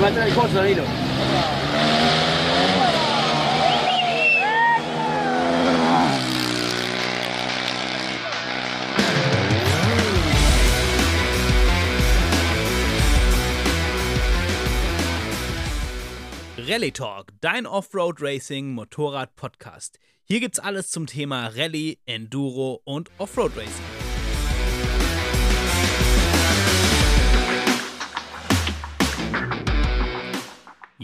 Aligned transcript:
Mata 0.00 0.26
el 0.26 0.34
coso, 0.34 0.54
Danilo. 0.54 0.84
Rally 16.56 16.90
Talk, 16.90 17.32
dein 17.40 17.66
Offroad 17.66 18.20
Racing 18.20 18.72
Motorrad 18.72 19.36
Podcast. 19.36 19.98
Hier 20.24 20.40
gibt's 20.40 20.58
alles 20.58 20.90
zum 20.90 21.06
Thema 21.06 21.48
Rallye, 21.48 21.98
Enduro 22.06 22.80
und 22.84 23.10
Offroad 23.18 23.52
Racing. 23.56 23.91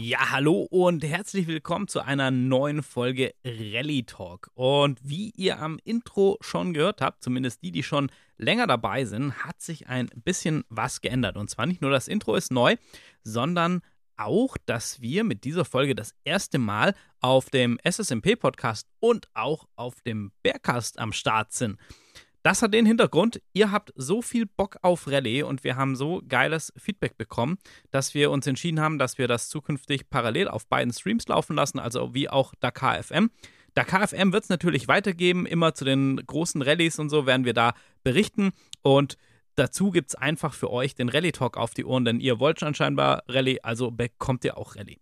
Ja, 0.01 0.31
hallo 0.31 0.61
und 0.61 1.03
herzlich 1.03 1.45
willkommen 1.47 1.89
zu 1.89 1.99
einer 1.99 2.31
neuen 2.31 2.83
Folge 2.83 3.33
Rally 3.43 4.03
Talk. 4.03 4.49
Und 4.53 4.97
wie 5.03 5.31
ihr 5.31 5.59
am 5.59 5.77
Intro 5.83 6.37
schon 6.39 6.73
gehört 6.73 7.01
habt, 7.01 7.21
zumindest 7.21 7.63
die, 7.63 7.73
die 7.73 7.83
schon 7.83 8.09
länger 8.37 8.65
dabei 8.65 9.03
sind, 9.03 9.43
hat 9.43 9.61
sich 9.61 9.89
ein 9.89 10.07
bisschen 10.23 10.63
was 10.69 11.01
geändert. 11.01 11.35
Und 11.35 11.49
zwar 11.49 11.65
nicht 11.65 11.81
nur 11.81 11.91
das 11.91 12.07
Intro 12.07 12.35
ist 12.35 12.49
neu, 12.49 12.77
sondern 13.25 13.81
auch, 14.15 14.55
dass 14.65 15.01
wir 15.01 15.25
mit 15.25 15.43
dieser 15.43 15.65
Folge 15.65 15.95
das 15.95 16.15
erste 16.23 16.59
Mal 16.59 16.95
auf 17.19 17.49
dem 17.49 17.77
SSMP-Podcast 17.83 18.87
und 19.01 19.27
auch 19.33 19.67
auf 19.75 19.99
dem 19.99 20.31
Bearcast 20.43 20.97
am 20.97 21.11
Start 21.11 21.51
sind. 21.51 21.77
Das 22.49 22.63
hat 22.63 22.73
den 22.73 22.87
Hintergrund, 22.87 23.43
ihr 23.53 23.71
habt 23.71 23.93
so 23.95 24.23
viel 24.23 24.47
Bock 24.47 24.79
auf 24.81 25.05
Rallye 25.05 25.43
und 25.43 25.63
wir 25.63 25.75
haben 25.75 25.95
so 25.95 26.23
geiles 26.27 26.73
Feedback 26.77 27.15
bekommen, 27.15 27.59
dass 27.91 28.15
wir 28.15 28.31
uns 28.31 28.47
entschieden 28.47 28.79
haben, 28.79 28.97
dass 28.97 29.19
wir 29.19 29.27
das 29.27 29.49
zukünftig 29.49 30.09
parallel 30.09 30.47
auf 30.47 30.65
beiden 30.65 30.91
Streams 30.91 31.27
laufen 31.27 31.55
lassen, 31.55 31.77
also 31.77 32.15
wie 32.15 32.27
auch 32.27 32.55
Dakar 32.59 33.03
FM. 33.03 33.29
Dakar 33.75 34.07
FM 34.07 34.33
wird 34.33 34.45
es 34.45 34.49
natürlich 34.49 34.87
weitergeben, 34.87 35.45
immer 35.45 35.75
zu 35.75 35.85
den 35.85 36.15
großen 36.25 36.63
Rallyes 36.63 36.97
und 36.97 37.11
so 37.11 37.27
werden 37.27 37.45
wir 37.45 37.53
da 37.53 37.75
berichten 38.03 38.49
und 38.81 39.15
Dazu 39.55 39.91
gibt 39.91 40.09
es 40.09 40.15
einfach 40.15 40.53
für 40.53 40.71
euch 40.71 40.95
den 40.95 41.09
Rallye 41.09 41.33
Talk 41.33 41.57
auf 41.57 41.73
die 41.73 41.83
Ohren, 41.83 42.05
denn 42.05 42.21
ihr 42.21 42.39
wollt 42.39 42.61
schon 42.61 42.73
scheinbar 42.73 43.23
Rallye, 43.27 43.59
also 43.61 43.91
bekommt 43.91 44.45
ihr 44.45 44.57
auch 44.57 44.77
Rallye. 44.77 44.99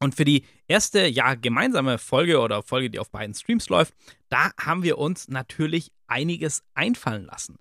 Und 0.00 0.14
für 0.14 0.24
die 0.24 0.44
erste, 0.68 1.06
ja, 1.06 1.34
gemeinsame 1.34 1.98
Folge 1.98 2.40
oder 2.40 2.62
Folge, 2.62 2.90
die 2.90 2.98
auf 2.98 3.10
beiden 3.10 3.34
Streams 3.34 3.68
läuft, 3.68 3.94
da 4.28 4.50
haben 4.60 4.82
wir 4.82 4.98
uns 4.98 5.28
natürlich 5.28 5.92
einiges 6.06 6.62
einfallen 6.74 7.24
lassen. 7.24 7.58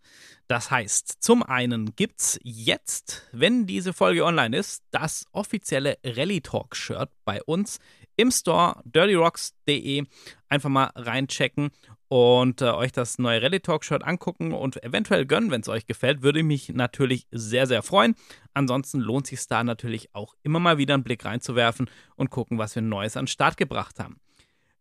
Das 0.47 0.69
heißt, 0.69 1.23
zum 1.23 1.41
einen 1.41 1.95
gibt 1.95 2.19
es 2.19 2.39
jetzt, 2.43 3.27
wenn 3.31 3.65
diese 3.65 3.93
Folge 3.93 4.25
online 4.25 4.57
ist, 4.57 4.83
das 4.91 5.25
offizielle 5.31 5.97
Rally 6.03 6.41
Talk 6.41 6.75
Shirt 6.75 7.09
bei 7.23 7.41
uns 7.43 7.79
im 8.15 8.31
Store 8.31 8.81
dirtyrocks.de. 8.85 10.05
Einfach 10.49 10.69
mal 10.69 10.91
reinchecken 10.95 11.71
und 12.07 12.61
äh, 12.61 12.65
euch 12.65 12.91
das 12.91 13.17
neue 13.17 13.41
Rally 13.41 13.59
Talk 13.59 13.83
Shirt 13.83 14.03
angucken 14.03 14.51
und 14.51 14.83
eventuell 14.83 15.25
gönnen, 15.25 15.49
wenn 15.49 15.61
es 15.61 15.67
euch 15.67 15.87
gefällt, 15.87 16.21
würde 16.21 16.39
ich 16.39 16.45
mich 16.45 16.69
natürlich 16.69 17.25
sehr, 17.31 17.65
sehr 17.65 17.81
freuen. 17.81 18.15
Ansonsten 18.53 18.99
lohnt 18.99 19.25
sich 19.25 19.47
da 19.47 19.63
natürlich 19.63 20.13
auch 20.13 20.35
immer 20.43 20.59
mal 20.59 20.77
wieder 20.77 20.93
einen 20.93 21.03
Blick 21.03 21.25
reinzuwerfen 21.25 21.89
und 22.15 22.29
gucken, 22.29 22.59
was 22.59 22.75
wir 22.75 22.83
Neues 22.83 23.17
an 23.17 23.23
den 23.23 23.29
Start 23.29 23.57
gebracht 23.57 23.99
haben. 23.99 24.19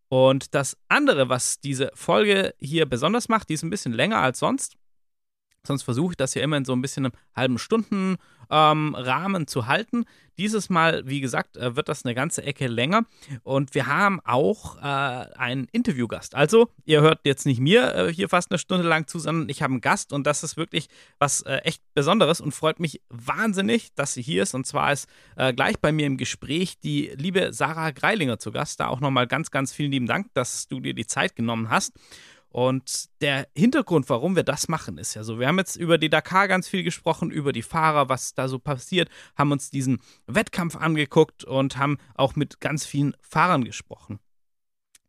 Und 0.08 0.54
das 0.54 0.76
andere, 0.88 1.30
was 1.30 1.58
diese 1.58 1.90
Folge 1.94 2.54
hier 2.58 2.84
besonders 2.84 3.30
macht, 3.30 3.48
die 3.48 3.54
ist 3.54 3.62
ein 3.62 3.70
bisschen 3.70 3.94
länger 3.94 4.18
als 4.18 4.38
sonst. 4.38 4.76
Sonst 5.66 5.82
versuche 5.84 6.12
ich 6.12 6.16
das 6.16 6.34
ja 6.34 6.42
immer 6.42 6.56
in 6.56 6.64
so 6.64 6.72
ein 6.72 6.82
bisschen 6.82 7.06
einem 7.06 7.14
halben 7.36 7.58
Stunden 7.58 8.16
ähm, 8.50 8.94
Rahmen 8.94 9.46
zu 9.46 9.66
halten. 9.66 10.04
Dieses 10.38 10.70
Mal, 10.70 11.06
wie 11.06 11.20
gesagt, 11.20 11.56
äh, 11.56 11.76
wird 11.76 11.88
das 11.88 12.04
eine 12.04 12.14
ganze 12.14 12.42
Ecke 12.42 12.66
länger. 12.66 13.04
Und 13.44 13.74
wir 13.74 13.86
haben 13.86 14.20
auch 14.24 14.76
äh, 14.78 14.80
einen 14.82 15.68
Interviewgast. 15.72 16.34
Also, 16.34 16.68
ihr 16.84 17.00
hört 17.00 17.20
jetzt 17.24 17.46
nicht 17.46 17.60
mir 17.60 17.94
äh, 17.94 18.12
hier 18.12 18.28
fast 18.28 18.50
eine 18.50 18.58
Stunde 18.58 18.86
lang 18.86 19.06
zu, 19.06 19.18
sondern 19.18 19.48
ich 19.48 19.62
habe 19.62 19.72
einen 19.72 19.80
Gast 19.80 20.12
und 20.12 20.26
das 20.26 20.42
ist 20.42 20.56
wirklich 20.56 20.88
was 21.18 21.42
äh, 21.42 21.58
echt 21.58 21.82
Besonderes 21.94 22.40
und 22.40 22.52
freut 22.52 22.80
mich 22.80 23.00
wahnsinnig, 23.08 23.94
dass 23.94 24.14
sie 24.14 24.22
hier 24.22 24.42
ist. 24.42 24.54
Und 24.54 24.66
zwar 24.66 24.92
ist 24.92 25.08
äh, 25.36 25.52
gleich 25.52 25.78
bei 25.78 25.92
mir 25.92 26.06
im 26.06 26.16
Gespräch 26.16 26.80
die 26.80 27.12
liebe 27.16 27.52
Sarah 27.52 27.90
Greilinger 27.90 28.38
zu 28.38 28.52
Gast. 28.52 28.80
Da 28.80 28.88
auch 28.88 29.00
nochmal 29.00 29.26
ganz, 29.26 29.50
ganz 29.50 29.72
vielen 29.72 29.92
lieben 29.92 30.06
Dank, 30.06 30.28
dass 30.34 30.68
du 30.68 30.80
dir 30.80 30.94
die 30.94 31.06
Zeit 31.06 31.36
genommen 31.36 31.70
hast. 31.70 31.92
Und 32.52 33.08
der 33.22 33.48
Hintergrund, 33.56 34.10
warum 34.10 34.36
wir 34.36 34.42
das 34.42 34.68
machen, 34.68 34.98
ist 34.98 35.14
ja 35.14 35.24
so, 35.24 35.38
wir 35.38 35.48
haben 35.48 35.58
jetzt 35.58 35.76
über 35.76 35.96
die 35.96 36.10
Dakar 36.10 36.48
ganz 36.48 36.68
viel 36.68 36.82
gesprochen, 36.82 37.30
über 37.30 37.52
die 37.52 37.62
Fahrer, 37.62 38.10
was 38.10 38.34
da 38.34 38.46
so 38.46 38.58
passiert, 38.58 39.08
haben 39.36 39.52
uns 39.52 39.70
diesen 39.70 40.00
Wettkampf 40.26 40.76
angeguckt 40.76 41.44
und 41.44 41.78
haben 41.78 41.96
auch 42.14 42.36
mit 42.36 42.60
ganz 42.60 42.84
vielen 42.84 43.16
Fahrern 43.22 43.64
gesprochen. 43.64 44.18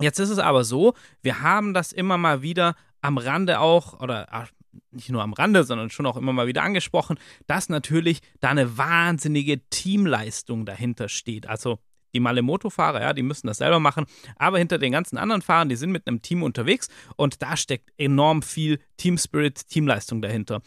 Jetzt 0.02 0.20
ist 0.20 0.30
es 0.30 0.40
aber 0.40 0.64
so, 0.64 0.94
wir 1.22 1.42
haben 1.42 1.74
das 1.74 1.92
immer 1.92 2.18
mal 2.18 2.42
wieder 2.42 2.76
am 3.02 3.18
Rande 3.18 3.60
auch, 3.60 4.00
oder 4.00 4.34
ah, 4.34 4.48
nicht 4.92 5.10
nur 5.10 5.22
am 5.22 5.34
Rande, 5.34 5.66
sondern 5.66 5.90
schon 5.90 6.06
auch 6.06 6.18
immer 6.18 6.34
mal 6.34 6.48
wieder 6.48 6.64
angesprochen, 6.64 7.20
dass 7.46 7.70
natürlich 7.70 8.22
da 8.40 8.50
eine 8.50 8.78
wahnsinnige 8.78 9.68
Teamleistung 9.70 10.66
dahinter 10.66 11.10
steht. 11.10 11.48
Also 11.48 11.80
die 12.14 12.20
Malemoto-Fahrer, 12.20 13.02
ja, 13.02 13.14
die 13.14 13.24
müssen 13.24 13.48
das 13.48 13.58
selber 13.58 13.80
machen. 13.80 14.06
Aber 14.38 14.58
hinter 14.58 14.78
den 14.78 14.92
ganzen 14.92 15.18
anderen 15.18 15.42
Fahrern, 15.42 15.70
die 15.70 15.76
sind 15.76 15.92
mit 15.92 16.08
einem 16.08 16.22
Team 16.22 16.44
unterwegs 16.44 16.90
und 17.16 17.42
da 17.42 17.58
steckt 17.58 17.92
enorm 17.98 18.42
viel 18.42 18.80
Team 18.98 19.18
Spirit, 19.18 19.68
Teamleistung 19.68 20.22
dahinter. 20.22 20.62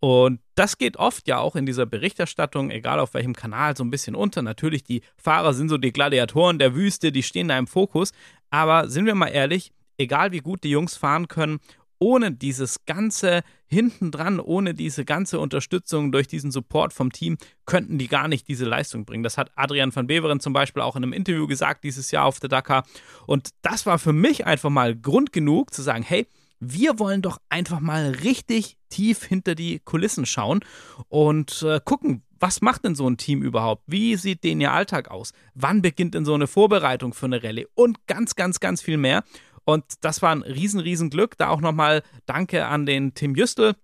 Und 0.00 0.40
das 0.54 0.78
geht 0.78 0.96
oft 0.96 1.26
ja 1.26 1.38
auch 1.38 1.56
in 1.56 1.66
dieser 1.66 1.86
Berichterstattung, 1.86 2.70
egal 2.70 3.00
auf 3.00 3.14
welchem 3.14 3.34
Kanal, 3.34 3.76
so 3.76 3.82
ein 3.82 3.90
bisschen 3.90 4.14
unter. 4.14 4.42
Natürlich, 4.42 4.84
die 4.84 5.02
Fahrer 5.16 5.54
sind 5.54 5.68
so 5.68 5.76
die 5.76 5.92
Gladiatoren 5.92 6.58
der 6.58 6.74
Wüste, 6.74 7.10
die 7.10 7.24
stehen 7.24 7.48
da 7.48 7.58
im 7.58 7.66
Fokus. 7.66 8.12
Aber 8.50 8.88
sind 8.88 9.06
wir 9.06 9.16
mal 9.16 9.28
ehrlich, 9.28 9.72
egal 9.96 10.30
wie 10.30 10.38
gut 10.38 10.62
die 10.62 10.70
Jungs 10.70 10.96
fahren 10.96 11.26
können, 11.26 11.58
ohne 11.98 12.32
dieses 12.32 12.84
ganze 12.86 13.42
hintendran, 13.66 14.40
ohne 14.40 14.74
diese 14.74 15.04
ganze 15.04 15.38
Unterstützung 15.40 16.12
durch 16.12 16.26
diesen 16.26 16.50
Support 16.50 16.92
vom 16.92 17.12
Team, 17.12 17.36
könnten 17.66 17.98
die 17.98 18.08
gar 18.08 18.28
nicht 18.28 18.48
diese 18.48 18.64
Leistung 18.64 19.04
bringen. 19.04 19.22
Das 19.22 19.36
hat 19.36 19.50
Adrian 19.56 19.94
van 19.94 20.06
Beveren 20.06 20.40
zum 20.40 20.52
Beispiel 20.52 20.82
auch 20.82 20.96
in 20.96 21.02
einem 21.02 21.12
Interview 21.12 21.46
gesagt 21.46 21.84
dieses 21.84 22.10
Jahr 22.10 22.24
auf 22.24 22.40
der 22.40 22.48
Dakar. 22.48 22.84
Und 23.26 23.50
das 23.62 23.86
war 23.86 23.98
für 23.98 24.12
mich 24.12 24.46
einfach 24.46 24.70
mal 24.70 24.96
Grund 24.96 25.32
genug 25.32 25.74
zu 25.74 25.82
sagen, 25.82 26.02
hey, 26.02 26.26
wir 26.60 26.98
wollen 26.98 27.22
doch 27.22 27.38
einfach 27.48 27.80
mal 27.80 28.10
richtig 28.24 28.76
tief 28.88 29.22
hinter 29.22 29.54
die 29.54 29.80
Kulissen 29.80 30.26
schauen 30.26 30.60
und 31.08 31.62
äh, 31.62 31.80
gucken, 31.84 32.24
was 32.40 32.60
macht 32.60 32.84
denn 32.84 32.94
so 32.94 33.08
ein 33.08 33.16
Team 33.16 33.42
überhaupt? 33.42 33.82
Wie 33.86 34.16
sieht 34.16 34.44
denn 34.44 34.60
ihr 34.60 34.72
Alltag 34.72 35.10
aus? 35.10 35.32
Wann 35.54 35.82
beginnt 35.82 36.14
denn 36.14 36.24
so 36.24 36.34
eine 36.34 36.46
Vorbereitung 36.46 37.12
für 37.12 37.26
eine 37.26 37.42
Rallye? 37.42 37.66
Und 37.74 38.06
ganz, 38.06 38.36
ganz, 38.36 38.60
ganz 38.60 38.80
viel 38.80 38.96
mehr. 38.96 39.24
Und 39.68 39.84
das 40.00 40.22
war 40.22 40.34
ein 40.34 40.40
riesen, 40.40 40.80
riesen 40.80 41.10
Glück. 41.10 41.36
Da 41.36 41.50
auch 41.50 41.60
nochmal 41.60 42.02
Danke 42.24 42.64
an 42.64 42.86
den 42.86 43.12
Tim 43.12 43.34
Jüstel. 43.34 43.74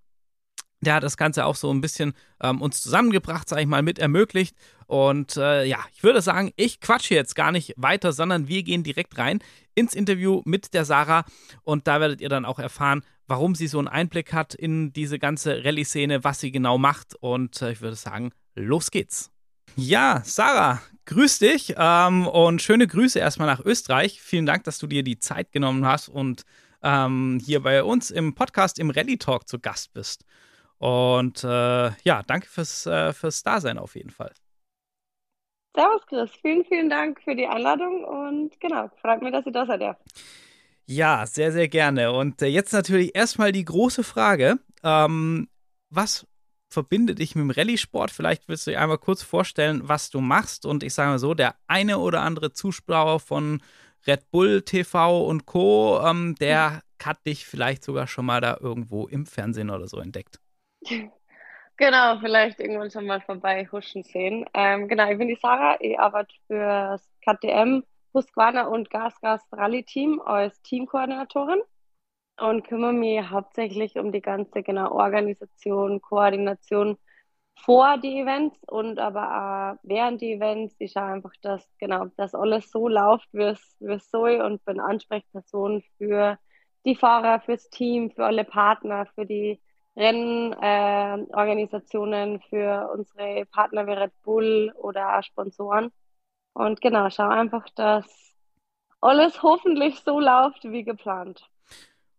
Der 0.80 0.94
hat 0.94 1.02
das 1.02 1.18
Ganze 1.18 1.44
auch 1.44 1.56
so 1.56 1.70
ein 1.70 1.82
bisschen 1.82 2.14
ähm, 2.42 2.62
uns 2.62 2.80
zusammengebracht, 2.80 3.46
sage 3.46 3.60
ich 3.60 3.68
mal, 3.68 3.82
mit 3.82 3.98
ermöglicht. 3.98 4.56
Und 4.86 5.36
äh, 5.36 5.66
ja, 5.66 5.80
ich 5.92 6.02
würde 6.02 6.22
sagen, 6.22 6.52
ich 6.56 6.80
quatsche 6.80 7.14
jetzt 7.14 7.36
gar 7.36 7.52
nicht 7.52 7.74
weiter, 7.76 8.14
sondern 8.14 8.48
wir 8.48 8.62
gehen 8.62 8.82
direkt 8.82 9.18
rein 9.18 9.40
ins 9.74 9.94
Interview 9.94 10.40
mit 10.46 10.72
der 10.72 10.86
Sarah. 10.86 11.26
Und 11.64 11.86
da 11.86 12.00
werdet 12.00 12.22
ihr 12.22 12.30
dann 12.30 12.46
auch 12.46 12.58
erfahren, 12.58 13.02
warum 13.26 13.54
sie 13.54 13.66
so 13.66 13.78
einen 13.78 13.88
Einblick 13.88 14.32
hat 14.32 14.54
in 14.54 14.90
diese 14.94 15.18
ganze 15.18 15.66
Rallye-Szene, 15.66 16.24
was 16.24 16.40
sie 16.40 16.50
genau 16.50 16.78
macht. 16.78 17.14
Und 17.20 17.60
äh, 17.60 17.72
ich 17.72 17.82
würde 17.82 17.96
sagen, 17.96 18.30
los 18.54 18.90
geht's. 18.90 19.30
Ja, 19.76 20.22
Sarah, 20.24 20.80
grüß 21.06 21.38
dich 21.38 21.74
ähm, 21.76 22.26
und 22.26 22.62
schöne 22.62 22.86
Grüße 22.86 23.18
erstmal 23.18 23.48
nach 23.48 23.64
Österreich. 23.64 24.20
Vielen 24.20 24.46
Dank, 24.46 24.64
dass 24.64 24.78
du 24.78 24.86
dir 24.86 25.02
die 25.02 25.18
Zeit 25.18 25.52
genommen 25.52 25.86
hast 25.86 26.08
und 26.08 26.44
ähm, 26.82 27.40
hier 27.44 27.62
bei 27.62 27.82
uns 27.82 28.10
im 28.10 28.34
Podcast 28.34 28.78
im 28.78 28.90
Rally 28.90 29.16
Talk 29.18 29.48
zu 29.48 29.58
Gast 29.58 29.92
bist. 29.94 30.24
Und 30.78 31.44
äh, 31.44 31.90
ja, 32.02 32.22
danke 32.26 32.46
fürs, 32.46 32.86
äh, 32.86 33.12
fürs 33.12 33.42
Dasein 33.42 33.78
auf 33.78 33.96
jeden 33.96 34.10
Fall. 34.10 34.32
Servus, 35.74 36.06
Chris. 36.06 36.30
Vielen, 36.40 36.64
vielen 36.66 36.90
Dank 36.90 37.20
für 37.22 37.34
die 37.34 37.46
Einladung 37.46 38.04
und 38.04 38.60
genau, 38.60 38.90
freut 39.00 39.22
mich, 39.22 39.32
dass 39.32 39.46
ihr 39.46 39.52
da 39.52 39.66
seid. 39.66 39.80
Ja, 39.80 39.96
ja 40.86 41.26
sehr, 41.26 41.52
sehr 41.52 41.68
gerne. 41.68 42.12
Und 42.12 42.42
äh, 42.42 42.46
jetzt 42.46 42.72
natürlich 42.72 43.16
erstmal 43.16 43.50
die 43.50 43.64
große 43.64 44.04
Frage. 44.04 44.58
Ähm, 44.82 45.48
was 45.90 46.26
verbinde 46.74 47.14
dich 47.14 47.34
mit 47.34 47.42
dem 47.42 47.50
Rallye-Sport. 47.50 48.10
Vielleicht 48.10 48.48
willst 48.48 48.66
du 48.66 48.72
dir 48.72 48.80
einmal 48.80 48.98
kurz 48.98 49.22
vorstellen, 49.22 49.88
was 49.88 50.10
du 50.10 50.20
machst. 50.20 50.66
Und 50.66 50.82
ich 50.82 50.92
sage 50.92 51.10
mal 51.10 51.18
so, 51.18 51.32
der 51.32 51.54
eine 51.66 51.98
oder 51.98 52.20
andere 52.20 52.52
Zuschauer 52.52 53.20
von 53.20 53.62
Red 54.06 54.30
Bull 54.30 54.62
TV 54.62 55.24
und 55.24 55.46
Co., 55.46 56.00
ähm, 56.04 56.34
der 56.38 56.82
hat 57.02 57.24
dich 57.26 57.46
vielleicht 57.46 57.84
sogar 57.84 58.06
schon 58.06 58.26
mal 58.26 58.40
da 58.40 58.58
irgendwo 58.60 59.06
im 59.06 59.24
Fernsehen 59.26 59.70
oder 59.70 59.88
so 59.88 59.98
entdeckt. 59.98 60.40
Genau, 61.76 62.20
vielleicht 62.20 62.60
irgendwann 62.60 62.92
schon 62.92 63.06
mal 63.06 63.20
vorbei 63.20 63.66
huschen 63.72 64.04
sehen. 64.04 64.44
Ähm, 64.54 64.86
genau, 64.86 65.10
ich 65.10 65.18
bin 65.18 65.26
die 65.26 65.34
Sarah, 65.42 65.76
ich 65.80 65.98
arbeite 65.98 66.32
für 66.46 66.60
das 66.60 67.10
KTM, 67.20 67.82
Husqvarna 68.14 68.68
und 68.68 68.90
Gasgas 68.90 69.42
Rally 69.50 69.82
Team 69.82 70.22
als 70.24 70.62
Teamkoordinatorin 70.62 71.60
und 72.38 72.66
kümmere 72.66 72.92
mich 72.92 73.30
hauptsächlich 73.30 73.96
um 73.96 74.12
die 74.12 74.20
ganze 74.20 74.62
genau 74.62 74.92
Organisation, 74.92 76.00
Koordination 76.00 76.98
vor 77.56 77.98
die 77.98 78.20
Events 78.20 78.58
und 78.68 78.98
aber 78.98 79.76
auch 79.76 79.78
während 79.82 80.20
die 80.20 80.32
Events. 80.34 80.74
Ich 80.78 80.92
schaue 80.92 81.04
einfach, 81.04 81.32
dass 81.42 81.66
genau, 81.78 82.06
dass 82.16 82.34
alles 82.34 82.70
so 82.70 82.88
läuft, 82.88 83.28
wie 83.32 83.44
es, 83.44 83.76
soll 84.10 84.40
und 84.40 84.64
bin 84.64 84.80
Ansprechperson 84.80 85.82
für 85.98 86.38
die 86.84 86.96
Fahrer, 86.96 87.40
fürs 87.40 87.70
Team, 87.70 88.10
für 88.10 88.26
alle 88.26 88.44
Partner, 88.44 89.06
für 89.14 89.26
die 89.26 89.60
Rennorganisationen, 89.96 92.36
äh, 92.36 92.40
für 92.50 92.90
unsere 92.92 93.46
Partner 93.46 93.86
wie 93.86 93.92
Red 93.92 94.12
Bull 94.22 94.72
oder 94.76 95.22
Sponsoren. 95.22 95.92
Und 96.52 96.80
genau, 96.80 97.08
schau 97.10 97.28
einfach, 97.28 97.66
dass 97.76 98.34
alles 99.00 99.42
hoffentlich 99.42 100.00
so 100.00 100.20
läuft 100.20 100.64
wie 100.64 100.84
geplant. 100.84 101.48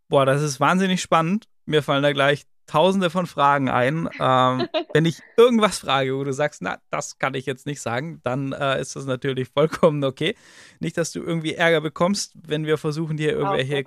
Boah, 0.08 0.26
das 0.26 0.42
ist 0.42 0.60
wahnsinnig 0.60 1.02
spannend. 1.02 1.48
Mir 1.66 1.82
fallen 1.82 2.04
da 2.04 2.14
gleich 2.14 2.46
tausende 2.68 3.10
von 3.10 3.26
Fragen 3.28 3.70
ein. 3.70 4.10
Ähm, 4.20 4.68
wenn 4.94 5.06
ich 5.06 5.20
irgendwas 5.38 5.80
frage, 5.80 6.16
wo 6.18 6.24
du 6.24 6.34
sagst, 6.34 6.62
na, 6.62 6.80
das 6.90 7.18
kann 7.20 7.34
ich 7.34 7.46
jetzt 7.46 7.66
nicht 7.66 7.82
sagen, 7.82 8.22
dann 8.24 8.54
äh, 8.54 8.80
ist 8.80 8.96
das 8.96 9.06
natürlich 9.06 9.50
vollkommen 9.50 10.04
okay. 10.04 10.36
Nicht, 10.80 10.98
dass 10.98 11.12
du 11.12 11.22
irgendwie 11.22 11.54
Ärger 11.54 11.82
bekommst, 11.82 12.34
wenn 12.36 12.66
wir 12.66 12.78
versuchen, 12.78 13.18
dir 13.18 13.34
irgendwelche 13.34 13.84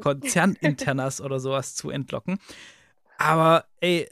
Konzerninternas 0.00 1.20
oder 1.22 1.40
sowas 1.40 1.74
zu 1.74 1.90
entlocken. 1.90 2.38
Aber 3.18 3.64
ey, 3.80 4.08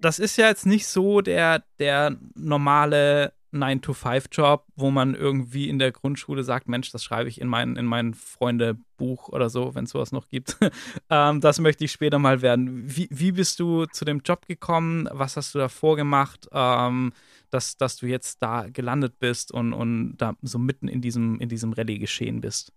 das 0.00 0.18
ist 0.18 0.36
ja 0.36 0.48
jetzt 0.48 0.66
nicht 0.66 0.86
so 0.86 1.20
der, 1.20 1.64
der 1.78 2.16
normale 2.34 3.32
9-to-5-Job, 3.54 4.64
wo 4.76 4.90
man 4.90 5.14
irgendwie 5.14 5.68
in 5.68 5.78
der 5.78 5.92
Grundschule 5.92 6.42
sagt, 6.42 6.68
Mensch, 6.68 6.90
das 6.90 7.04
schreibe 7.04 7.28
ich 7.28 7.40
in 7.40 7.48
mein, 7.48 7.76
in 7.76 7.86
mein 7.86 8.14
Freundebuch 8.14 9.28
oder 9.28 9.48
so, 9.48 9.74
wenn 9.74 9.84
es 9.84 9.90
sowas 9.90 10.12
noch 10.12 10.28
gibt. 10.28 10.56
ähm, 11.10 11.40
das 11.40 11.60
möchte 11.60 11.84
ich 11.84 11.92
später 11.92 12.18
mal 12.18 12.42
werden. 12.42 12.82
Wie, 12.84 13.08
wie 13.10 13.32
bist 13.32 13.60
du 13.60 13.86
zu 13.86 14.04
dem 14.04 14.20
Job 14.20 14.46
gekommen? 14.46 15.08
Was 15.12 15.36
hast 15.36 15.54
du 15.54 15.58
davor 15.58 15.96
gemacht, 15.96 16.48
ähm, 16.52 17.12
dass, 17.50 17.76
dass 17.76 17.96
du 17.96 18.06
jetzt 18.06 18.42
da 18.42 18.66
gelandet 18.68 19.18
bist 19.18 19.52
und, 19.52 19.72
und 19.72 20.16
da 20.16 20.34
so 20.42 20.58
mitten 20.58 20.88
in 20.88 21.00
diesem, 21.00 21.40
in 21.40 21.48
diesem 21.48 21.72
Rallye 21.72 21.98
geschehen 21.98 22.40
bist? 22.40 22.72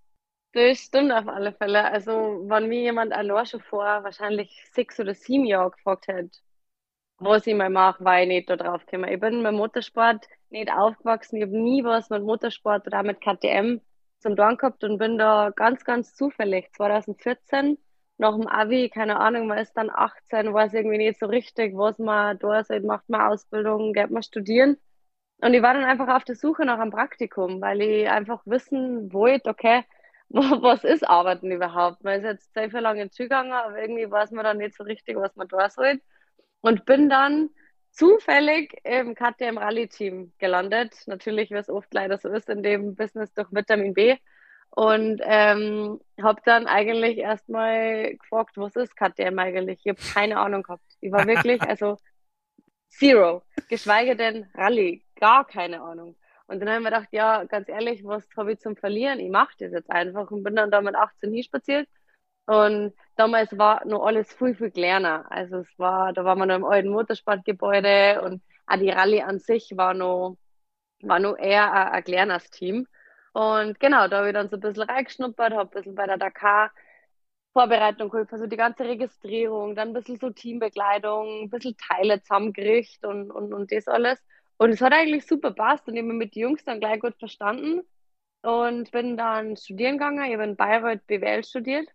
Das 0.53 0.79
stimmt 0.79 1.11
auf 1.11 1.27
alle 1.27 1.53
Fälle. 1.53 1.83
Also, 1.85 2.11
wenn 2.47 2.67
mir 2.67 2.81
jemand 2.81 3.13
allein 3.13 3.45
schon 3.45 3.61
vor 3.61 3.83
wahrscheinlich 3.83 4.63
sechs 4.71 4.99
oder 4.99 5.13
sieben 5.13 5.45
Jahren 5.45 5.71
gefragt 5.71 6.07
hätte, 6.07 6.39
was 7.19 7.47
ich 7.47 7.55
mal 7.55 7.69
mache, 7.69 8.03
war 8.03 8.21
ich 8.21 8.27
nicht 8.27 8.49
da 8.49 8.55
drauf 8.55 8.85
gekommen. 8.85 9.11
Ich 9.11 9.19
bin 9.19 9.41
mit 9.41 9.53
Motorsport 9.53 10.25
nicht 10.51 10.71
aufgewachsen. 10.71 11.37
Ich 11.37 11.43
habe 11.43 11.57
nie 11.57 11.83
was 11.83 12.09
mit 12.09 12.23
Motorsport 12.23 12.87
oder 12.87 13.03
mit 13.03 13.21
KTM 13.21 13.79
zum 14.19 14.35
Tun 14.35 14.57
gehabt 14.57 14.83
und 14.83 14.97
bin 14.97 15.17
da 15.17 15.51
ganz, 15.55 15.83
ganz 15.83 16.15
zufällig 16.15 16.71
2014 16.73 17.77
nach 18.17 18.35
dem 18.35 18.47
Abi, 18.47 18.89
keine 18.89 19.19
Ahnung, 19.19 19.47
man 19.47 19.59
ist 19.59 19.73
dann 19.73 19.89
18, 19.91 20.53
weiß 20.53 20.73
irgendwie 20.73 20.97
nicht 20.97 21.19
so 21.19 21.27
richtig, 21.27 21.75
was 21.77 21.99
man 21.99 22.37
da 22.39 22.59
ist, 22.59 22.71
macht 22.83 23.07
man 23.09 23.21
Ausbildung, 23.21 23.93
geht 23.93 24.09
man 24.09 24.23
studieren. 24.23 24.77
Und 25.39 25.53
ich 25.53 25.61
war 25.61 25.73
dann 25.75 25.83
einfach 25.83 26.07
auf 26.07 26.23
der 26.23 26.35
Suche 26.35 26.65
nach 26.65 26.79
einem 26.79 26.91
Praktikum, 26.91 27.61
weil 27.61 27.81
ich 27.81 28.09
einfach 28.09 28.41
wissen 28.45 29.13
wollte, 29.13 29.49
okay, 29.49 29.83
was 30.29 30.83
ist 30.83 31.07
Arbeiten 31.07 31.51
überhaupt? 31.51 32.03
Man 32.03 32.19
ist 32.19 32.23
jetzt 32.25 32.53
sehr 32.53 32.71
viel 32.71 32.79
lange 32.79 33.09
zugegangen, 33.11 33.53
aber 33.53 33.79
irgendwie 33.79 34.09
weiß 34.09 34.31
man 34.31 34.43
dann 34.45 34.57
nicht 34.57 34.75
so 34.75 34.83
richtig, 34.83 35.15
was 35.17 35.35
man 35.35 35.47
da 35.47 35.69
soll. 35.69 36.01
Und 36.61 36.85
bin 36.85 37.09
dann 37.09 37.49
zufällig 37.97 38.79
im 38.83 39.15
KTM 39.15 39.57
Rally 39.57 39.87
Team 39.87 40.31
gelandet. 40.37 40.95
Natürlich, 41.07 41.49
wie 41.49 41.55
es 41.55 41.69
oft 41.69 41.91
leider 41.93 42.17
so 42.17 42.29
ist 42.29 42.47
in 42.47 42.61
dem 42.61 42.95
Business 42.95 43.33
durch 43.33 43.47
Vitamin 43.51 43.93
B. 43.93 44.15
Und 44.69 45.19
ähm, 45.23 45.99
habe 46.21 46.41
dann 46.45 46.67
eigentlich 46.67 47.17
erstmal 47.17 48.15
gefragt, 48.15 48.57
was 48.57 48.75
ist 48.75 48.95
KTM 48.95 49.39
eigentlich? 49.39 49.79
Ich 49.83 49.89
habe 49.89 50.13
keine 50.13 50.37
Ahnung 50.37 50.61
gehabt. 50.61 50.83
Ich 51.01 51.11
war 51.11 51.25
wirklich, 51.25 51.61
also 51.67 51.97
zero, 52.89 53.41
geschweige 53.67 54.15
denn 54.15 54.47
Rally, 54.53 55.03
gar 55.19 55.47
keine 55.47 55.81
Ahnung. 55.81 56.15
Und 56.45 56.59
dann 56.59 56.69
habe 56.69 56.77
ich 56.77 56.83
mir 56.83 56.91
gedacht, 56.91 57.09
ja, 57.11 57.43
ganz 57.45 57.67
ehrlich, 57.67 58.05
was 58.05 58.27
habe 58.37 58.53
ich 58.53 58.59
zum 58.59 58.75
Verlieren? 58.75 59.19
Ich 59.19 59.31
mache 59.31 59.55
das 59.59 59.71
jetzt 59.71 59.89
einfach 59.89 60.29
und 60.29 60.43
bin 60.43 60.55
dann 60.55 60.69
da 60.69 60.81
mit 60.81 60.95
18 60.95 61.33
hinspaziert 61.33 61.89
und 62.47 62.93
damals 63.17 63.57
war 63.57 63.85
noch 63.85 64.05
alles 64.05 64.33
viel, 64.33 64.55
viel 64.55 64.71
kleiner. 64.71 65.29
Also 65.31 65.57
es 65.59 65.79
war, 65.79 66.13
da 66.13 66.23
war 66.25 66.35
man 66.35 66.47
noch 66.47 66.55
im 66.55 66.65
alten 66.65 66.89
Motorsportgebäude 66.89 68.21
und 68.23 68.41
auch 68.67 68.77
die 68.77 68.89
Rallye 68.89 69.23
an 69.23 69.39
sich 69.39 69.73
war 69.75 69.93
noch, 69.93 70.37
war 71.01 71.19
noch 71.19 71.37
eher 71.37 71.71
ein, 71.73 71.87
ein 71.93 72.03
kleines 72.05 72.49
Team. 72.49 72.87
Und 73.33 73.79
genau, 73.79 74.07
da 74.07 74.19
habe 74.19 74.29
ich 74.29 74.33
dann 74.33 74.49
so 74.49 74.57
ein 74.57 74.61
bisschen 74.61 74.83
reingeschnuppert, 74.83 75.53
habe 75.53 75.69
ein 75.69 75.69
bisschen 75.69 75.95
bei 75.95 76.07
der 76.07 76.17
Dakar 76.17 76.71
Vorbereitung 77.53 78.09
geholfen, 78.09 78.35
also 78.35 78.47
die 78.47 78.57
ganze 78.57 78.85
Registrierung, 78.85 79.75
dann 79.75 79.89
ein 79.89 79.93
bisschen 79.93 80.17
so 80.17 80.29
Teambegleitung, 80.29 81.43
ein 81.43 81.49
bisschen 81.49 81.75
Teile 81.77 82.21
zusammengerichtet 82.21 83.03
und, 83.05 83.31
und, 83.31 83.53
und 83.53 83.71
das 83.71 83.87
alles. 83.87 84.19
Und 84.57 84.71
es 84.71 84.81
hat 84.81 84.93
eigentlich 84.93 85.25
super 85.27 85.51
passt 85.51 85.87
und 85.87 85.95
ich 85.95 86.01
habe 86.03 86.13
mit 86.13 86.35
den 86.35 86.43
Jungs 86.43 86.63
dann 86.63 86.79
gleich 86.79 86.99
gut 87.01 87.15
verstanden 87.19 87.81
und 88.43 88.91
bin 88.91 89.17
dann 89.17 89.57
studieren 89.57 89.97
gegangen. 89.97 90.23
Ich 90.25 90.33
habe 90.33 90.45
in 90.45 90.55
Bayreuth 90.55 91.05
BWL 91.07 91.43
studiert 91.43 91.87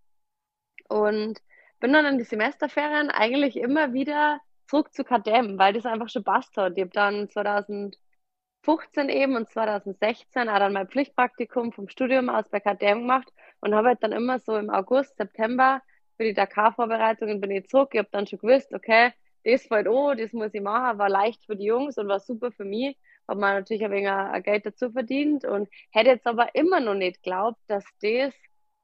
und 0.92 1.40
bin 1.80 1.92
dann 1.92 2.06
in 2.06 2.18
die 2.18 2.24
Semesterferien 2.24 3.10
eigentlich 3.10 3.56
immer 3.56 3.92
wieder 3.92 4.40
zurück 4.68 4.92
zu 4.92 5.04
KTM, 5.04 5.58
weil 5.58 5.72
das 5.72 5.86
einfach 5.86 6.08
schon 6.08 6.24
passt 6.24 6.56
hat. 6.56 6.74
Ich 6.76 6.82
habe 6.82 6.92
dann 6.92 7.28
2015 7.28 9.08
eben 9.08 9.36
und 9.36 9.50
2016 9.50 10.48
auch 10.48 10.58
dann 10.58 10.72
mein 10.72 10.88
Pflichtpraktikum 10.88 11.72
vom 11.72 11.88
Studium 11.88 12.28
aus 12.28 12.48
bei 12.50 12.60
KTM 12.60 13.00
gemacht 13.00 13.28
und 13.60 13.74
habe 13.74 13.88
halt 13.88 14.02
dann 14.02 14.12
immer 14.12 14.38
so 14.38 14.56
im 14.56 14.70
August, 14.70 15.16
September 15.16 15.82
für 16.16 16.24
die 16.24 16.34
Dakar-Vorbereitungen 16.34 17.40
bin 17.40 17.50
ich 17.50 17.68
zurück. 17.68 17.90
Ich 17.92 17.98
habe 17.98 18.08
dann 18.12 18.26
schon 18.26 18.38
gewusst, 18.38 18.72
okay, 18.74 19.12
das 19.44 19.66
fällt 19.66 19.88
an, 19.88 20.16
das 20.18 20.32
muss 20.32 20.54
ich 20.54 20.60
machen, 20.60 20.98
war 20.98 21.08
leicht 21.08 21.44
für 21.44 21.56
die 21.56 21.64
Jungs 21.64 21.98
und 21.98 22.06
war 22.06 22.20
super 22.20 22.52
für 22.52 22.64
mich. 22.64 22.96
Habe 23.26 23.40
mir 23.40 23.54
natürlich 23.54 23.84
ein 23.84 23.90
wenig 23.90 24.44
Geld 24.44 24.66
dazu 24.66 24.90
verdient 24.90 25.44
und 25.44 25.68
hätte 25.90 26.10
jetzt 26.10 26.26
aber 26.26 26.54
immer 26.54 26.80
noch 26.80 26.94
nicht 26.94 27.22
geglaubt, 27.22 27.58
dass 27.66 27.84
das 28.00 28.34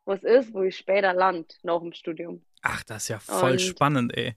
was 0.08 0.24
ist, 0.24 0.54
wo 0.54 0.62
ich 0.62 0.76
später 0.76 1.12
land 1.12 1.58
nach 1.62 1.80
dem 1.80 1.92
Studium. 1.92 2.44
Ach, 2.62 2.82
das 2.84 3.04
ist 3.04 3.08
ja 3.08 3.18
voll 3.18 3.52
und, 3.52 3.60
spannend, 3.60 4.16
ey. 4.16 4.34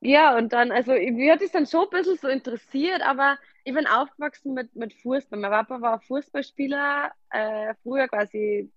Ja, 0.00 0.36
und 0.36 0.52
dann, 0.52 0.72
also 0.72 0.92
mir 0.92 1.32
hat 1.32 1.42
es 1.42 1.52
dann 1.52 1.66
schon 1.66 1.84
ein 1.84 1.90
bisschen 1.90 2.16
so 2.16 2.28
interessiert, 2.28 3.02
aber 3.02 3.38
ich 3.64 3.74
bin 3.74 3.86
aufgewachsen 3.86 4.54
mit, 4.54 4.74
mit 4.74 4.94
Fußball. 4.94 5.38
Mein 5.38 5.50
Papa 5.50 5.80
war 5.80 6.00
Fußballspieler, 6.00 7.12
äh, 7.30 7.74
früher 7.82 8.08
quasi 8.08 8.72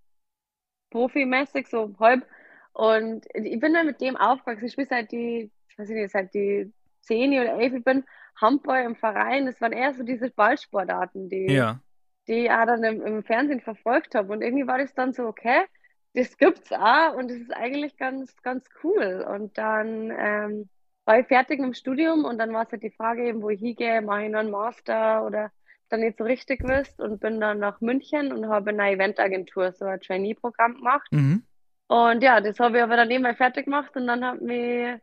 profimäßig, 0.92 1.68
so 1.68 1.96
halb. 2.00 2.26
Und 2.74 3.26
ich 3.34 3.60
bin 3.60 3.74
dann 3.74 3.86
mit 3.86 4.02
dem 4.02 4.18
aufgewachsen. 4.18 4.66
Ich 4.66 4.74
spiele 4.74 4.88
seit 4.88 5.12
die, 5.12 5.52
ich 5.70 5.80
weiß 5.80 5.90
nicht, 5.90 6.12
seit 6.12 6.34
die 6.34 6.74
10 7.02 7.32
oder 7.34 7.54
11, 7.60 7.74
ich 7.74 7.84
bin 7.84 8.04
Handball 8.36 8.84
im 8.84 8.96
Verein. 8.96 9.46
Das 9.46 9.60
waren 9.62 9.74
eher 9.74 9.94
so 9.94 10.04
diese 10.04 10.30
Ballsportarten, 10.30 11.30
die, 11.30 11.52
ja 11.52 11.80
die 12.30 12.46
ich 12.46 12.52
auch 12.52 12.66
dann 12.66 12.84
im, 12.84 13.02
im 13.02 13.24
Fernsehen 13.24 13.60
verfolgt 13.60 14.16
habe. 14.16 14.32
Und 14.32 14.42
irgendwie 14.42 14.68
war 14.68 14.78
das 14.78 14.94
dann 14.94 15.14
so, 15.14 15.24
okay, 15.26 15.64
das 16.14 16.38
gibt's 16.38 16.72
auch 16.72 17.16
und 17.16 17.30
das 17.30 17.38
ist 17.38 17.56
eigentlich 17.56 17.98
ganz, 17.98 18.36
ganz 18.44 18.66
cool. 18.84 19.26
Und 19.28 19.58
dann 19.58 20.12
ähm, 20.16 20.70
war 21.06 21.20
ich 21.20 21.28
fertig 21.28 21.60
mit 21.60 21.68
dem 21.68 21.74
Studium 21.74 22.26
und 22.26 22.38
dann 22.38 22.54
war 22.54 22.66
es 22.66 22.72
halt 22.72 22.84
die 22.84 22.92
Frage 22.92 23.28
eben, 23.28 23.42
wo 23.42 23.50
ich 23.50 23.60
hingehe, 23.60 24.02
mache 24.02 24.26
ich 24.26 24.32
noch 24.32 24.40
einen 24.40 24.52
Master 24.52 25.26
oder 25.26 25.52
dann 25.90 26.02
nicht 26.02 26.20
so 26.20 26.24
richtig 26.24 26.62
wisst 26.64 27.02
und 27.02 27.20
bin 27.20 27.40
dann 27.40 27.58
nach 27.58 27.82
München 27.82 28.32
und 28.32 28.48
habe 28.48 28.70
eine 28.70 28.92
Eventagentur, 28.92 29.72
so 29.72 29.86
ein 29.86 30.00
Trainee-Programm 30.00 30.76
gemacht. 30.76 31.12
Mhm. 31.12 31.44
Und 31.88 32.22
ja, 32.22 32.42
das 32.42 32.60
habe 32.60 32.78
ich 32.78 32.84
aber 32.84 32.96
dann 32.96 33.10
eben 33.10 33.24
mal 33.24 33.36
fertig 33.36 33.66
gemacht 33.66 33.96
und 33.96 34.06
dann 34.06 34.24
hat 34.24 34.42
mich 34.42 35.00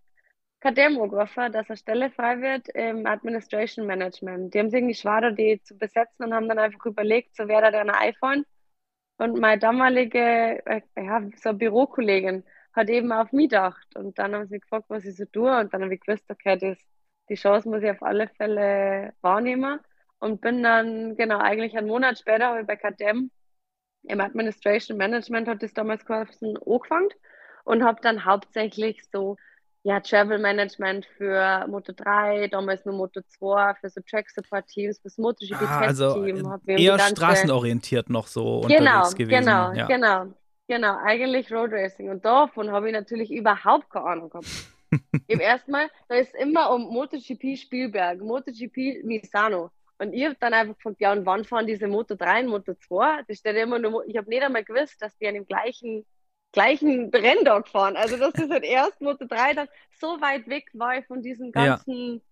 Angerufen, 0.67 1.53
dass 1.53 1.69
eine 1.69 1.77
Stelle 1.77 2.11
frei 2.11 2.41
wird 2.41 2.69
im 2.71 3.07
Administration 3.07 3.87
Management. 3.87 4.55
Die 4.55 4.59
haben 4.59 4.71
sich 4.71 4.79
irgendwie 4.79 4.95
schwer, 4.95 5.31
die 5.33 5.63
zu 5.63 5.77
besetzen 5.77 6.25
und 6.25 6.35
haben 6.35 6.49
dann 6.49 6.59
einfach 6.59 6.85
überlegt, 6.87 7.37
so 7.37 7.49
wäre 7.49 7.73
da 7.73 7.81
ein 7.81 7.91
iPhone. 7.91 8.45
Und 9.19 9.39
meine 9.39 9.59
damalige, 9.59 10.65
äh, 10.67 10.83
ja, 10.97 11.23
so 11.37 11.53
Bürokollegin 11.55 12.45
hat 12.73 12.89
eben 12.91 13.13
auf 13.13 13.33
mich 13.33 13.51
gedacht. 13.51 13.87
Und 13.97 14.19
dann 14.19 14.35
haben 14.35 14.49
sie 14.49 14.61
gefragt, 14.61 14.87
was 14.89 15.05
ich 15.05 15.17
so 15.17 15.25
tue. 15.27 15.59
Und 15.59 15.73
dann 15.73 15.83
habe 15.83 15.95
ich 15.95 16.01
gewusst, 16.01 16.25
okay, 16.31 16.59
das, 16.59 16.79
die 17.29 17.35
Chance 17.37 17.69
muss 17.69 17.83
ich 17.83 17.91
auf 17.91 18.03
alle 18.03 18.29
Fälle 18.29 19.15
wahrnehmen. 19.23 19.81
Und 20.19 20.41
bin 20.41 20.63
dann, 20.63 21.17
genau, 21.17 21.39
eigentlich 21.39 21.77
einen 21.77 21.89
Monat 21.89 22.19
später 22.19 22.47
habe 22.49 22.61
ich 22.61 22.67
bei 22.67 22.77
KTM 22.77 23.31
im 24.09 24.21
Administration 24.21 24.97
Management 24.99 25.49
hat 25.49 25.63
das 25.63 25.75
damals 25.75 26.05
geheißen, 26.05 26.57
angefangen 26.65 27.09
und 27.65 27.85
habe 27.85 28.01
dann 28.01 28.25
hauptsächlich 28.25 29.05
so 29.11 29.37
ja, 29.87 30.01
Travel 30.01 30.41
Management 30.41 31.07
für 31.17 31.65
Moto 31.69 31.93
3, 31.93 32.49
damals 32.49 32.85
nur 32.85 32.97
Moto 32.97 33.21
2, 33.39 33.75
für 33.81 33.89
so 33.89 34.01
Track 34.01 34.29
Support 34.31 34.67
Teams, 34.67 34.99
fürs 34.99 35.17
MotoGP 35.17 35.63
ah, 35.63 35.79
also 35.79 36.25
eher 36.67 36.99
straßenorientiert 36.99 38.11
noch 38.11 38.27
so 38.27 38.63
genau, 38.63 39.05
unterwegs 39.05 39.15
gewesen. 39.15 39.45
Genau, 39.45 39.73
ja. 39.75 39.87
genau, 39.87 40.35
genau, 40.67 40.97
eigentlich 41.05 41.53
Road 41.53 41.71
Racing 41.71 42.11
und 42.11 42.25
davon 42.25 42.73
habe 42.73 42.89
ich 42.89 42.95
natürlich 42.95 43.31
überhaupt 43.31 43.89
keine 43.89 44.07
Ahnung 44.07 44.29
gehabt. 44.29 44.49
Im 45.29 45.39
ersten 45.39 45.71
Mal, 45.71 45.89
da 46.09 46.17
ist 46.17 46.35
immer 46.35 46.75
um 46.75 46.93
MotoGP 46.93 47.57
Spielberg, 47.57 48.21
MotoGP 48.21 49.05
Misano. 49.05 49.71
Und 49.99 50.13
ich 50.13 50.25
habe 50.25 50.37
dann 50.41 50.53
einfach 50.53 50.75
gefragt, 50.75 50.97
ja, 50.99 51.13
und 51.13 51.25
wann 51.27 51.45
fahren 51.45 51.67
diese 51.69 51.87
Moto 51.87 52.17
3 52.17 52.41
und 52.41 52.49
Moto 52.49 52.75
2? 52.75 53.23
Das 53.29 53.39
steht 53.39 53.57
immer 53.57 53.79
nur, 53.79 54.05
ich 54.07 54.17
habe 54.17 54.29
nicht 54.29 54.43
einmal 54.43 54.65
gewusst, 54.65 55.01
dass 55.01 55.17
die 55.17 55.29
an 55.29 55.35
dem 55.35 55.47
gleichen 55.47 56.05
gleichen 56.57 57.11
Renndog 57.15 57.69
fahren. 57.69 57.97
Also 57.97 58.17
das 58.17 58.35
ist 58.35 58.51
halt 58.51 58.65
erst 58.65 59.01
Moto 59.01 59.27
3 59.27 59.55
dann 59.55 59.69
so 60.01 60.21
weit 60.21 60.49
weg 60.49 60.69
war 60.73 60.99
ich 60.99 61.07
von 61.07 61.23
diesen 61.23 61.53
ganzen 61.53 62.23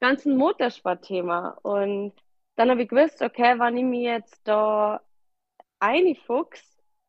ganzen 0.00 0.36
Motorsportthema. 0.36 1.58
Und 1.62 2.12
dann 2.56 2.70
habe 2.70 2.82
ich 2.82 2.88
gewusst, 2.88 3.22
okay, 3.22 3.58
wenn 3.58 3.76
ich 3.76 3.84
mich 3.84 4.02
jetzt 4.02 4.40
da 4.44 5.00
einfuchs, 5.80 6.62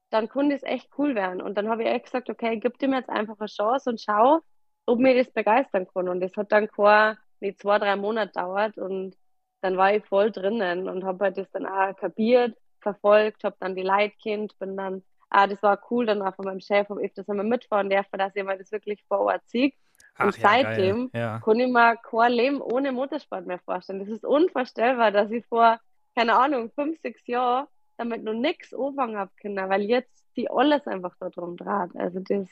dann 0.09 0.29
könnte 0.29 0.55
es 0.55 0.63
echt 0.63 0.89
cool 0.97 1.15
werden. 1.15 1.41
Und 1.41 1.55
dann 1.57 1.69
habe 1.69 1.83
ich 1.83 1.89
echt 1.89 2.05
gesagt, 2.05 2.29
okay, 2.29 2.57
gib 2.59 2.79
dem 2.79 2.93
jetzt 2.93 3.09
einfach 3.09 3.39
eine 3.39 3.47
Chance 3.47 3.89
und 3.89 4.01
schau, 4.01 4.39
ob 4.86 5.00
mir 5.00 5.15
das 5.15 5.31
begeistern 5.31 5.88
kann. 5.93 6.09
Und 6.09 6.21
das 6.21 6.36
hat 6.38 6.51
dann 6.51 6.67
keine, 6.69 7.17
nicht 7.39 7.59
zwei, 7.62 7.79
drei 7.79 7.95
Monate 7.95 8.31
dauert 8.33 8.77
und 8.77 9.15
dann 9.62 9.77
war 9.77 9.93
ich 9.93 10.05
voll 10.05 10.31
drinnen 10.31 10.88
und 10.88 11.03
habe 11.03 11.25
halt 11.25 11.38
das 11.38 11.50
dann 11.51 11.65
auch 11.65 11.95
kapiert, 11.95 12.57
verfolgt, 12.81 13.43
habe 13.43 13.55
dann 13.59 13.75
die 13.75 13.83
Leute 13.83 14.15
kennt, 14.21 14.57
bin 14.59 14.77
dann, 14.77 15.03
ah, 15.29 15.48
das 15.48 15.62
war 15.63 15.79
cool, 15.89 16.05
dann 16.05 16.22
auch 16.22 16.36
von 16.36 16.46
meinem 16.46 16.60
Chef, 16.60 16.89
ob 16.89 17.00
ich 17.00 17.13
das 17.13 17.29
einmal 17.29 17.46
mitfahren 17.46 17.89
darf, 17.89 18.07
dass 18.12 18.36
mir 18.36 18.57
das 18.57 18.72
wirklich 18.72 19.03
vor 19.07 19.22
Ort 19.22 19.41
sehe. 19.48 19.72
Und 20.19 20.36
ja, 20.38 20.50
seitdem 20.50 21.10
ja. 21.13 21.39
kann 21.39 21.60
ich 21.60 21.72
mir 21.72 21.96
kein 21.98 22.31
Leben 22.31 22.62
ohne 22.62 22.91
Motorsport 22.91 23.46
mehr 23.46 23.60
vorstellen. 23.60 24.00
Das 24.00 24.10
ist 24.10 24.25
unvorstellbar, 24.25 25.12
dass 25.12 25.29
ich 25.31 25.46
vor, 25.46 25.79
keine 26.15 26.38
Ahnung, 26.38 26.72
fünf, 26.72 27.00
sechs 27.01 27.25
Jahren 27.27 27.67
damit 27.98 28.24
noch 28.24 28.34
nichts 28.34 28.74
anfangen 28.74 29.17
habe 29.17 29.31
können, 29.39 29.69
weil 29.69 29.81
jetzt 29.81 30.25
die 30.36 30.50
alles 30.50 30.86
einfach 30.88 31.15
da 31.19 31.29
drum 31.29 31.57
draht. 31.57 31.91
Also 31.96 32.19
das 32.19 32.48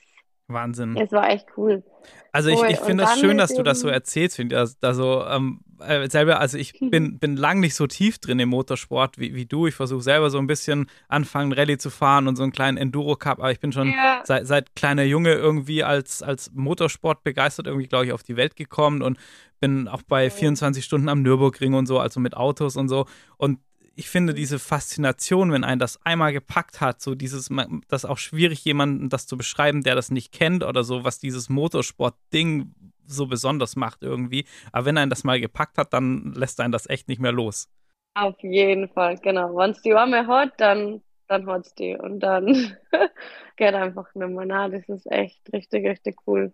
Wahnsinn. 0.48 0.96
Es 0.98 1.12
war 1.12 1.30
echt 1.30 1.48
cool. 1.58 1.84
Also 2.32 2.50
ich, 2.50 2.62
ich 2.62 2.80
finde 2.80 3.04
das 3.04 3.20
schön, 3.20 3.38
dass 3.38 3.54
du 3.54 3.64
das 3.64 3.80
so 3.80 3.88
erzählst. 3.88 4.40
Also 4.82 5.25
ähm, 5.25 5.62
äh, 5.80 6.08
selber, 6.10 6.40
also 6.40 6.58
ich 6.58 6.74
bin, 6.92 7.18
bin 7.18 7.36
lang 7.36 7.60
nicht 7.60 7.75
so 7.75 7.88
tief 7.88 8.20
drin 8.20 8.40
im 8.40 8.50
Motorsport 8.50 9.18
wie, 9.18 9.34
wie 9.34 9.46
du. 9.46 9.68
Ich 9.68 9.75
versuche 9.75 10.02
selber 10.02 10.30
so 10.30 10.38
ein 10.38 10.46
bisschen 10.46 10.88
anfangen, 11.08 11.54
Rallye 11.54 11.78
zu 11.78 11.90
fahren 11.90 12.28
und 12.28 12.36
so 12.36 12.44
einen 12.44 12.52
kleinen 12.52 12.78
Enduro-Cup, 12.78 13.40
aber 13.40 13.52
ich 13.52 13.60
bin 13.60 13.72
schon 13.72 13.90
ja. 13.90 14.22
seit, 14.24 14.46
seit 14.46 14.75
kleiner 14.75 15.04
Junge 15.04 15.34
irgendwie 15.34 15.84
als, 15.84 16.22
als 16.22 16.52
Motorsport 16.54 17.24
begeistert 17.24 17.68
irgendwie, 17.68 17.88
glaube 17.88 18.06
ich, 18.06 18.14
auf 18.14 18.24
die 18.24 18.36
Welt 18.36 18.56
gekommen 18.56 19.02
und 19.02 19.18
bin 19.60 19.88
auch 19.88 20.04
bei 20.04 20.30
24 20.30 20.84
Stunden 20.84 21.10
am 21.10 21.22
Nürburgring 21.22 21.74
und 21.74 21.88
so, 21.88 22.00
also 22.00 22.20
mit 22.20 22.36
Autos 22.36 22.75
und 22.75 22.90
so. 22.90 23.06
Und 23.38 23.60
ich 23.96 24.10
finde 24.10 24.34
diese 24.34 24.60
Faszination, 24.60 25.52
wenn 25.52 25.64
ein 25.64 25.80
das 25.80 26.06
einmal 26.06 26.34
gepackt 26.34 26.82
hat, 26.82 27.02
so 27.02 27.16
dieses, 27.16 27.50
das 27.88 28.04
ist 28.04 28.10
auch 28.10 28.18
schwierig, 28.18 28.64
jemanden 28.66 29.10
das 29.10 29.25
zu 29.25 29.38
beschreiben, 29.38 29.84
der 29.84 29.96
das 29.96 30.12
nicht 30.12 30.34
kennt 30.34 30.64
oder 30.64 30.84
so, 30.84 31.04
was 31.04 31.20
dieses 31.20 31.50
Motorsport-Ding 31.50 32.74
so 33.08 33.28
besonders 33.28 33.75
macht 33.75 34.04
irgendwie. 34.04 34.46
Aber 34.72 34.86
wenn 34.86 34.98
ein 34.98 35.10
das 35.10 35.24
mal 35.24 35.40
gepackt 35.40 35.78
hat, 35.78 35.94
dann 35.94 36.34
lässt 36.36 36.60
ein 36.60 36.72
das 36.72 36.90
echt 36.90 37.08
nicht 37.08 37.22
mehr 37.22 37.32
los. 37.32 37.70
Auf 38.16 38.36
jeden 38.42 38.90
Fall, 38.90 39.18
genau. 39.18 39.56
Wenn 39.56 39.72
es 39.72 39.82
die 39.82 39.94
Arme 39.94 40.28
hat, 40.28 40.54
dann, 40.60 41.02
dann 41.28 41.48
hat 41.48 41.66
es 41.66 41.75
die. 41.75 41.96
Und 41.96 42.20
dann 42.20 42.78
geht 43.58 43.74
einfach 43.74 44.14
nicht 44.14 44.30
mehr 44.30 44.46
nach. 44.46 44.70
Das 44.72 44.88
ist 44.90 45.10
echt 45.12 45.42
richtig, 45.54 45.86
richtig 45.86 46.16
cool. 46.28 46.54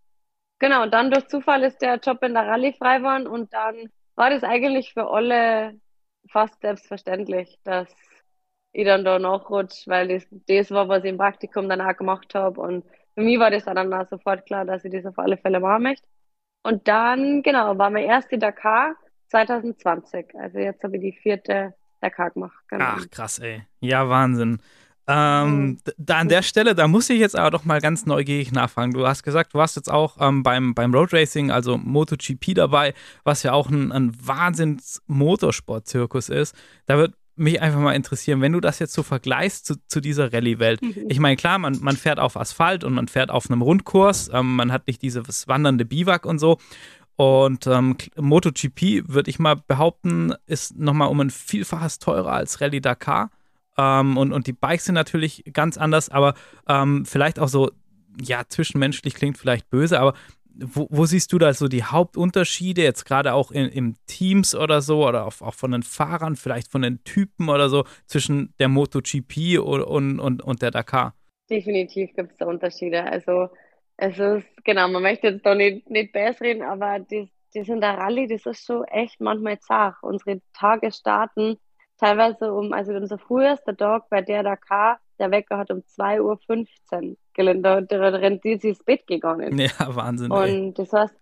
Genau, 0.60 0.83
und 0.83 0.93
dann 0.93 1.10
durch 1.10 1.27
Zufall 1.27 1.63
ist 1.63 1.81
der 1.81 1.95
Job 1.98 2.21
in 2.24 2.33
der 2.33 2.48
Rallye 2.48 2.74
frei 2.74 3.00
geworden 3.00 3.25
und 3.25 3.51
dann 3.51 3.89
war 4.15 4.29
das 4.29 4.43
eigentlich 4.43 4.93
für 4.93 5.10
alle 5.10 5.79
fast 6.29 6.59
selbstverständlich, 6.61 7.59
dass 7.63 7.87
ich 8.73 8.85
dann 8.85 9.03
da 9.03 9.19
nachrutsche, 9.19 9.89
weil 9.89 10.07
das, 10.07 10.27
das 10.47 10.71
war, 10.71 10.87
was 10.87 11.03
ich 11.03 11.09
im 11.09 11.17
Praktikum 11.17 11.67
dann 11.67 11.81
auch 11.81 11.95
gemacht 11.95 12.33
habe. 12.35 12.61
Und 12.61 12.85
für 13.15 13.21
mich 13.21 13.39
war 13.39 13.51
das 13.51 13.65
dann 13.65 13.93
auch 13.93 14.07
sofort 14.09 14.45
klar, 14.45 14.65
dass 14.65 14.85
ich 14.85 14.91
das 14.91 15.05
auf 15.05 15.19
alle 15.19 15.37
Fälle 15.37 15.59
machen 15.59 15.83
möchte. 15.83 16.07
Und 16.63 16.87
dann, 16.87 17.41
genau, 17.43 17.77
war 17.77 17.89
mein 17.89 18.05
erste 18.05 18.37
Dakar 18.37 18.95
2020. 19.29 20.35
Also 20.35 20.59
jetzt 20.59 20.83
habe 20.83 20.97
ich 20.97 21.01
die 21.01 21.19
vierte 21.21 21.73
Dakar 22.01 22.31
gemacht. 22.31 22.63
Genau. 22.67 22.85
Ach, 22.85 23.09
krass, 23.09 23.39
ey. 23.39 23.63
Ja, 23.79 24.07
Wahnsinn. 24.07 24.61
Ähm, 25.08 25.62
mhm. 25.62 25.79
da 25.98 26.20
an 26.20 26.29
der 26.29 26.43
Stelle, 26.43 26.75
da 26.75 26.88
muss 26.88 27.10
ich 27.10 27.20
jetzt 27.20 27.36
aber 27.36 27.51
doch 27.51 27.65
mal 27.65 27.81
ganz 27.81 28.05
neugierig 28.05 28.51
nachfragen. 28.51 28.93
Du 28.93 29.08
hast 29.08 29.24
gesagt, 29.24 29.53
du 29.53 29.58
warst 29.58 29.75
jetzt 29.75 29.91
auch 29.91 30.17
ähm, 30.20 30.43
beim, 30.43 30.75
beim 30.75 30.93
Road 30.93 31.13
Racing, 31.13 31.51
also 31.51 31.77
MotoGP 31.77 32.53
dabei, 32.55 32.93
was 33.24 33.43
ja 33.43 33.53
auch 33.53 33.70
ein, 33.70 33.91
ein 33.91 34.13
Wahnsinns-Motorsport-Zirkus 34.25 36.29
ist. 36.29 36.55
Da 36.86 36.98
wird 36.98 37.13
mich 37.36 37.62
einfach 37.62 37.79
mal 37.79 37.93
interessieren, 37.93 38.41
wenn 38.41 38.51
du 38.51 38.60
das 38.60 38.79
jetzt 38.79 38.93
so 38.93 39.03
vergleichst 39.03 39.65
zu, 39.65 39.75
zu 39.88 40.01
dieser 40.01 40.31
Rallye-Welt. 40.31 40.81
Mhm. 40.81 41.05
Ich 41.10 41.20
meine, 41.20 41.36
klar, 41.36 41.60
man, 41.60 41.77
man 41.81 41.98
fährt 41.98 42.20
auf 42.20 42.38
Asphalt 42.38 42.84
und 42.84 42.93
man 42.93 43.08
fährt 43.08 43.31
auf 43.31 43.50
einem 43.50 43.62
Rundkurs, 43.62 44.29
ähm, 44.34 44.55
man 44.55 44.72
hat 44.72 44.88
nicht 44.88 45.01
dieses 45.01 45.48
wandernde 45.48 45.86
Biwak 45.86 46.25
und 46.25 46.39
so. 46.39 46.58
Und 47.15 47.67
ähm, 47.67 47.98
MotoGP, 48.15 49.03
würde 49.08 49.29
ich 49.29 49.38
mal 49.38 49.55
behaupten, 49.55 50.34
ist 50.48 50.77
nochmal 50.77 51.10
um 51.10 51.20
ein 51.20 51.29
Vielfaches 51.29 52.00
teurer 52.00 52.31
als 52.31 52.62
Rallye 52.62 52.81
Dakar. 52.81 53.29
Ähm, 53.77 54.17
und, 54.17 54.33
und 54.33 54.47
die 54.47 54.53
Bikes 54.53 54.85
sind 54.85 54.95
natürlich 54.95 55.43
ganz 55.53 55.77
anders, 55.77 56.09
aber 56.09 56.33
ähm, 56.67 57.05
vielleicht 57.05 57.39
auch 57.39 57.47
so, 57.47 57.71
ja, 58.21 58.43
zwischenmenschlich 58.47 59.13
klingt 59.13 59.37
vielleicht 59.37 59.69
böse, 59.69 59.99
aber 59.99 60.13
wo, 60.53 60.87
wo, 60.89 61.05
siehst 61.05 61.31
du 61.31 61.37
da 61.37 61.53
so 61.53 61.67
die 61.67 61.83
Hauptunterschiede, 61.83 62.81
jetzt 62.81 63.05
gerade 63.05 63.33
auch 63.33 63.51
in, 63.51 63.67
in 63.69 63.95
Teams 64.05 64.53
oder 64.53 64.81
so, 64.81 65.07
oder 65.07 65.25
auch, 65.25 65.41
auch, 65.41 65.53
von 65.53 65.71
den 65.71 65.83
Fahrern, 65.83 66.35
vielleicht 66.35 66.71
von 66.71 66.81
den 66.81 67.03
Typen 67.03 67.49
oder 67.49 67.69
so, 67.69 67.85
zwischen 68.05 68.53
der 68.59 68.67
MotoGP 68.67 69.59
und, 69.59 70.19
und, 70.19 70.41
und, 70.41 70.61
der 70.61 70.71
Dakar? 70.71 71.15
Definitiv 71.49 72.13
gibt 72.15 72.31
es 72.31 72.37
da 72.37 72.45
Unterschiede. 72.45 73.03
Also, 73.03 73.49
es 73.97 74.19
ist, 74.19 74.45
genau, 74.63 74.87
man 74.89 75.03
möchte 75.03 75.27
jetzt 75.27 75.45
da 75.45 75.55
nicht, 75.55 75.89
nicht 75.89 76.11
besser 76.11 76.41
reden, 76.41 76.63
aber 76.63 76.99
das, 76.99 77.29
das 77.53 77.67
in 77.67 77.81
der 77.81 77.97
Rallye, 77.97 78.27
das 78.27 78.45
ist 78.45 78.65
schon 78.65 78.83
echt 78.85 79.21
manchmal 79.21 79.59
zart. 79.59 79.95
Unsere 80.01 80.41
Tage 80.53 80.91
starten 80.91 81.57
teilweise 82.01 82.51
um, 82.51 82.74
also 82.74 82.93
unser 82.93 83.17
frühester 83.17 83.77
Tag 83.77 84.10
bei 84.10 84.22
der 84.22 84.43
Dakar, 84.43 85.00
der 85.20 85.31
Wecker 85.31 85.58
hat 85.58 85.72
um 85.72 85.79
2.15 85.79 87.12
Uhr 87.12 87.17
geländer, 87.34 87.81
der 87.81 88.13
rennt 88.13 88.41
sie 88.41 88.53
ins 88.53 88.84
Bett 88.84 89.08
gegangen. 89.08 89.58
Ja, 89.58 89.96
Wahnsinn. 89.96 90.31
Und 90.31 90.48
ey. 90.48 90.74
das 90.75 90.91
heißt, 90.91 91.15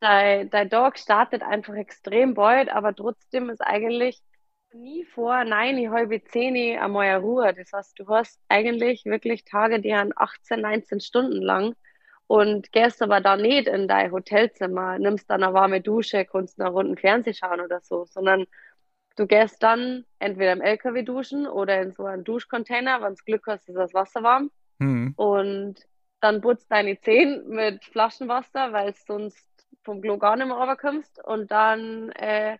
dein, 0.00 0.50
dein 0.50 0.70
Tag 0.70 0.98
startet 0.98 1.42
einfach 1.42 1.74
extrem 1.74 2.34
bald, 2.34 2.70
aber 2.70 2.94
trotzdem 2.94 3.50
ist 3.50 3.60
eigentlich 3.60 4.20
nie 4.72 5.04
vor 5.04 5.44
nein, 5.44 5.90
halbe 5.90 6.24
zehn 6.24 6.78
einmal 6.78 7.06
eine 7.06 7.18
Ruhe. 7.18 7.52
Das 7.52 7.72
heißt, 7.72 7.98
du 7.98 8.08
hast 8.08 8.40
eigentlich 8.48 9.04
wirklich 9.04 9.44
Tage, 9.44 9.80
die 9.80 9.94
haben 9.94 10.12
18, 10.16 10.62
19 10.62 11.00
Stunden 11.00 11.42
lang 11.42 11.74
und 12.26 12.72
gehst 12.72 13.02
aber 13.02 13.20
da 13.20 13.36
nicht 13.36 13.68
in 13.68 13.86
dein 13.86 14.10
Hotelzimmer, 14.10 14.98
nimmst 14.98 15.28
dann 15.28 15.42
eine 15.42 15.52
warme 15.52 15.82
Dusche, 15.82 16.24
kannst 16.24 16.58
eine 16.58 16.70
Runde 16.70 16.98
Fernsehen 16.98 17.34
schauen 17.34 17.60
oder 17.60 17.80
so, 17.82 18.06
sondern 18.06 18.46
Du 19.16 19.26
gehst 19.26 19.62
dann 19.62 20.04
entweder 20.18 20.52
im 20.52 20.60
LKW 20.60 21.02
duschen 21.02 21.46
oder 21.46 21.80
in 21.82 21.92
so 21.92 22.04
einen 22.04 22.24
Duschcontainer. 22.24 23.02
Wenn 23.02 23.14
du 23.14 23.24
Glück 23.24 23.46
hast, 23.46 23.68
ist 23.68 23.76
das 23.76 23.94
Wasser 23.94 24.22
warm. 24.22 24.50
Mhm. 24.78 25.14
Und 25.16 25.76
dann 26.20 26.40
putzt 26.40 26.70
deine 26.70 26.98
Zähne 27.00 27.42
mit 27.46 27.84
Flaschenwasser, 27.84 28.72
weil 28.72 28.92
du 28.92 28.98
sonst 29.06 29.46
vom 29.84 30.00
Klo 30.00 30.18
gar 30.18 30.36
nicht 30.36 30.46
mehr 30.46 30.56
runterkommst. 30.56 31.22
Und 31.24 31.50
dann 31.50 32.10
äh, 32.12 32.56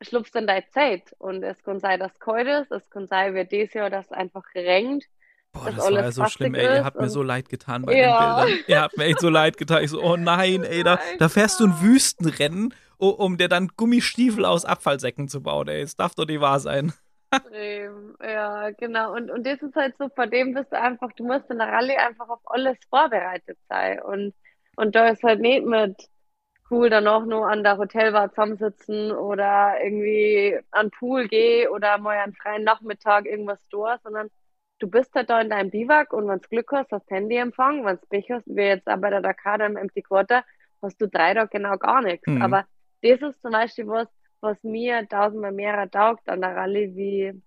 schlupfst 0.00 0.34
du 0.34 0.40
in 0.40 0.46
deine 0.46 0.66
Zeit. 0.70 1.14
Und 1.18 1.42
es 1.42 1.62
kann 1.62 1.78
sein, 1.78 2.00
dass 2.00 2.12
es 2.12 2.18
kalt 2.18 2.48
ist. 2.48 2.72
Es 2.72 2.88
kann 2.90 3.06
sein, 3.06 3.34
wie 3.34 3.44
dieses 3.44 3.74
Jahr, 3.74 3.90
dass 3.90 4.06
es 4.06 4.12
einfach 4.12 4.42
regnet. 4.54 5.04
Boah, 5.52 5.66
das 5.66 5.76
war 5.76 5.90
ja 5.92 6.10
so 6.10 6.24
schlimm, 6.26 6.54
ey. 6.54 6.64
Ihr 6.64 6.84
habt 6.84 6.98
mir 6.98 7.10
so 7.10 7.22
leid 7.22 7.50
getan 7.50 7.82
bei 7.82 7.94
ja. 7.94 8.36
den 8.36 8.46
Bildern. 8.46 8.64
Ihr 8.66 8.80
habt 8.80 8.96
mir 8.96 9.04
echt 9.04 9.20
so 9.20 9.28
leid 9.28 9.58
getan. 9.58 9.84
Ich 9.84 9.90
so, 9.90 10.02
oh 10.02 10.16
nein, 10.16 10.64
ey, 10.64 10.82
da, 10.82 10.98
da 11.18 11.28
fährst 11.28 11.60
du 11.60 11.66
ein 11.66 11.80
Wüstenrennen 11.82 12.74
um 13.10 13.36
dir 13.36 13.48
dann 13.48 13.68
Gummistiefel 13.76 14.44
aus 14.44 14.64
Abfallsäcken 14.64 15.28
zu 15.28 15.42
bauen, 15.42 15.68
ey. 15.68 15.82
Das 15.82 15.96
darf 15.96 16.14
doch 16.14 16.26
nicht 16.26 16.40
wahr 16.40 16.60
sein. 16.60 16.92
ja, 18.22 18.70
genau. 18.70 19.14
Und, 19.14 19.30
und 19.30 19.46
das 19.46 19.60
ist 19.62 19.74
halt 19.74 19.96
so, 19.98 20.08
vor 20.10 20.26
dem 20.26 20.54
bist 20.54 20.70
du 20.72 20.78
einfach, 20.78 21.10
du 21.12 21.24
musst 21.24 21.50
in 21.50 21.58
der 21.58 21.68
Rallye 21.68 21.96
einfach 21.96 22.28
auf 22.28 22.40
alles 22.44 22.78
vorbereitet 22.90 23.58
sein. 23.68 24.00
Und, 24.02 24.34
und 24.76 24.94
da 24.94 25.08
ist 25.08 25.22
halt 25.22 25.40
nicht 25.40 25.64
mit 25.64 25.96
cool 26.70 26.90
dann 26.90 27.06
auch 27.06 27.24
nur 27.24 27.48
an 27.48 27.62
der 27.62 27.76
Hotelbar 27.76 28.30
zusammensitzen 28.30 29.12
oder 29.12 29.74
irgendwie 29.82 30.58
an 30.70 30.86
den 30.86 30.90
Pool 30.92 31.28
gehen 31.28 31.68
oder 31.68 31.98
mal 31.98 32.16
einen 32.16 32.34
freien 32.34 32.64
Nachmittag 32.64 33.26
irgendwas 33.26 33.58
durch, 33.68 34.00
sondern 34.02 34.30
du 34.78 34.88
bist 34.88 35.14
halt 35.14 35.28
da 35.28 35.40
in 35.40 35.50
deinem 35.50 35.70
Biwak 35.70 36.12
und 36.12 36.28
wenn 36.28 36.40
du 36.40 36.48
Glück 36.48 36.72
hast, 36.72 36.90
hast 36.92 37.10
Handy 37.10 37.36
empfangen, 37.36 37.84
wenn 37.84 37.96
du 37.96 38.06
Pech 38.08 38.30
hast, 38.30 38.46
wie 38.46 38.62
jetzt 38.62 38.84
bei 38.84 39.10
der 39.10 39.20
Dakar 39.20 39.60
im 39.60 39.76
Empty 39.76 40.02
Quarter, 40.02 40.44
hast 40.80 41.00
du 41.00 41.08
drei 41.08 41.34
Tage 41.34 41.50
genau 41.50 41.76
gar 41.76 42.00
nichts. 42.02 42.26
Mhm. 42.26 42.42
Aber 42.42 42.64
das 43.02 43.20
ist 43.20 43.42
zum 43.42 43.52
Beispiel 43.52 43.86
was, 43.86 44.08
was 44.40 44.62
mir 44.62 45.08
tausendmal 45.08 45.52
mehr 45.52 45.90
taugt 45.90 46.28
an 46.28 46.40
der 46.40 46.56
Rallye 46.56 46.94
wie, 46.94 47.42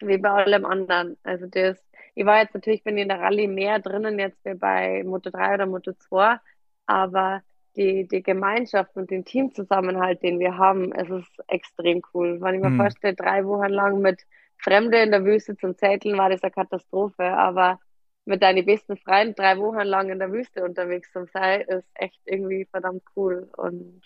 wie 0.00 0.18
bei 0.18 0.30
allem 0.30 0.64
anderen. 0.64 1.16
Also 1.22 1.46
das, 1.46 1.78
ich 2.14 2.26
war 2.26 2.40
jetzt 2.40 2.54
natürlich, 2.54 2.84
bin 2.84 2.96
ich 2.96 3.02
in 3.02 3.08
der 3.08 3.20
Rallye 3.20 3.48
mehr 3.48 3.78
drinnen 3.78 4.18
jetzt 4.18 4.44
wie 4.44 4.54
bei 4.54 5.02
Moto 5.04 5.30
3 5.30 5.54
oder 5.54 5.66
Moto 5.66 5.92
2, 5.92 6.38
aber 6.86 7.42
die, 7.76 8.08
die 8.08 8.22
Gemeinschaft 8.22 8.96
und 8.96 9.10
den 9.10 9.24
Teamzusammenhalt, 9.24 10.22
den 10.22 10.40
wir 10.40 10.56
haben, 10.58 10.92
es 10.92 11.08
ist 11.08 11.30
extrem 11.46 12.02
cool. 12.12 12.40
Wenn 12.40 12.56
ich 12.56 12.60
mir 12.60 12.70
mhm. 12.70 12.78
vorstelle, 12.78 13.14
drei 13.14 13.44
Wochen 13.46 13.70
lang 13.70 14.00
mit 14.00 14.22
Fremde 14.58 14.98
in 14.98 15.12
der 15.12 15.24
Wüste 15.24 15.56
zum 15.56 15.76
Zetteln, 15.76 16.18
war 16.18 16.28
das 16.28 16.42
eine 16.42 16.50
Katastrophe, 16.50 17.24
aber 17.24 17.78
mit 18.24 18.42
deinen 18.42 18.66
besten 18.66 18.96
Freunden 18.96 19.34
drei 19.34 19.58
Wochen 19.58 19.86
lang 19.86 20.10
in 20.10 20.18
der 20.18 20.32
Wüste 20.32 20.64
unterwegs 20.64 21.12
zu 21.12 21.24
sein, 21.32 21.62
ist 21.62 21.88
echt 21.94 22.20
irgendwie 22.24 22.66
verdammt 22.66 23.02
cool 23.16 23.48
und 23.56 24.02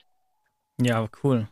ja, 0.80 1.08
cool. 1.22 1.48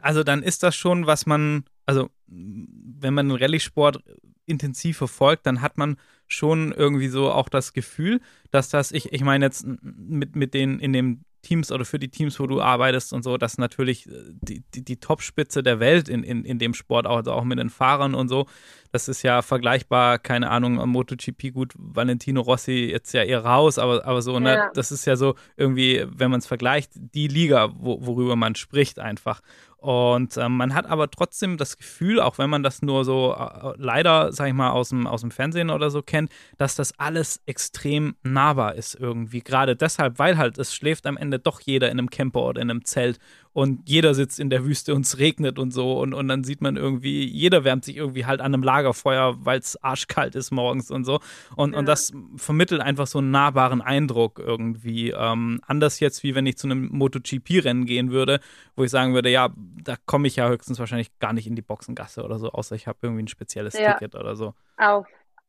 Also 0.00 0.22
dann 0.22 0.42
ist 0.42 0.62
das 0.62 0.76
schon, 0.76 1.06
was 1.06 1.26
man, 1.26 1.64
also 1.86 2.10
wenn 2.26 3.14
man 3.14 3.28
den 3.28 3.38
Rallye-Sport 3.38 4.02
intensiv 4.46 4.98
verfolgt, 4.98 5.46
dann 5.46 5.60
hat 5.60 5.76
man 5.76 5.98
schon 6.26 6.72
irgendwie 6.72 7.08
so 7.08 7.30
auch 7.30 7.48
das 7.48 7.72
Gefühl, 7.72 8.20
dass 8.50 8.68
das, 8.68 8.92
ich, 8.92 9.12
ich 9.12 9.22
meine 9.22 9.44
jetzt 9.46 9.66
mit, 9.66 10.36
mit 10.36 10.54
den 10.54 10.78
in 10.78 10.92
dem 10.92 11.24
Teams 11.42 11.70
oder 11.72 11.84
für 11.84 11.98
die 11.98 12.08
Teams, 12.08 12.38
wo 12.40 12.46
du 12.46 12.60
arbeitest 12.60 13.12
und 13.12 13.22
so, 13.22 13.36
dass 13.36 13.58
natürlich 13.58 14.06
äh, 14.06 14.12
die, 14.40 14.62
die, 14.74 14.84
die 14.84 14.96
Topspitze 14.96 15.62
der 15.62 15.80
Welt 15.80 16.08
in, 16.08 16.22
in, 16.22 16.44
in 16.44 16.58
dem 16.58 16.74
Sport, 16.74 17.06
also 17.06 17.32
auch 17.32 17.44
mit 17.44 17.58
den 17.58 17.70
Fahrern 17.70 18.14
und 18.14 18.28
so, 18.28 18.46
das 18.92 19.08
ist 19.08 19.22
ja 19.22 19.42
vergleichbar, 19.42 20.18
keine 20.18 20.50
Ahnung, 20.50 20.80
am 20.80 20.90
MotoGP, 20.90 21.52
gut, 21.52 21.74
Valentino 21.76 22.40
Rossi 22.40 22.88
jetzt 22.90 23.12
ja 23.12 23.22
eher 23.22 23.44
raus, 23.44 23.78
aber, 23.78 24.06
aber 24.06 24.22
so, 24.22 24.38
ne, 24.38 24.54
ja. 24.54 24.70
das 24.74 24.92
ist 24.92 25.04
ja 25.04 25.16
so 25.16 25.34
irgendwie, 25.56 26.04
wenn 26.08 26.30
man 26.30 26.38
es 26.38 26.46
vergleicht, 26.46 26.92
die 26.94 27.28
Liga, 27.28 27.70
wo, 27.76 28.04
worüber 28.04 28.36
man 28.36 28.54
spricht 28.54 28.98
einfach. 28.98 29.40
Und 29.78 30.36
äh, 30.36 30.48
man 30.48 30.74
hat 30.74 30.86
aber 30.86 31.08
trotzdem 31.08 31.56
das 31.56 31.78
Gefühl, 31.78 32.20
auch 32.20 32.38
wenn 32.38 32.50
man 32.50 32.64
das 32.64 32.82
nur 32.82 33.04
so 33.04 33.32
äh, 33.32 33.74
leider, 33.76 34.32
sag 34.32 34.48
ich 34.48 34.54
mal, 34.54 34.70
aus 34.70 34.88
dem, 34.88 35.06
aus 35.06 35.20
dem 35.20 35.30
Fernsehen 35.30 35.70
oder 35.70 35.90
so 35.90 36.02
kennt, 36.02 36.32
dass 36.58 36.74
das 36.74 36.98
alles 36.98 37.40
extrem 37.46 38.16
nahbar 38.24 38.74
ist 38.74 38.96
irgendwie. 38.96 39.40
Gerade 39.40 39.76
deshalb, 39.76 40.18
weil 40.18 40.36
halt 40.36 40.58
es 40.58 40.74
schläft 40.74 41.06
am 41.06 41.16
Ende 41.16 41.38
doch 41.38 41.60
jeder 41.60 41.90
in 41.92 41.98
einem 42.00 42.10
Camper 42.10 42.42
oder 42.42 42.60
in 42.60 42.70
einem 42.70 42.84
Zelt 42.84 43.20
und 43.58 43.88
jeder 43.88 44.14
sitzt 44.14 44.38
in 44.38 44.50
der 44.50 44.64
Wüste 44.64 44.94
und 44.94 45.04
es 45.04 45.18
regnet 45.18 45.58
und 45.58 45.72
so 45.72 45.98
und, 45.98 46.14
und 46.14 46.28
dann 46.28 46.44
sieht 46.44 46.60
man 46.60 46.76
irgendwie, 46.76 47.24
jeder 47.24 47.64
wärmt 47.64 47.84
sich 47.84 47.96
irgendwie 47.96 48.24
halt 48.24 48.40
an 48.40 48.54
einem 48.54 48.62
Lagerfeuer, 48.62 49.44
weil 49.44 49.58
es 49.58 49.82
arschkalt 49.82 50.36
ist 50.36 50.52
morgens 50.52 50.92
und 50.92 51.02
so. 51.02 51.18
Und, 51.56 51.72
ja. 51.72 51.78
und 51.80 51.86
das 51.86 52.12
vermittelt 52.36 52.80
einfach 52.80 53.08
so 53.08 53.18
einen 53.18 53.32
nahbaren 53.32 53.80
Eindruck 53.82 54.38
irgendwie. 54.38 55.10
Ähm, 55.10 55.60
anders 55.66 55.98
jetzt, 55.98 56.22
wie 56.22 56.36
wenn 56.36 56.46
ich 56.46 56.56
zu 56.56 56.68
einem 56.68 56.88
MotoGP-Rennen 56.92 57.84
gehen 57.84 58.12
würde, 58.12 58.38
wo 58.76 58.84
ich 58.84 58.92
sagen 58.92 59.12
würde, 59.12 59.28
ja, 59.28 59.48
da 59.56 59.96
komme 60.06 60.28
ich 60.28 60.36
ja 60.36 60.48
höchstens 60.48 60.78
wahrscheinlich 60.78 61.18
gar 61.18 61.32
nicht 61.32 61.48
in 61.48 61.56
die 61.56 61.62
Boxengasse 61.62 62.22
oder 62.22 62.38
so, 62.38 62.52
außer 62.52 62.76
ich 62.76 62.86
habe 62.86 62.98
irgendwie 63.02 63.24
ein 63.24 63.28
spezielles 63.28 63.76
ja. 63.76 63.94
Ticket 63.94 64.14
oder 64.14 64.36
so. 64.36 64.54
Auf 64.76 65.08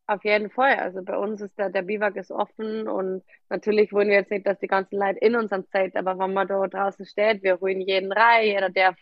auf 0.10 0.24
jeden 0.24 0.50
Fall. 0.50 0.76
Also 0.78 1.04
bei 1.04 1.16
uns 1.16 1.40
ist 1.40 1.58
der, 1.58 1.70
der 1.70 1.84
Biwak 1.84 2.16
ist 2.16 2.32
offen 2.32 2.88
und 2.88 3.24
natürlich 3.50 3.94
wollen 3.94 4.10
wir 4.10 4.16
jetzt 4.16 4.32
nicht, 4.32 4.48
dass 4.48 4.60
die 4.60 4.68
ganzen 4.68 4.98
Leute 4.98 5.20
in 5.20 5.36
unserem 5.36 5.68
Zeit, 5.68 5.96
aber 5.96 6.18
wenn 6.18 6.34
man 6.34 6.48
da 6.48 6.68
draußen 6.68 7.06
steht, 7.06 7.44
wir 7.44 7.60
holen 7.60 7.82
jeden 7.82 8.12
rein, 8.12 8.46
jeder 8.46 8.70
darf, 8.70 8.96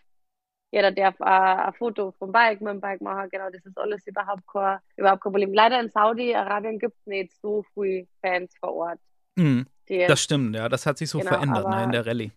jeder 0.70 0.92
darf 0.92 1.18
äh, 1.20 1.24
ein 1.24 1.72
Foto 1.72 2.12
vom 2.18 2.30
Bike 2.30 2.60
mit 2.60 2.74
dem 2.74 2.80
Bike 2.80 3.00
machen, 3.00 3.28
genau, 3.30 3.48
das 3.50 3.64
ist 3.64 3.78
alles 3.78 4.06
überhaupt 4.06 4.46
kein, 4.46 4.78
überhaupt 4.96 5.22
kein 5.22 5.32
Problem. 5.32 5.54
Leider 5.54 5.80
in 5.80 5.88
Saudi-Arabien 5.88 6.78
gibt 6.78 6.96
es 7.00 7.06
nicht 7.06 7.32
so 7.40 7.64
viele 7.72 8.06
Fans 8.20 8.52
vor 8.60 8.74
Ort. 8.74 9.00
Mhm, 9.36 9.66
das 9.86 10.20
stimmt, 10.20 10.56
ja, 10.56 10.68
das 10.68 10.84
hat 10.84 10.98
sich 10.98 11.08
so 11.08 11.20
genau, 11.20 11.30
verändert 11.30 11.68
ne, 11.68 11.84
in 11.84 11.92
der 11.92 12.06
Rallye. 12.06 12.32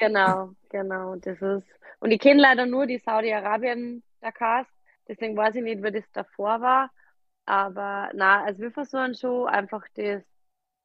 Genau, 0.00 0.50
genau, 0.68 1.14
das 1.16 1.40
ist, 1.40 1.68
und 2.00 2.10
ich 2.10 2.18
kenne 2.18 2.40
leider 2.40 2.66
nur 2.66 2.86
die 2.86 2.98
Saudi-Arabien-Dakars, 2.98 4.66
deswegen 5.06 5.36
weiß 5.36 5.54
ich 5.54 5.62
nicht, 5.62 5.82
wie 5.84 5.92
das 5.92 6.10
davor 6.12 6.60
war. 6.60 6.90
Aber 7.50 8.10
na, 8.14 8.44
also 8.44 8.60
wir 8.60 8.70
versuchen 8.70 9.12
schon 9.16 9.48
einfach 9.48 9.84
das, 9.96 10.22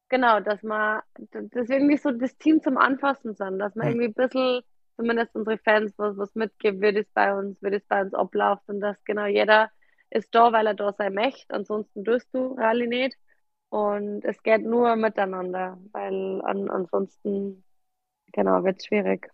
genau, 0.08 0.40
dass 0.40 0.64
man, 0.64 1.00
das 1.30 1.70
irgendwie 1.70 1.96
so 1.96 2.10
das 2.10 2.36
Team 2.38 2.60
zum 2.60 2.76
Anfassen 2.76 3.34
sind, 3.36 3.60
dass 3.60 3.76
man 3.76 3.86
irgendwie 3.86 4.06
ein 4.06 4.14
bisschen, 4.14 4.62
zumindest 4.96 5.36
unsere 5.36 5.58
Fans, 5.58 5.94
was, 5.96 6.16
was 6.16 6.34
mitgibt, 6.34 6.80
wie 6.80 6.92
das 6.92 7.06
bei 7.14 7.32
uns, 7.32 7.62
wie 7.62 7.70
das 7.70 7.84
bei 7.84 8.02
uns 8.02 8.14
abläuft 8.14 8.68
und 8.68 8.80
dass 8.80 8.96
genau 9.04 9.26
jeder 9.26 9.70
ist 10.10 10.34
da, 10.34 10.52
weil 10.52 10.66
er 10.66 10.74
da 10.74 10.92
sein 10.92 11.14
möchte, 11.14 11.54
ansonsten 11.54 12.04
tust 12.04 12.34
du 12.34 12.54
Rallye 12.54 12.88
nicht. 12.88 13.16
Und 13.68 14.24
es 14.24 14.42
geht 14.42 14.62
nur 14.62 14.96
miteinander, 14.96 15.78
weil 15.92 16.40
an, 16.42 16.68
ansonsten, 16.68 17.62
genau, 18.32 18.64
wird 18.64 18.78
es 18.78 18.86
schwierig. 18.86 19.30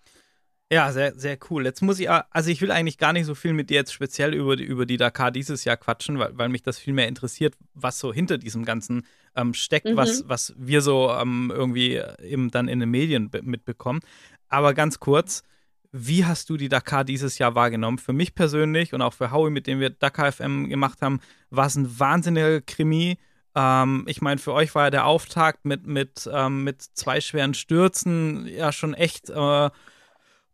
Ja, 0.72 0.90
sehr, 0.90 1.14
sehr 1.14 1.36
cool. 1.50 1.66
Jetzt 1.66 1.82
muss 1.82 2.00
ich, 2.00 2.08
also 2.08 2.48
ich 2.48 2.62
will 2.62 2.70
eigentlich 2.70 2.96
gar 2.96 3.12
nicht 3.12 3.26
so 3.26 3.34
viel 3.34 3.52
mit 3.52 3.68
dir 3.68 3.74
jetzt 3.74 3.92
speziell 3.92 4.32
über 4.32 4.56
die, 4.56 4.64
über 4.64 4.86
die 4.86 4.96
Dakar 4.96 5.30
dieses 5.30 5.66
Jahr 5.66 5.76
quatschen, 5.76 6.18
weil, 6.18 6.30
weil 6.38 6.48
mich 6.48 6.62
das 6.62 6.78
viel 6.78 6.94
mehr 6.94 7.08
interessiert, 7.08 7.54
was 7.74 7.98
so 7.98 8.10
hinter 8.10 8.38
diesem 8.38 8.64
Ganzen 8.64 9.04
ähm, 9.36 9.52
steckt, 9.52 9.84
mhm. 9.84 9.96
was, 9.96 10.26
was 10.30 10.54
wir 10.56 10.80
so 10.80 11.10
ähm, 11.10 11.52
irgendwie 11.54 12.00
eben 12.22 12.50
dann 12.50 12.68
in 12.68 12.80
den 12.80 12.88
Medien 12.88 13.30
mitbekommen. 13.42 14.00
Aber 14.48 14.72
ganz 14.72 14.98
kurz, 14.98 15.42
wie 15.90 16.24
hast 16.24 16.48
du 16.48 16.56
die 16.56 16.70
Dakar 16.70 17.04
dieses 17.04 17.36
Jahr 17.36 17.54
wahrgenommen? 17.54 17.98
Für 17.98 18.14
mich 18.14 18.34
persönlich 18.34 18.94
und 18.94 19.02
auch 19.02 19.12
für 19.12 19.30
Howie, 19.30 19.50
mit 19.50 19.66
dem 19.66 19.78
wir 19.78 19.90
Dakar 19.90 20.32
FM 20.32 20.70
gemacht 20.70 21.02
haben, 21.02 21.20
war 21.50 21.66
es 21.66 21.76
ein 21.76 21.98
wahnsinniger 21.98 22.62
Krimi. 22.62 23.18
Ähm, 23.54 24.06
ich 24.08 24.22
meine, 24.22 24.38
für 24.38 24.54
euch 24.54 24.74
war 24.74 24.84
ja 24.84 24.90
der 24.90 25.04
Auftakt 25.04 25.66
mit, 25.66 25.86
mit, 25.86 26.30
ähm, 26.32 26.64
mit 26.64 26.80
zwei 26.80 27.20
schweren 27.20 27.52
Stürzen 27.52 28.46
ja 28.46 28.72
schon 28.72 28.94
echt. 28.94 29.28
Äh, 29.28 29.68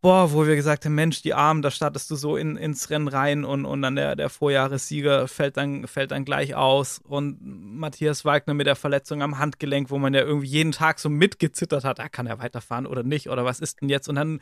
boah, 0.01 0.33
wo 0.33 0.47
wir 0.47 0.55
gesagt 0.55 0.85
haben, 0.85 0.95
Mensch, 0.95 1.23
die 1.23 1.35
Armen, 1.35 1.63
da 1.63 1.71
startest 1.71 2.11
du 2.11 2.17
so 2.17 2.37
in, 2.37 2.57
ins 2.57 2.91
Rennen 2.91 3.09
rein 3.09 3.45
und, 3.45 3.65
und 3.65 3.83
dann 3.83 3.97
der, 3.97 4.17
der 4.17 4.29
Vorjahressieger 4.29 5.27
fällt 5.29 5.57
dann, 5.57 5.87
fällt 5.87 6.13
dann 6.13 6.25
gleich 6.25 6.55
aus 6.55 7.01
und 7.05 7.39
Matthias 7.41 8.25
Wagner 8.25 8.55
mit 8.55 8.67
der 8.67 8.77
Verletzung 8.77 9.23
am 9.23 9.39
Handgelenk, 9.39 9.91
wo 9.91 9.99
man 9.99 10.15
ja 10.15 10.21
irgendwie 10.21 10.47
jeden 10.47 10.73
Tag 10.73 10.99
so 10.99 11.09
mitgezittert 11.09 11.85
hat, 11.85 12.01
ah, 12.01 12.09
kann 12.09 12.27
er 12.27 12.39
weiterfahren 12.39 12.87
oder 12.87 13.03
nicht 13.03 13.29
oder 13.29 13.45
was 13.45 13.61
ist 13.61 13.81
denn 13.81 13.89
jetzt 13.89 14.09
und 14.09 14.15
dann 14.15 14.41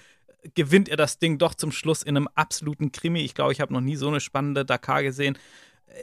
gewinnt 0.54 0.88
er 0.88 0.96
das 0.96 1.18
Ding 1.18 1.38
doch 1.38 1.54
zum 1.54 1.72
Schluss 1.72 2.02
in 2.02 2.16
einem 2.16 2.28
absoluten 2.34 2.92
Krimi. 2.92 3.20
Ich 3.20 3.34
glaube, 3.34 3.52
ich 3.52 3.60
habe 3.60 3.72
noch 3.72 3.80
nie 3.80 3.96
so 3.96 4.08
eine 4.08 4.20
spannende 4.20 4.64
Dakar 4.64 5.02
gesehen. 5.02 5.38
Äh, 5.86 6.02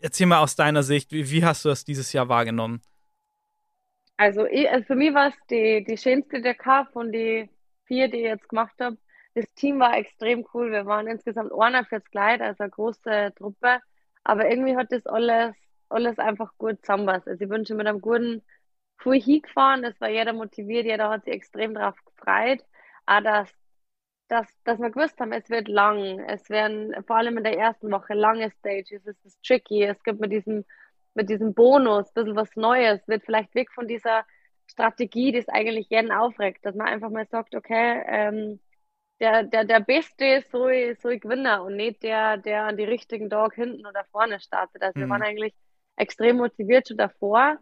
erzähl 0.00 0.26
mal 0.26 0.40
aus 0.40 0.56
deiner 0.56 0.82
Sicht, 0.82 1.12
wie, 1.12 1.30
wie 1.30 1.44
hast 1.44 1.64
du 1.64 1.68
das 1.68 1.84
dieses 1.84 2.12
Jahr 2.12 2.28
wahrgenommen? 2.28 2.82
Also, 4.16 4.46
ich, 4.46 4.68
also 4.68 4.84
für 4.84 4.96
mich 4.96 5.14
war 5.14 5.28
es 5.28 5.34
die, 5.48 5.84
die 5.88 5.96
schönste 5.96 6.42
Dakar 6.42 6.88
von 6.92 7.12
den 7.12 7.48
vier, 7.88 8.08
die 8.08 8.18
ich 8.18 8.24
jetzt 8.24 8.48
gemacht 8.48 8.76
habe. 8.80 8.96
Das 9.34 9.46
Team 9.54 9.80
war 9.80 9.96
extrem 9.96 10.46
cool. 10.54 10.70
Wir 10.70 10.86
waren 10.86 11.06
insgesamt 11.06 11.52
einer 11.52 11.84
fürs 11.84 12.04
Kleid, 12.10 12.40
also 12.40 12.62
eine 12.62 12.70
große 12.70 13.32
Truppe. 13.36 13.80
Aber 14.24 14.50
irgendwie 14.50 14.76
hat 14.76 14.92
das 14.92 15.06
alles, 15.06 15.54
alles 15.88 16.18
einfach 16.18 16.52
gut 16.58 16.78
zusammenpasst. 16.82 17.28
Also 17.28 17.44
ich 17.44 17.50
bin 17.50 17.66
schon 17.66 17.76
mit 17.78 17.86
einem 17.86 18.00
guten 18.00 18.42
Fuhr 18.98 19.14
hingefahren. 19.14 19.82
Das 19.82 20.00
war 20.00 20.08
jeder 20.10 20.32
motiviert, 20.32 20.86
jeder 20.86 21.10
hat 21.10 21.24
sich 21.24 21.34
extrem 21.34 21.74
darauf 21.74 21.96
gefreut. 22.04 22.64
Auch 23.06 23.22
dass, 23.22 23.50
dass, 24.28 24.46
dass 24.64 24.78
wir 24.80 24.90
gewusst 24.90 25.18
haben, 25.20 25.32
es 25.32 25.48
wird 25.50 25.68
lang. 25.68 26.20
Es 26.20 26.50
werden 26.50 26.94
vor 27.06 27.16
allem 27.16 27.38
in 27.38 27.44
der 27.44 27.58
ersten 27.58 27.90
Woche 27.90 28.14
lange 28.14 28.50
Stages. 28.50 29.06
Es 29.06 29.24
ist 29.24 29.42
tricky. 29.44 29.84
Es 29.84 30.02
gibt 30.02 30.20
mit 30.20 30.32
diesem, 30.32 30.64
mit 31.14 31.30
diesem 31.30 31.54
Bonus 31.54 32.08
ein 32.08 32.14
bisschen 32.14 32.36
was 32.36 32.54
Neues. 32.56 33.06
Wird 33.08 33.24
vielleicht 33.24 33.54
weg 33.54 33.70
von 33.72 33.88
dieser 33.88 34.24
Strategie, 34.68 35.32
die 35.32 35.38
es 35.38 35.48
eigentlich 35.48 35.88
jeden 35.90 36.12
aufregt, 36.12 36.64
dass 36.64 36.74
man 36.74 36.88
einfach 36.88 37.10
mal 37.10 37.26
sagt, 37.26 37.54
okay, 37.54 38.02
ähm, 38.06 38.60
der, 39.20 39.42
der, 39.44 39.64
der 39.64 39.80
Beste 39.80 40.44
soll, 40.50 40.96
soll 41.00 41.18
gewinnen 41.18 41.60
und 41.60 41.76
nicht 41.76 42.02
der, 42.02 42.36
der 42.36 42.64
an 42.64 42.76
die 42.76 42.84
richtigen 42.84 43.30
Tag 43.30 43.54
hinten 43.54 43.86
oder 43.86 44.04
vorne 44.12 44.40
startet. 44.40 44.82
Also 44.82 44.98
mhm. 44.98 45.02
wir 45.04 45.08
waren 45.10 45.22
eigentlich 45.22 45.54
extrem 45.96 46.36
motiviert 46.36 46.88
schon 46.88 46.96
davor 46.96 47.58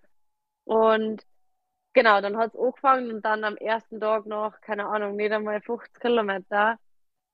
und 0.64 1.24
genau, 1.94 2.20
dann 2.20 2.36
hat 2.36 2.54
es 2.54 2.60
angefangen 2.60 3.10
und 3.12 3.24
dann 3.24 3.44
am 3.44 3.56
ersten 3.56 4.00
Tag 4.00 4.26
noch, 4.26 4.60
keine 4.60 4.86
Ahnung, 4.86 5.16
nicht 5.16 5.32
einmal 5.32 5.60
50 5.62 6.00
Kilometer, 6.00 6.78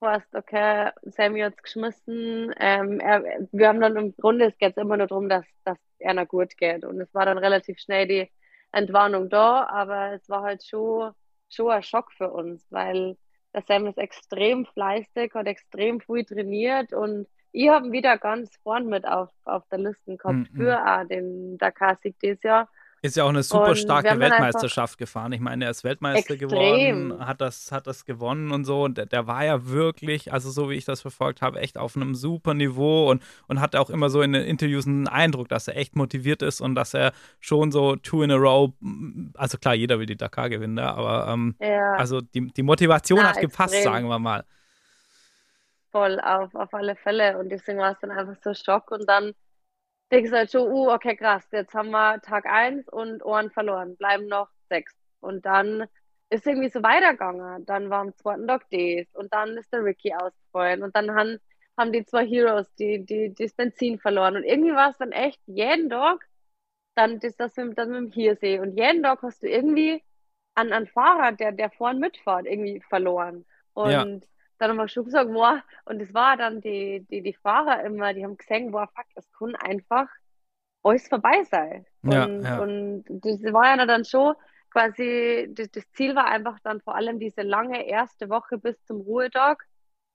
heißt, 0.03 0.35
okay, 0.35 0.91
Sammy 1.03 1.41
hat 1.41 1.55
es 1.57 1.63
geschmissen. 1.63 2.53
Ähm, 2.59 3.01
er, 3.01 3.23
wir 3.53 3.69
haben 3.69 3.81
dann 3.81 3.97
im 3.97 4.15
Grunde, 4.17 4.47
es 4.47 4.59
geht 4.59 4.77
immer 4.77 4.97
nur 4.97 5.07
darum, 5.07 5.29
dass, 5.29 5.47
dass 5.65 5.79
er 5.99 6.15
noch 6.15 6.29
gut 6.29 6.57
geht 6.57 6.85
und 6.85 7.01
es 7.01 7.13
war 7.15 7.27
dann 7.27 7.39
relativ 7.39 7.79
schnell 7.79 8.07
die 8.09 8.31
Entwarnung 8.73 9.29
da, 9.29 9.67
aber 9.67 10.13
es 10.13 10.29
war 10.29 10.43
halt 10.43 10.65
schon, 10.65 11.13
schon 11.49 11.71
ein 11.71 11.83
Schock 11.83 12.13
für 12.13 12.31
uns, 12.31 12.67
weil 12.71 13.17
der 13.55 13.63
Sam 13.63 13.87
ist 13.87 13.99
extrem 13.99 14.65
fleißig, 14.67 15.35
hat 15.35 15.47
extrem 15.47 16.01
früh 16.01 16.25
trainiert 16.25 16.93
und 16.93 17.27
ich 17.53 17.69
habe 17.69 17.93
wieder 17.93 18.17
ganz 18.17 18.57
vorn 18.63 18.87
mit 18.87 19.07
auf, 19.07 19.29
auf 19.45 19.63
der 19.69 19.79
Liste 19.79 20.17
gehabt 20.17 20.49
-mm. 20.49 20.57
für 20.57 20.87
auch 20.87 21.07
den 21.07 21.59
Dakar-Sieg 21.59 22.19
dieses 22.21 22.43
Jahr. 22.43 22.69
Ist 23.05 23.17
ja 23.17 23.25
auch 23.25 23.31
eine 23.31 23.43
super 23.43 23.75
starke 23.75 24.17
Weltmeisterschaft 24.21 24.97
gefahren. 24.97 25.33
Ich 25.33 25.41
meine, 25.41 25.65
er 25.65 25.73
ist 25.73 25.83
Weltmeister 25.83 26.35
extrem. 26.35 26.49
geworden, 26.49 27.27
hat 27.27 27.41
das, 27.41 27.73
hat 27.73 27.89
das 27.89 28.05
gewonnen 28.05 28.53
und 28.53 28.65
so. 28.65 28.85
Und 28.85 28.97
der, 28.97 29.07
der, 29.07 29.27
war 29.27 29.45
ja 29.45 29.67
wirklich, 29.67 30.33
also 30.33 30.51
so 30.51 30.71
wie 30.71 30.75
ich 30.75 30.85
das 30.85 31.01
verfolgt 31.01 31.43
habe, 31.43 31.59
echt 31.59 31.79
auf 31.79 31.97
einem 31.97 32.15
super 32.15 32.55
Niveau 32.55 33.11
und, 33.11 33.21
und 33.49 33.61
hatte 33.61 33.81
auch 33.81 33.91
immer 33.91 34.09
so 34.09 34.23
in 34.23 34.33
den 34.33 34.45
Interviews 34.45 34.87
einen 34.87 35.09
Eindruck, 35.09 35.49
dass 35.49 35.67
er 35.67 35.77
echt 35.77 35.97
motiviert 35.97 36.43
ist 36.43 36.61
und 36.61 36.77
dass 36.77 36.95
er 36.95 37.13
schon 37.41 37.73
so 37.73 37.97
two 37.97 38.23
in 38.23 38.31
a 38.31 38.37
row, 38.37 38.71
also 39.35 39.59
klar, 39.59 39.75
jeder 39.75 39.99
will 39.99 40.07
die 40.07 40.17
Dakar 40.17 40.49
gewinnen, 40.49 40.75
ne, 40.75 40.95
aber 40.95 41.27
ähm, 41.27 41.57
ja. 41.59 41.95
also 41.95 42.21
die, 42.21 42.53
die 42.53 42.63
Motivation 42.63 43.19
ja, 43.19 43.31
hat 43.31 43.41
gepasst, 43.41 43.75
extrem. 43.75 43.93
sagen 43.93 44.09
wir 44.09 44.21
mal. 44.21 44.45
Voll, 45.91 46.21
auf, 46.21 46.55
auf 46.55 46.73
alle 46.73 46.95
Fälle. 46.95 47.37
Und 47.37 47.49
deswegen 47.49 47.79
war 47.79 47.93
es 47.93 47.99
dann 48.01 48.13
einfach 48.13 48.37
so 48.43 48.55
Schock 48.55 48.93
und 48.93 49.09
dann 49.09 49.35
du 50.13 50.37
halt 50.37 50.53
schon, 50.53 50.71
uh, 50.71 50.91
okay, 50.91 51.17
krass, 51.17 51.47
jetzt 51.53 51.75
haben 51.75 51.91
wir 51.91 52.21
Tag 52.21 52.47
1 52.47 52.89
und 52.89 53.25
Ohren 53.25 53.51
verloren, 53.51 53.97
bleiben 53.97 54.27
noch 54.27 54.49
sechs. 54.69 54.95
Und 55.21 55.47
dann 55.47 55.87
ist 56.31 56.47
irgendwie 56.47 56.69
so 56.69 56.83
weitergegangen. 56.83 57.65
Dann 57.67 57.91
war 57.91 58.01
am 58.01 58.15
zweiten 58.17 58.47
Tag 58.47 58.67
das 58.71 59.07
und 59.15 59.33
dann 59.33 59.57
ist 59.57 59.73
der 59.73 59.85
Ricky 59.85 60.15
ausgefallen 60.15 60.83
und 60.83 60.95
dann 60.97 61.15
haben, 61.15 61.39
haben 61.77 61.93
die 61.93 62.05
zwei 62.05 62.27
Heroes 62.27 62.73
die, 62.75 63.05
die, 63.05 63.35
die 63.35 63.45
das 63.45 63.55
Benzin 63.55 63.99
verloren. 63.99 64.37
Und 64.37 64.45
irgendwie 64.45 64.75
war 64.75 64.91
es 64.91 64.99
dann 64.99 65.13
echt 65.13 65.41
jeden 65.47 65.91
Tag 65.91 66.27
dann 66.95 67.21
das, 67.21 67.37
das 67.37 67.57
mit, 67.57 67.79
das 67.79 67.89
mit 67.89 67.97
dem 67.97 68.13
Hiersee. 68.13 68.59
Und 68.61 68.77
jeden 68.77 69.03
Tag 69.03 69.23
hast 69.23 69.43
du 69.43 69.49
irgendwie 69.49 70.03
an 70.55 70.73
einen 70.73 70.87
Fahrer, 70.87 71.33
der, 71.33 71.53
der 71.53 71.71
vorn 71.71 71.99
mitfährt, 71.99 72.47
irgendwie 72.47 72.83
verloren. 72.89 73.47
Und 73.75 73.91
ja 73.91 74.07
dann 74.63 74.71
haben 74.71 74.77
wir 74.77 74.89
schon 74.89 75.05
gesagt, 75.05 75.33
boah, 75.33 75.63
und 75.87 76.01
das 76.01 76.15
war 76.15 76.37
dann 76.37 76.61
die, 76.61 77.05
die, 77.11 77.21
die 77.21 77.35
Fahrer 77.35 77.83
immer, 77.85 78.15
die 78.15 78.25
haben 78.25 78.37
gesehen, 78.37 78.71
boah, 78.71 78.89
fuck, 78.95 79.07
es 79.17 79.29
kann 79.33 79.57
einfach 79.57 80.07
alles 80.85 81.09
vorbei 81.09 81.43
sein. 81.51 81.85
Und, 82.03 82.43
ja, 82.43 82.59
und 82.61 83.05
das 83.09 83.43
war 83.53 83.77
ja 83.77 83.87
dann 83.87 84.05
schon, 84.05 84.35
quasi, 84.71 85.49
das, 85.53 85.71
das, 85.71 85.91
Ziel 85.93 86.15
war 86.15 86.27
einfach 86.27 86.59
dann 86.63 86.81
vor 86.81 86.95
allem 86.95 87.19
diese 87.19 87.43
lange 87.43 87.87
erste 87.87 88.29
Woche 88.29 88.57
bis 88.57 88.83
zum 88.85 89.01
Ruhetag. 89.01 89.65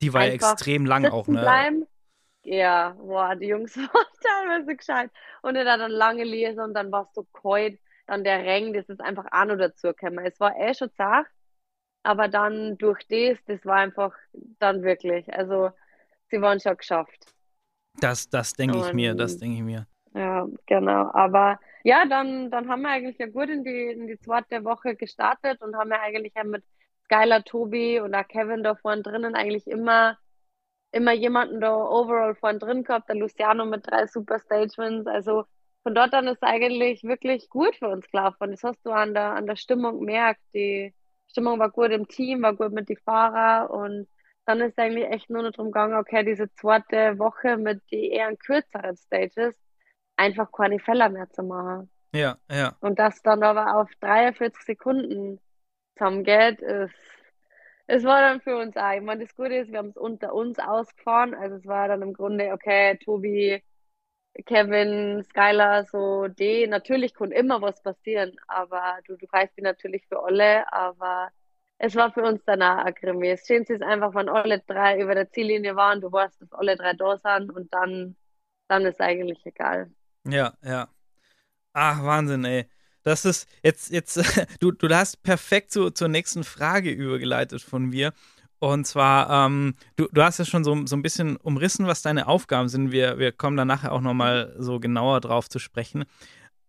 Die 0.01 0.13
war 0.13 0.25
ja 0.25 0.33
extrem 0.33 0.85
lang 0.85 1.05
auch, 1.05 1.27
ne? 1.27 1.41
Bleiben. 1.41 1.87
Ja, 2.43 2.95
boah, 2.97 3.35
die 3.35 3.47
Jungs 3.47 3.75
waren 3.77 4.05
teilweise 4.21 4.75
gescheit. 4.77 5.11
Und 5.41 5.55
dann 5.55 5.65
dann 5.65 5.91
lange 5.91 6.23
lesen 6.23 6.61
und 6.61 6.73
dann 6.73 6.91
war 6.91 7.03
es 7.03 7.13
so 7.13 7.25
kalt. 7.33 7.79
Dann 8.05 8.23
der 8.23 8.45
Regen, 8.45 8.73
das 8.73 8.87
ist 8.87 9.01
einfach 9.01 9.25
auch 9.31 9.45
noch 9.45 9.57
dazu 9.57 9.87
gekommen. 9.87 10.25
Es 10.25 10.39
war 10.39 10.55
eh 10.57 10.73
schon 10.73 10.91
zart, 10.93 11.27
aber 12.03 12.27
dann 12.27 12.77
durch 12.77 13.05
das, 13.07 13.37
das 13.45 13.65
war 13.65 13.77
einfach 13.77 14.13
dann 14.59 14.83
wirklich, 14.83 15.31
also 15.33 15.71
sie 16.29 16.41
waren 16.41 16.59
schon 16.59 16.77
geschafft. 16.77 17.33
Das, 17.99 18.29
das 18.29 18.53
denke 18.53 18.77
ich 18.77 18.93
mir, 18.93 19.15
das 19.15 19.37
denke 19.37 19.57
ich 19.57 19.63
mir. 19.63 19.87
Ja, 20.13 20.47
genau. 20.65 21.11
Aber 21.13 21.59
ja, 21.83 22.05
dann, 22.05 22.49
dann 22.49 22.67
haben 22.69 22.81
wir 22.81 22.89
eigentlich 22.89 23.17
ja 23.17 23.27
gut 23.27 23.49
in 23.49 23.63
die, 23.63 23.87
in 23.87 24.07
die 24.07 24.19
zweite 24.19 24.63
Woche 24.63 24.95
gestartet 24.95 25.61
und 25.61 25.75
haben 25.75 25.91
ja 25.91 26.01
eigentlich 26.01 26.33
ja 26.35 26.43
mit 26.43 26.63
Skylar, 27.05 27.43
Tobi 27.43 27.99
und 27.99 28.13
auch 28.15 28.27
Kevin 28.27 28.63
da 28.63 28.75
vorne 28.75 29.01
drinnen 29.03 29.35
eigentlich 29.35 29.67
immer, 29.67 30.17
immer 30.91 31.13
jemanden 31.13 31.61
da 31.61 31.73
overall 31.75 32.35
vorne 32.35 32.59
drin 32.59 32.83
gehabt. 32.83 33.09
Der 33.09 33.15
Luciano 33.15 33.65
mit 33.65 33.87
drei 33.87 34.07
Super 34.07 34.39
Stage 34.39 34.73
Wins. 34.77 35.07
Also 35.07 35.45
von 35.83 35.95
dort 35.95 36.13
an 36.13 36.27
ist 36.27 36.43
eigentlich 36.43 37.03
wirklich 37.03 37.49
gut 37.49 37.75
für 37.75 37.87
uns 37.87 38.09
gelaufen. 38.11 38.51
Das 38.51 38.63
hast 38.63 38.85
du 38.85 38.91
an 38.91 39.13
der, 39.13 39.33
an 39.33 39.47
der 39.47 39.55
Stimmung 39.55 39.99
gemerkt. 39.99 40.41
Die 40.53 40.93
Stimmung 41.29 41.59
war 41.59 41.69
gut 41.69 41.91
im 41.91 42.07
Team, 42.07 42.41
war 42.41 42.55
gut 42.55 42.71
mit 42.71 42.89
den 42.89 42.97
Fahrern 42.97 43.67
und 43.67 44.07
dann 44.45 44.61
ist 44.61 44.79
eigentlich 44.79 45.07
echt 45.09 45.29
nur 45.29 45.43
noch 45.43 45.51
darum 45.51 45.71
gegangen, 45.71 45.95
okay, 45.95 46.23
diese 46.23 46.51
zweite 46.53 47.19
Woche 47.19 47.57
mit 47.57 47.81
den 47.91 48.11
eher 48.11 48.35
kürzeren 48.37 48.95
Stages 48.95 49.55
einfach 50.15 50.51
keine 50.51 50.79
Fälle 50.79 51.09
mehr 51.09 51.29
zu 51.29 51.43
machen. 51.43 51.89
Ja, 52.13 52.37
ja. 52.49 52.75
Und 52.79 52.97
das 52.97 53.21
dann 53.21 53.43
aber 53.43 53.75
auf 53.75 53.89
43 53.99 54.63
Sekunden 54.63 55.39
zusammengeht, 55.97 56.61
ist, 56.61 56.95
es 57.87 58.03
war 58.03 58.21
dann 58.21 58.41
für 58.41 58.57
uns 58.57 58.75
auch. 58.77 58.93
Ich 58.93 59.01
meine, 59.01 59.25
das 59.25 59.35
Gute 59.35 59.55
ist, 59.55 59.71
wir 59.71 59.79
haben 59.79 59.89
es 59.89 59.97
unter 59.97 60.33
uns 60.33 60.59
ausgefahren. 60.59 61.33
Also 61.33 61.55
es 61.57 61.65
war 61.65 61.87
dann 61.87 62.01
im 62.01 62.13
Grunde, 62.13 62.51
okay, 62.53 62.97
Tobi, 62.97 63.63
Kevin, 64.45 65.23
Skylar, 65.23 65.85
so 65.85 66.27
die. 66.27 66.67
Natürlich 66.67 67.13
kann 67.13 67.31
immer 67.31 67.61
was 67.61 67.81
passieren, 67.81 68.35
aber 68.47 68.99
du, 69.07 69.15
du 69.17 69.25
reißt 69.25 69.57
die 69.57 69.61
natürlich 69.61 70.05
für 70.07 70.23
alle, 70.23 70.71
aber 70.71 71.29
es 71.79 71.95
war 71.95 72.11
für 72.11 72.23
uns 72.23 72.41
danach 72.45 72.85
ein 72.85 72.95
Krimi. 72.95 73.29
Das 73.29 73.45
Schönste 73.45 73.79
einfach, 73.85 74.13
wenn 74.15 74.29
alle 74.29 74.59
drei 74.59 74.99
über 74.99 75.15
der 75.15 75.29
Ziellinie 75.31 75.75
waren, 75.75 76.01
du 76.01 76.11
weißt, 76.11 76.41
dass 76.41 76.51
alle 76.53 76.75
drei 76.75 76.93
da 76.93 77.17
sind 77.17 77.51
und 77.51 77.73
dann, 77.73 78.15
dann 78.67 78.85
ist 78.85 78.99
eigentlich 79.01 79.45
egal. 79.45 79.91
Ja, 80.25 80.53
ja. 80.63 80.89
Ach, 81.73 82.03
Wahnsinn, 82.03 82.45
ey. 82.45 82.67
Das 83.03 83.23
ist 83.23 83.47
jetzt, 83.63 83.91
jetzt, 83.91 84.17
du, 84.59 84.71
du 84.71 84.89
hast 84.93 85.23
perfekt 85.23 85.71
zu, 85.71 85.91
zur 85.91 86.07
nächsten 86.09 86.43
Frage 86.43 86.91
übergeleitet 86.91 87.61
von 87.61 87.85
mir. 87.85 88.13
Und 88.59 88.85
zwar, 88.85 89.45
ähm, 89.45 89.75
du, 89.95 90.07
du 90.11 90.23
hast 90.23 90.39
ja 90.39 90.45
schon 90.45 90.63
so, 90.63 90.85
so 90.85 90.95
ein 90.95 91.01
bisschen 91.03 91.37
umrissen, 91.37 91.85
was 91.85 92.01
deine 92.01 92.27
Aufgaben 92.27 92.69
sind. 92.69 92.91
Wir, 92.91 93.19
wir 93.19 93.31
kommen 93.31 93.57
da 93.57 93.65
nachher 93.65 93.91
auch 93.91 94.01
nochmal 94.01 94.55
so 94.57 94.79
genauer 94.79 95.21
drauf 95.21 95.47
zu 95.49 95.59
sprechen. 95.59 96.05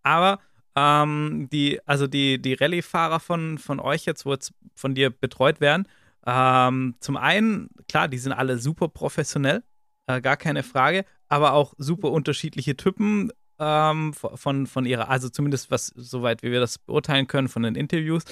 Aber 0.02 0.38
ähm, 0.76 1.48
die, 1.50 1.80
also 1.86 2.06
die, 2.06 2.40
die 2.40 2.54
Rallye-Fahrer 2.54 3.20
von, 3.20 3.58
von 3.58 3.80
euch 3.80 4.04
jetzt, 4.04 4.26
wo 4.26 4.32
jetzt 4.32 4.52
von 4.74 4.94
dir 4.94 5.10
betreut 5.10 5.60
werden, 5.60 5.88
ähm, 6.26 6.94
zum 7.00 7.16
einen, 7.16 7.70
klar, 7.88 8.08
die 8.08 8.18
sind 8.18 8.32
alle 8.32 8.58
super 8.58 8.88
professionell, 8.88 9.62
äh, 10.06 10.20
gar 10.20 10.36
keine 10.36 10.62
Frage, 10.62 11.04
aber 11.28 11.54
auch 11.54 11.74
super 11.78 12.10
unterschiedliche 12.10 12.76
Typen 12.76 13.32
ähm, 13.58 14.12
von, 14.12 14.66
von 14.66 14.86
ihrer, 14.86 15.08
also 15.08 15.28
zumindest 15.28 15.70
was, 15.70 15.86
soweit 15.86 16.42
wie 16.42 16.52
wir 16.52 16.60
das 16.60 16.78
beurteilen 16.78 17.26
können, 17.26 17.48
von 17.48 17.62
den 17.62 17.74
Interviews. 17.74 18.24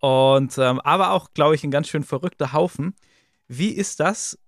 Und 0.00 0.58
ähm, 0.58 0.80
aber 0.80 1.12
auch, 1.12 1.32
glaube 1.34 1.54
ich, 1.54 1.64
ein 1.64 1.70
ganz 1.70 1.88
schön 1.88 2.04
verrückter 2.04 2.52
Haufen. 2.52 2.94
Wie 3.48 3.70
ist 3.70 4.00
das, 4.00 4.38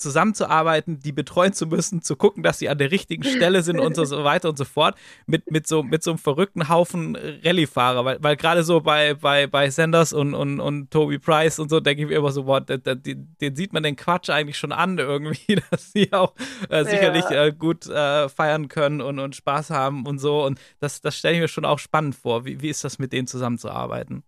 zusammenzuarbeiten, 0.00 0.98
die 1.00 1.12
betreuen 1.12 1.52
zu 1.52 1.66
müssen, 1.66 2.02
zu 2.02 2.16
gucken, 2.16 2.42
dass 2.42 2.58
sie 2.58 2.68
an 2.68 2.78
der 2.78 2.90
richtigen 2.90 3.22
Stelle 3.22 3.62
sind 3.62 3.78
und 3.78 3.94
so 3.94 4.04
weiter 4.24 4.48
und 4.48 4.58
so 4.58 4.64
fort, 4.64 4.96
mit, 5.26 5.50
mit, 5.50 5.66
so, 5.68 5.82
mit 5.82 6.02
so 6.02 6.12
einem 6.12 6.18
verrückten 6.18 6.68
Haufen 6.68 7.16
Rallye-Fahrer, 7.16 8.04
weil, 8.04 8.22
weil 8.22 8.36
gerade 8.36 8.64
so 8.64 8.80
bei, 8.80 9.14
bei, 9.14 9.46
bei 9.46 9.70
Sanders 9.70 10.12
und, 10.12 10.34
und, 10.34 10.58
und 10.58 10.90
Toby 10.90 11.18
Price 11.18 11.58
und 11.58 11.68
so, 11.68 11.80
denke 11.80 12.02
ich 12.02 12.08
mir 12.08 12.16
immer 12.16 12.32
so, 12.32 12.44
boah, 12.44 12.60
den, 12.60 13.26
den, 13.40 13.56
sieht 13.56 13.72
man 13.72 13.82
den 13.82 13.96
Quatsch 13.96 14.30
eigentlich 14.30 14.58
schon 14.58 14.72
an 14.72 14.98
irgendwie, 14.98 15.56
dass 15.70 15.92
sie 15.92 16.12
auch 16.12 16.34
äh, 16.70 16.84
sicherlich 16.84 17.24
ja. 17.30 17.46
äh, 17.46 17.52
gut 17.52 17.86
äh, 17.86 18.28
feiern 18.28 18.68
können 18.68 19.00
und, 19.00 19.18
und 19.18 19.36
Spaß 19.36 19.70
haben 19.70 20.06
und 20.06 20.18
so 20.18 20.44
und 20.44 20.58
das, 20.80 21.00
das 21.00 21.16
stelle 21.16 21.34
ich 21.34 21.40
mir 21.40 21.48
schon 21.48 21.64
auch 21.64 21.78
spannend 21.78 22.14
vor. 22.14 22.44
Wie, 22.44 22.60
wie 22.62 22.70
ist 22.70 22.84
das 22.84 22.98
mit 22.98 23.12
denen 23.12 23.26
zusammenzuarbeiten? 23.26 24.24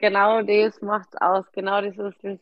Genau 0.00 0.42
das 0.42 0.80
macht's 0.82 1.16
aus, 1.16 1.50
genau 1.52 1.80
das 1.82 1.96
ist 1.98 2.24
das 2.24 2.38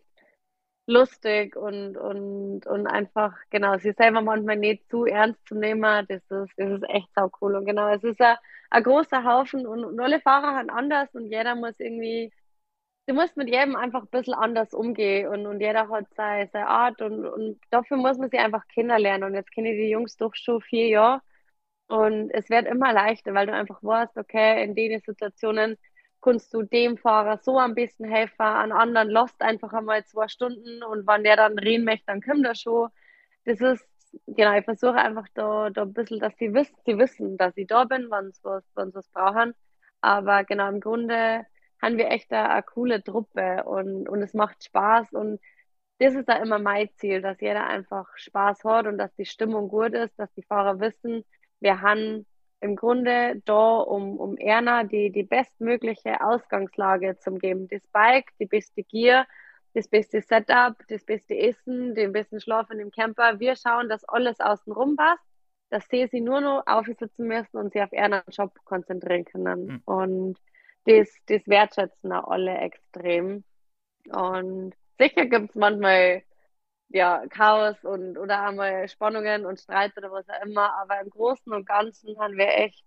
lustig 0.87 1.57
und, 1.57 1.97
und, 1.99 2.67
und 2.67 2.87
einfach, 2.87 3.35
genau, 3.51 3.79
sie 3.79 3.93
selber 3.93 4.23
manchmal 4.23 4.57
nicht 4.57 4.89
zu 4.91 5.05
ernst 5.07 5.47
zu 5.47 5.57
nehmen, 5.57 6.07
das 6.09 6.23
ist, 6.31 6.53
das 6.57 6.71
ist 6.71 6.85
echt 6.89 7.09
sau 7.15 7.31
cool. 7.41 7.57
Und 7.57 7.67
genau, 7.67 7.89
es 7.95 8.05
ist 8.05 8.21
ein, 8.21 8.37
ein 8.71 8.83
großer 8.85 9.25
Haufen 9.25 9.67
und, 9.67 9.85
und 9.85 10.01
alle 10.01 10.21
Fahrer 10.21 10.57
haben 10.57 10.71
anders 10.71 11.15
und 11.15 11.27
jeder 11.27 11.57
muss 11.57 11.75
irgendwie, 11.81 12.33
du 13.09 13.15
musst 13.15 13.37
mit 13.37 13.49
jedem 13.51 13.77
einfach 13.77 14.03
ein 14.03 14.09
bisschen 14.11 14.35
anders 14.35 14.75
umgehen 14.75 15.29
und, 15.29 15.47
und 15.47 15.61
jeder 15.61 15.89
hat 15.91 16.07
seine, 16.17 16.49
seine 16.53 16.69
Art 16.69 17.03
und, 17.03 17.27
und 17.27 17.61
dafür 17.71 17.99
muss 17.99 18.19
man 18.19 18.31
sie 18.31 18.39
einfach 18.39 18.67
kennenlernen. 18.69 19.25
Und 19.29 19.35
jetzt 19.35 19.53
kenne 19.53 19.73
ich 19.73 19.79
die 19.79 19.91
Jungs 19.91 20.17
doch 20.17 20.35
schon 20.35 20.63
vier 20.63 20.89
Jahre 20.89 21.23
und 21.89 22.31
es 22.33 22.51
wird 22.51 22.67
immer 22.67 22.93
leichter, 22.93 23.35
weil 23.35 23.47
du 23.47 23.55
einfach 23.55 23.83
weißt, 23.83 24.17
okay, 24.19 24.63
in 24.65 24.75
den 24.75 25.01
Situationen, 25.01 25.79
kannst 26.21 26.53
du 26.55 26.63
dem 26.63 26.97
Fahrer 26.99 27.39
so 27.39 27.59
am 27.59 27.75
besten 27.75 28.05
helfen, 28.05 28.41
an 28.41 28.73
anderen 28.73 29.09
lost 29.11 29.41
einfach 29.41 29.73
einmal 29.73 30.05
zwei 30.05 30.29
Stunden 30.29 30.83
und 30.83 31.07
wenn 31.07 31.25
der 31.25 31.37
dann 31.37 31.59
reden 31.59 31.85
möchte, 31.85 32.07
dann 32.07 32.23
kommt 32.23 32.45
er 32.47 32.55
schon. 32.55 32.89
Das 33.45 33.61
ist, 33.61 33.87
genau, 34.27 34.57
ich 34.57 34.65
versuche 34.65 34.97
einfach 34.97 35.27
da, 35.35 35.71
da 35.71 35.83
ein 35.83 35.93
bisschen, 35.93 36.21
dass 36.21 36.37
sie 36.39 36.53
wissen, 36.55 36.77
sie 36.85 36.99
wissen, 36.99 37.37
dass 37.37 37.57
ich 37.57 37.67
da 37.67 37.85
bin, 37.85 38.11
wenn 38.11 38.33
sie 38.33 38.41
was, 38.43 38.65
wenn 38.75 38.91
sie 38.91 38.97
was 38.97 39.09
brauchen. 39.11 39.55
Aber 40.01 40.45
genau, 40.45 40.69
im 40.69 40.81
Grunde 40.81 41.47
haben 41.81 41.97
wir 41.99 42.11
echt 42.11 42.33
eine, 42.33 42.51
eine 42.51 42.63
coole 42.63 43.03
Truppe 43.03 43.65
und, 43.65 44.09
und 44.09 44.23
es 44.23 44.35
macht 44.35 44.65
Spaß 44.65 45.13
und 45.13 45.41
das 45.99 46.15
ist 46.15 46.29
da 46.29 46.37
immer 46.37 46.59
mein 46.59 46.89
Ziel, 46.97 47.23
dass 47.23 47.41
jeder 47.41 47.67
einfach 47.67 48.07
Spaß 48.17 48.65
hat 48.65 48.87
und 48.87 48.99
dass 48.99 49.15
die 49.17 49.27
Stimmung 49.27 49.69
gut 49.69 49.95
ist, 49.95 50.17
dass 50.19 50.33
die 50.35 50.43
Fahrer 50.43 50.81
wissen, 50.81 51.25
wir 51.61 51.81
haben 51.81 52.27
im 52.61 52.77
Grunde 52.77 53.41
da, 53.45 53.79
um, 53.79 54.19
um 54.19 54.37
Erna 54.37 54.85
die, 54.85 55.11
die 55.11 55.23
bestmögliche 55.23 56.21
Ausgangslage 56.21 57.17
zu 57.19 57.33
geben. 57.35 57.69
Das 57.69 57.87
Bike, 57.93 58.31
die 58.41 58.47
beste 58.47 58.83
Gear, 58.83 59.27
das 59.75 59.89
beste 59.89 60.21
Setup, 60.21 60.75
das 60.89 61.05
beste 61.05 61.37
Essen, 61.37 61.95
den 61.95 62.13
besten 62.13 62.41
Schlafen 62.41 62.81
im 62.81 62.91
Camper. 62.91 63.39
Wir 63.39 63.55
schauen, 63.55 63.89
dass 63.89 64.05
alles 64.05 64.41
außenrum 64.41 64.97
passt, 64.97 65.23
dass 65.71 65.87
sie 65.89 66.07
sich 66.07 66.21
nur 66.21 66.41
noch 66.41 66.63
aufsitzen 66.67 67.27
müssen 67.27 67.57
und 67.59 67.73
sich 67.73 67.83
auf 67.83 67.93
ihren 67.93 68.21
Job 68.31 68.53
konzentrieren 68.65 69.25
können. 69.25 69.67
Mhm. 69.67 69.83
Und 69.85 70.39
das, 70.85 71.15
das 71.27 71.47
wertschätzen 71.47 72.13
auch 72.13 72.29
alle 72.29 72.57
extrem. 72.59 73.45
Und 74.11 74.75
sicher 74.99 75.27
gibt 75.27 75.51
es 75.51 75.55
manchmal 75.55 76.23
ja, 76.91 77.23
Chaos 77.29 77.77
und 77.83 78.17
oder 78.17 78.43
einmal 78.43 78.89
Spannungen 78.89 79.45
und 79.45 79.61
Streit 79.61 79.97
oder 79.97 80.11
was 80.11 80.29
auch 80.29 80.45
immer. 80.45 80.73
Aber 80.81 81.01
im 81.01 81.11
Großen 81.11 81.53
und 81.53 81.67
Ganzen 81.67 82.19
haben 82.19 82.37
wir 82.37 82.49
echt, 82.49 82.83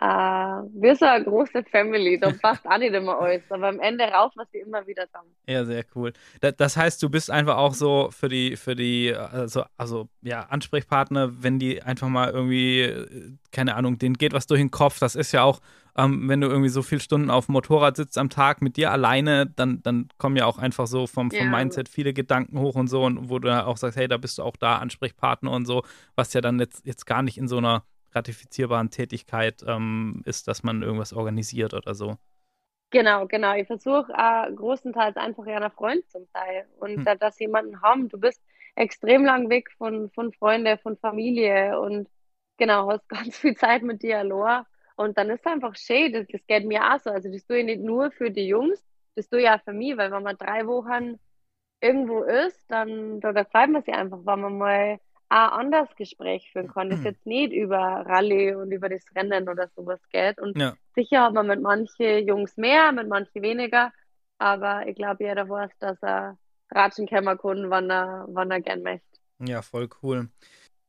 äh, 0.00 0.06
wir 0.06 0.94
sind 0.94 1.08
eine 1.08 1.24
große 1.24 1.64
Family. 1.64 2.18
Da 2.18 2.30
passt 2.42 2.64
auch 2.66 2.78
nicht 2.78 2.94
immer 2.94 3.18
alles. 3.18 3.42
Aber 3.50 3.68
am 3.68 3.80
Ende 3.80 4.04
rauf, 4.04 4.32
was 4.36 4.46
wir 4.52 4.62
immer 4.62 4.86
wieder 4.86 5.06
zusammen. 5.06 5.34
Ja, 5.46 5.64
sehr 5.64 5.84
cool. 5.96 6.12
Das 6.40 6.76
heißt, 6.76 7.02
du 7.02 7.10
bist 7.10 7.30
einfach 7.30 7.56
auch 7.56 7.74
so 7.74 8.10
für 8.12 8.28
die, 8.28 8.56
für 8.56 8.76
die, 8.76 9.12
also, 9.12 9.64
also 9.76 10.08
ja, 10.22 10.40
Ansprechpartner, 10.42 11.42
wenn 11.42 11.58
die 11.58 11.82
einfach 11.82 12.08
mal 12.08 12.30
irgendwie, 12.30 13.36
keine 13.50 13.74
Ahnung, 13.74 13.98
denen 13.98 14.14
geht 14.14 14.32
was 14.32 14.46
durch 14.46 14.60
den 14.60 14.70
Kopf. 14.70 15.00
Das 15.00 15.16
ist 15.16 15.32
ja 15.32 15.42
auch 15.42 15.60
ähm, 15.96 16.28
wenn 16.28 16.40
du 16.40 16.48
irgendwie 16.48 16.68
so 16.68 16.82
viele 16.82 17.00
Stunden 17.00 17.30
auf 17.30 17.46
dem 17.46 17.52
Motorrad 17.52 17.96
sitzt 17.96 18.18
am 18.18 18.30
Tag 18.30 18.62
mit 18.62 18.76
dir 18.76 18.90
alleine, 18.90 19.46
dann, 19.46 19.82
dann 19.82 20.08
kommen 20.18 20.36
ja 20.36 20.46
auch 20.46 20.58
einfach 20.58 20.86
so 20.86 21.06
vom, 21.06 21.30
vom 21.30 21.38
ja. 21.38 21.44
Mindset 21.50 21.88
viele 21.88 22.12
Gedanken 22.12 22.58
hoch 22.58 22.74
und 22.74 22.88
so 22.88 23.04
und 23.04 23.30
wo 23.30 23.38
du 23.38 23.66
auch 23.66 23.76
sagst, 23.76 23.96
hey, 23.96 24.08
da 24.08 24.16
bist 24.16 24.38
du 24.38 24.42
auch 24.42 24.56
da 24.56 24.78
Ansprechpartner 24.78 25.50
und 25.50 25.66
so, 25.66 25.82
was 26.16 26.32
ja 26.32 26.40
dann 26.40 26.58
jetzt, 26.58 26.84
jetzt 26.84 27.06
gar 27.06 27.22
nicht 27.22 27.38
in 27.38 27.48
so 27.48 27.58
einer 27.58 27.84
ratifizierbaren 28.12 28.90
Tätigkeit 28.90 29.64
ähm, 29.66 30.22
ist, 30.24 30.48
dass 30.48 30.62
man 30.62 30.82
irgendwas 30.82 31.12
organisiert 31.12 31.74
oder 31.74 31.94
so. 31.94 32.16
Genau, 32.90 33.26
genau. 33.26 33.54
Ich 33.56 33.66
versuche 33.66 34.12
äh, 34.16 34.52
großenteils 34.52 35.16
einfach 35.16 35.46
ja 35.46 35.58
ein 35.58 35.70
Freund 35.72 36.08
zum 36.10 36.28
Teil 36.32 36.66
und 36.78 36.98
hm. 36.98 37.06
äh, 37.06 37.16
dass 37.16 37.38
jemanden 37.40 37.82
haben. 37.82 38.08
Du 38.08 38.18
bist 38.18 38.40
extrem 38.76 39.24
lang 39.24 39.48
weg 39.48 39.70
von, 39.78 40.10
von 40.10 40.32
Freunden, 40.32 40.78
von 40.78 40.96
Familie 40.96 41.80
und 41.80 42.08
genau, 42.56 42.90
hast 42.90 43.08
ganz 43.08 43.36
viel 43.36 43.56
Zeit 43.56 43.82
mit 43.82 44.02
dir 44.02 44.18
allein. 44.18 44.64
Und 44.96 45.18
dann 45.18 45.30
ist 45.30 45.40
es 45.44 45.52
einfach 45.52 45.74
schön, 45.76 46.12
das, 46.12 46.26
das 46.28 46.46
geht 46.46 46.66
mir 46.66 46.82
auch 46.82 47.00
so. 47.00 47.10
Also 47.10 47.30
das 47.30 47.44
tue 47.46 47.58
ich 47.58 47.64
nicht 47.64 47.82
nur 47.82 48.10
für 48.10 48.30
die 48.30 48.46
Jungs, 48.46 48.82
das 49.16 49.28
tue 49.28 49.42
ich 49.42 49.48
auch 49.48 49.62
für 49.62 49.72
mich, 49.72 49.96
weil 49.96 50.10
wenn 50.12 50.22
man 50.22 50.36
drei 50.36 50.66
Wochen 50.66 51.18
irgendwo 51.80 52.22
ist, 52.22 52.64
dann 52.70 53.20
da, 53.20 53.32
da 53.32 53.44
freut 53.44 53.70
man 53.70 53.82
sich 53.82 53.94
einfach, 53.94 54.18
wenn 54.24 54.40
man 54.40 54.58
mal 54.58 55.00
auch 55.28 55.52
anders 55.52 55.94
Gespräch 55.96 56.50
führen 56.52 56.68
kann, 56.68 56.90
das 56.90 57.02
jetzt 57.02 57.26
nicht 57.26 57.52
über 57.52 57.76
Rallye 57.78 58.54
und 58.54 58.70
über 58.70 58.88
das 58.88 59.04
Rennen 59.16 59.48
oder 59.48 59.68
sowas 59.74 60.00
geht. 60.10 60.38
Und 60.38 60.56
Ja. 60.58 60.74
sicher 60.94 61.22
hat 61.24 61.34
man 61.34 61.46
mit 61.46 61.60
manchen 61.60 62.26
Jungs 62.26 62.56
mehr, 62.56 62.92
mit 62.92 63.08
manchen 63.08 63.42
weniger, 63.42 63.92
aber 64.38 64.86
ich 64.86 64.94
glaube, 64.94 65.24
jeder 65.24 65.48
weiß, 65.48 65.72
dass 65.78 66.00
er 66.02 66.38
ratschen 66.70 67.06
kann, 67.06 67.24
wann 67.26 67.90
er, 67.90 68.26
wann 68.28 68.50
er 68.50 68.60
gern 68.60 68.82
möchte. 68.82 69.06
Ja, 69.40 69.62
voll 69.62 69.88
cool. 70.02 70.28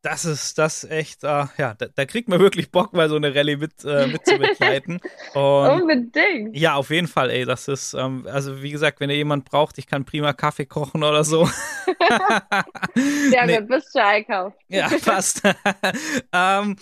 Das 0.06 0.24
ist 0.24 0.60
das 0.60 0.84
echt, 0.84 1.24
äh, 1.24 1.46
ja, 1.58 1.74
da, 1.74 1.88
da 1.88 2.06
kriegt 2.06 2.30
man 2.30 2.40
wirklich 2.40 2.70
Bock, 2.70 2.94
mal 2.94 3.10
so 3.10 3.16
eine 3.16 3.34
Rallye 3.34 3.58
mit, 3.58 3.84
äh, 3.84 4.06
mit 4.06 4.24
zu 4.24 4.38
begleiten. 4.38 5.00
Unbedingt. 5.34 6.56
ja, 6.56 6.76
auf 6.76 6.92
jeden 6.92 7.08
Fall, 7.08 7.32
ey, 7.32 7.44
das 7.44 7.68
ist, 7.68 7.96
ähm, 7.96 8.28
also 8.32 8.62
wie 8.62 8.70
gesagt, 8.70 9.00
wenn 9.00 9.10
ihr 9.10 9.16
jemand 9.16 9.46
braucht, 9.46 9.80
ich 9.80 9.88
kann 9.88 10.06
prima 10.06 10.32
Kaffee 10.34 10.68
kochen 10.68 11.04
oder 11.04 11.24
so. 11.24 11.46
Sehr 12.96 13.48
Nee. 13.48 13.58
gut, 13.58 13.68
bist 13.68 13.94
schon 13.94 14.02
einkauft. 14.04 14.58
Ja, 14.68 14.90
passt. 15.06 15.42
ähm, 16.32 16.76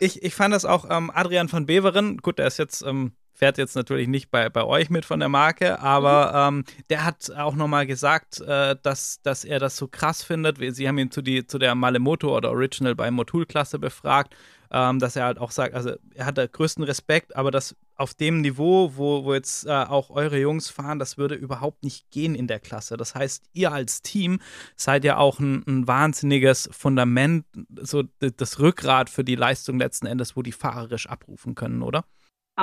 ich, 0.00 0.22
ich 0.22 0.34
fand 0.34 0.54
das 0.54 0.64
auch 0.64 0.86
ähm, 0.88 1.10
Adrian 1.14 1.48
von 1.48 1.66
Beveren, 1.66 2.16
gut, 2.18 2.38
der 2.38 2.46
ist 2.46 2.58
jetzt, 2.58 2.80
ähm, 2.82 3.12
fährt 3.42 3.58
jetzt 3.58 3.74
natürlich 3.74 4.06
nicht 4.06 4.30
bei, 4.30 4.48
bei 4.50 4.62
euch 4.62 4.88
mit 4.88 5.04
von 5.04 5.18
der 5.18 5.28
Marke, 5.28 5.80
aber 5.80 6.32
ähm, 6.32 6.64
der 6.90 7.04
hat 7.04 7.32
auch 7.32 7.56
nochmal 7.56 7.88
gesagt, 7.88 8.40
äh, 8.40 8.76
dass, 8.80 9.20
dass 9.22 9.44
er 9.44 9.58
das 9.58 9.76
so 9.76 9.88
krass 9.88 10.22
findet. 10.22 10.58
Sie 10.76 10.86
haben 10.86 10.96
ihn 10.98 11.10
zu, 11.10 11.22
die, 11.22 11.44
zu 11.44 11.58
der 11.58 11.74
Malemoto 11.74 12.36
oder 12.36 12.52
Original 12.52 12.94
bei 12.94 13.10
Motul-Klasse 13.10 13.80
befragt, 13.80 14.36
ähm, 14.70 15.00
dass 15.00 15.16
er 15.16 15.24
halt 15.24 15.38
auch 15.38 15.50
sagt, 15.50 15.74
also 15.74 15.90
er 16.14 16.26
hat 16.26 16.38
da 16.38 16.46
größten 16.46 16.84
Respekt, 16.84 17.34
aber 17.34 17.50
das 17.50 17.74
auf 17.96 18.14
dem 18.14 18.42
Niveau, 18.42 18.92
wo, 18.94 19.24
wo 19.24 19.34
jetzt 19.34 19.66
äh, 19.66 19.70
auch 19.70 20.10
eure 20.10 20.38
Jungs 20.38 20.70
fahren, 20.70 21.00
das 21.00 21.18
würde 21.18 21.34
überhaupt 21.34 21.82
nicht 21.82 22.12
gehen 22.12 22.36
in 22.36 22.46
der 22.46 22.60
Klasse. 22.60 22.96
Das 22.96 23.16
heißt, 23.16 23.42
ihr 23.54 23.72
als 23.72 24.02
Team 24.02 24.38
seid 24.76 25.02
ja 25.02 25.16
auch 25.16 25.40
ein, 25.40 25.64
ein 25.66 25.88
wahnsinniges 25.88 26.68
Fundament, 26.70 27.44
so 27.80 28.04
das 28.20 28.60
Rückgrat 28.60 29.10
für 29.10 29.24
die 29.24 29.34
Leistung 29.34 29.80
letzten 29.80 30.06
Endes, 30.06 30.36
wo 30.36 30.42
die 30.42 30.52
fahrerisch 30.52 31.08
abrufen 31.08 31.56
können, 31.56 31.82
oder? 31.82 32.04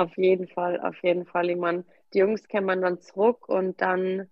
Auf 0.00 0.16
jeden 0.16 0.48
Fall, 0.48 0.80
auf 0.80 1.02
jeden 1.02 1.26
Fall. 1.26 1.50
Ich 1.50 1.58
meine, 1.58 1.84
die 2.14 2.20
Jungs 2.20 2.48
kommen 2.48 2.80
dann 2.80 3.00
zurück 3.00 3.46
und 3.50 3.80
dann 3.82 4.30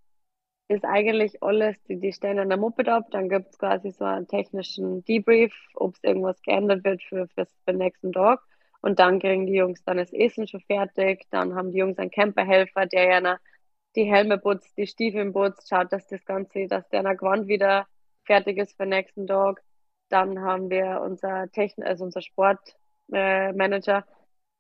ist 0.69 0.85
eigentlich 0.85 1.43
alles, 1.43 1.83
die, 1.85 2.01
die 2.01 2.13
stellen 2.13 2.39
dann 2.39 2.49
der 2.49 2.59
Moped 2.59 2.89
ab, 2.89 3.09
dann 3.11 3.29
gibt 3.29 3.51
es 3.51 3.59
quasi 3.59 3.91
so 3.91 4.05
einen 4.05 4.27
technischen 4.29 5.05
Debrief, 5.05 5.55
ob 5.75 5.95
es 5.97 6.05
irgendwas 6.05 6.41
geändert 6.43 6.85
wird 6.85 7.03
für, 7.03 7.29
für 7.29 7.47
den 7.67 7.79
nächsten 7.79 8.13
Tag. 8.13 8.41
Und 8.81 8.99
dann 8.99 9.21
kriegen 9.21 9.47
die 9.47 9.55
Jungs 9.57 9.85
dann 9.85 9.99
das 9.99 10.13
Essen 10.13 10.49
schon 10.49 10.61
fertig. 10.63 11.27
Dann 11.31 11.55
haben 11.55 11.73
die 11.73 11.79
Jungs 11.79 11.99
einen 11.99 12.11
Camperhelfer, 12.11 12.87
der 12.87 13.05
ja 13.23 13.39
die 13.97 14.05
Helme 14.05 14.39
putzt, 14.39 14.77
die 14.79 14.87
Stiefel 14.87 15.33
putzt, 15.33 15.69
schaut, 15.69 15.93
dass 15.93 16.07
das 16.09 16.25
Ganze, 16.25 16.67
dass 16.69 16.89
der 16.91 17.03
Gewand 17.17 17.49
wieder 17.49 17.87
fertig 18.25 18.59
ist 18.59 18.73
für 18.77 18.85
den 18.85 18.91
nächsten 18.91 19.27
Tag. 19.27 19.63
Dann 20.09 20.41
haben 20.41 20.71
wir 20.71 21.03
unser 21.03 21.51
Techn 21.51 21.83
also 21.85 22.05
unser 22.05 22.23
Sportmanager, 22.23 23.99
äh, 23.99 24.03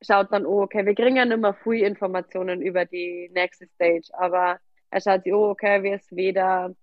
schaut 0.02 0.32
dann, 0.32 0.46
oh, 0.46 0.62
okay, 0.62 0.86
wir 0.86 0.94
kriegen 0.94 1.16
ja 1.16 1.24
nicht 1.24 1.58
viel 1.62 1.82
Informationen 1.84 2.62
über 2.62 2.84
die 2.84 3.30
nächste 3.32 3.66
Stage, 3.66 4.08
aber 4.12 4.58
er 4.90 5.00
schaut 5.00 5.24
sich, 5.24 5.32
oh, 5.32 5.50
okay, 5.50 5.82
wie 5.82 5.90
ist 5.90 6.14
weder, 6.14 6.74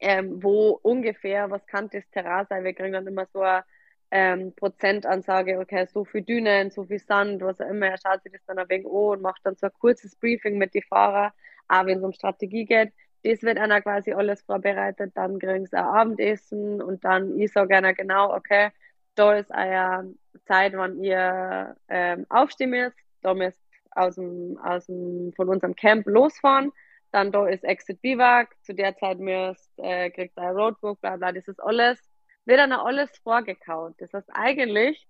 ähm, 0.00 0.42
wo 0.42 0.78
ungefähr, 0.82 1.50
was 1.50 1.66
kann 1.66 1.88
das 1.90 2.08
Terrain 2.10 2.46
sein? 2.48 2.64
Wir 2.64 2.74
kriegen 2.74 2.92
dann 2.92 3.06
immer 3.06 3.26
so 3.26 3.40
eine 3.40 3.64
ähm, 4.10 4.54
Prozentansage, 4.54 5.58
okay, 5.58 5.86
so 5.86 6.04
viel 6.04 6.22
Dünen, 6.22 6.70
so 6.70 6.84
viel 6.84 6.98
Sand, 6.98 7.42
was 7.42 7.60
auch 7.60 7.68
immer. 7.68 7.86
Er 7.88 7.98
schaut 7.98 8.22
sich 8.22 8.32
das 8.32 8.44
dann 8.46 8.58
ein 8.58 8.68
wenig 8.68 8.86
an 8.86 8.92
und 8.92 9.22
macht 9.22 9.40
dann 9.44 9.56
so 9.56 9.66
ein 9.66 9.72
kurzes 9.78 10.16
Briefing 10.16 10.58
mit 10.58 10.74
den 10.74 10.82
Fahrern, 10.82 11.32
auch 11.68 11.86
wenn 11.86 11.98
es 11.98 12.04
um 12.04 12.12
Strategie 12.12 12.66
geht. 12.66 12.92
Das 13.24 13.42
wird 13.42 13.58
einer 13.58 13.80
quasi 13.80 14.12
alles 14.12 14.42
vorbereitet, 14.42 15.12
dann 15.14 15.38
kriegen 15.38 15.66
sie 15.66 15.76
ein 15.76 15.84
Abendessen 15.84 16.82
und 16.82 17.04
dann, 17.04 17.38
ich 17.38 17.52
sage 17.52 17.76
einer 17.76 17.94
genau, 17.94 18.34
okay, 18.34 18.70
da 19.14 19.34
ist 19.34 19.52
eine 19.52 20.14
Zeit, 20.40 20.72
wann 20.74 21.02
ihr 21.02 21.76
ähm, 21.88 22.26
aufstehen 22.28 22.70
müsst, 22.70 22.98
da 23.22 23.34
müsst 23.34 23.60
aus 23.90 24.16
dem, 24.16 24.58
aus 24.58 24.86
dem, 24.86 25.32
von 25.36 25.48
unserem 25.48 25.76
Camp 25.76 26.06
losfahren, 26.06 26.72
dann 27.10 27.30
da 27.30 27.46
ist 27.46 27.64
Exit 27.64 28.00
Biwak, 28.00 28.56
zu 28.62 28.74
der 28.74 28.96
Zeit 28.96 29.18
müsst, 29.18 29.70
äh, 29.78 30.10
kriegt 30.10 30.36
ihr 30.38 30.42
ein 30.42 30.56
Roadbook, 30.56 31.00
bla 31.00 31.16
bla, 31.16 31.32
das 31.32 31.46
ist 31.46 31.62
alles, 31.62 31.98
wird 32.44 32.58
dann 32.58 32.72
alles 32.72 33.10
vorgekaut. 33.18 33.94
Das 33.98 34.12
heißt, 34.12 34.30
eigentlich 34.32 35.06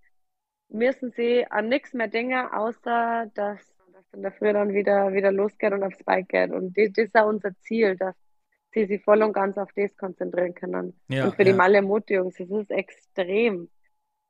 müssen 0.68 1.12
sie 1.12 1.46
an 1.48 1.68
nichts 1.68 1.92
mehr 1.94 2.08
denken, 2.08 2.48
außer 2.52 3.30
dass, 3.34 3.60
dass 3.92 4.12
in 4.12 4.22
der 4.22 4.32
Früh 4.32 4.52
dann 4.52 4.72
wieder, 4.72 5.12
wieder 5.12 5.30
losgeht 5.30 5.72
und 5.72 5.82
aufs 5.82 6.02
Bike 6.04 6.28
geht. 6.28 6.50
Und 6.50 6.76
das, 6.76 6.92
das 6.92 7.06
ist 7.06 7.16
auch 7.16 7.28
unser 7.28 7.56
Ziel, 7.60 7.96
dass 7.96 8.16
sie 8.72 8.86
sich 8.86 9.02
voll 9.02 9.22
und 9.22 9.32
ganz 9.32 9.58
auf 9.58 9.70
das 9.76 9.96
konzentrieren 9.96 10.54
können. 10.54 10.98
Ja, 11.08 11.26
und 11.26 11.36
für 11.36 11.44
die 11.44 11.50
ja. 11.50 11.56
Malle-Mut-Jungs, 11.56 12.36
das 12.36 12.50
ist 12.50 12.70
extrem. 12.70 13.68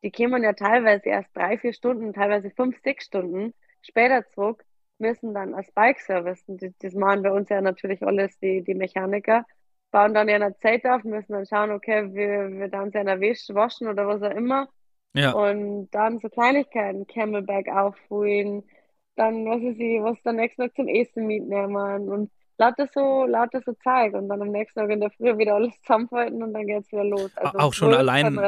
Die 0.02 0.10
kommen 0.10 0.42
ja 0.42 0.52
teilweise 0.52 1.08
erst 1.08 1.34
drei, 1.36 1.58
vier 1.58 1.72
Stunden, 1.72 2.12
teilweise 2.12 2.50
fünf, 2.50 2.80
sechs 2.82 3.06
Stunden 3.06 3.54
später 3.82 4.26
zurück, 4.30 4.64
müssen 4.98 5.34
dann 5.34 5.54
als 5.54 5.70
Bike-Service, 5.72 6.44
und 6.46 6.62
das, 6.80 6.94
machen 6.94 7.22
bei 7.22 7.30
uns 7.32 7.48
ja 7.48 7.60
natürlich 7.60 8.02
alles 8.02 8.38
die, 8.38 8.62
die 8.62 8.74
Mechaniker, 8.74 9.44
bauen 9.90 10.14
dann 10.14 10.28
ja 10.28 10.36
eine 10.36 10.56
Zeit 10.58 10.84
auf, 10.86 11.04
müssen 11.04 11.32
dann 11.32 11.46
schauen, 11.46 11.70
okay, 11.72 12.14
wir, 12.14 12.50
wir 12.52 12.68
dann 12.68 12.90
sie 12.92 12.98
einer 12.98 13.20
Wäsch 13.20 13.48
waschen 13.50 13.88
oder 13.88 14.06
was 14.06 14.22
auch 14.22 14.34
immer. 14.36 14.68
Ja, 15.14 15.32
Und 15.32 15.90
dann 15.92 16.18
so 16.20 16.28
Kleinigkeiten, 16.28 17.06
Camelback 17.06 17.68
auffüllen, 17.68 18.64
dann, 19.16 19.46
was 19.46 19.62
weiß 19.62 19.76
ich, 19.78 20.02
was 20.02 20.22
dann 20.22 20.36
nächsten 20.36 20.62
Tag 20.62 20.74
zum 20.76 20.88
Essen 20.88 21.26
mitnehmen 21.26 22.08
und 22.08 22.30
lauter 22.58 22.88
so, 22.94 23.24
lauter 23.26 23.60
so 23.64 23.72
Zeug 23.82 24.14
und 24.14 24.28
dann 24.28 24.40
am 24.42 24.48
nächsten 24.48 24.78
Tag 24.78 24.90
in 24.90 25.00
der 25.00 25.10
Früh 25.10 25.36
wieder 25.38 25.54
alles 25.54 25.74
zusammenfalten 25.82 26.42
und 26.42 26.52
dann 26.52 26.66
geht's 26.66 26.90
wieder 26.92 27.04
los. 27.04 27.30
Also 27.36 27.58
auch 27.58 27.74
schon 27.74 27.94
allein, 27.94 28.38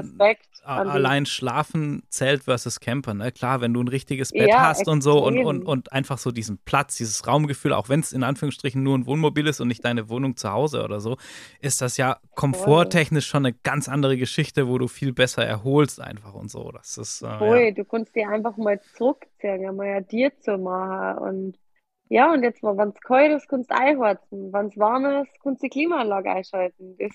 allein 0.64 1.26
schlafen 1.26 2.02
zählt 2.08 2.44
versus 2.44 2.80
Camper, 2.80 3.14
ne? 3.14 3.32
Klar, 3.32 3.60
wenn 3.60 3.74
du 3.74 3.82
ein 3.82 3.88
richtiges 3.88 4.30
Bett 4.30 4.48
Ja, 4.48 4.68
hast 4.68 4.88
und 4.88 5.02
so 5.02 5.24
und, 5.24 5.34
extrem. 5.34 5.46
und, 5.46 5.66
und 5.66 5.92
einfach 5.92 6.18
so 6.18 6.30
diesen 6.30 6.58
Platz, 6.58 6.96
dieses 6.96 7.26
Raumgefühl, 7.26 7.72
auch 7.72 7.88
wenn 7.88 8.00
es 8.00 8.12
in 8.12 8.22
Anführungsstrichen 8.22 8.82
nur 8.82 8.96
ein 8.96 9.06
Wohnmobil 9.06 9.46
ist 9.46 9.60
und 9.60 9.68
nicht 9.68 9.84
deine 9.84 10.08
Wohnung 10.08 10.36
zu 10.36 10.50
Hause 10.50 10.84
oder 10.84 11.00
so, 11.00 11.16
ist 11.60 11.80
das 11.80 11.96
ja 11.96 12.18
komforttechnisch 12.34 13.26
schon 13.26 13.46
eine 13.46 13.54
ganz 13.54 13.88
andere 13.88 14.16
Geschichte, 14.16 14.68
wo 14.68 14.78
du 14.78 14.88
viel 14.88 15.12
besser 15.12 15.44
erholst 15.44 16.00
einfach 16.00 16.34
und 16.34 16.50
so. 16.50 16.70
Das 16.70 16.98
ist, 16.98 17.22
äh, 17.22 17.38
Voll, 17.38 17.58
ja. 17.58 17.70
du 17.72 17.84
kannst 17.84 18.14
dir 18.14 18.28
einfach 18.28 18.56
mal 18.56 18.80
zurückziehen, 18.96 19.68
einmal 19.68 19.86
ja 19.86 20.00
dir 20.00 20.32
zu 20.40 20.58
machen 20.58 21.18
und 21.18 21.63
ja, 22.08 22.32
und 22.32 22.42
jetzt 22.42 22.62
mal, 22.62 22.76
wenn 22.76 22.90
es 22.90 23.00
kalt 23.00 23.32
ist, 23.32 23.48
kannst 23.48 23.70
du 23.70 23.74
einheizen, 23.76 24.52
wenn 24.52 24.66
es 24.66 24.76
warm 24.78 25.04
ist, 25.22 25.30
kannst 25.42 25.62
du 25.62 25.66
die 25.66 25.70
Klimaanlage 25.70 26.30
einschalten. 26.30 26.96
Das 26.98 27.10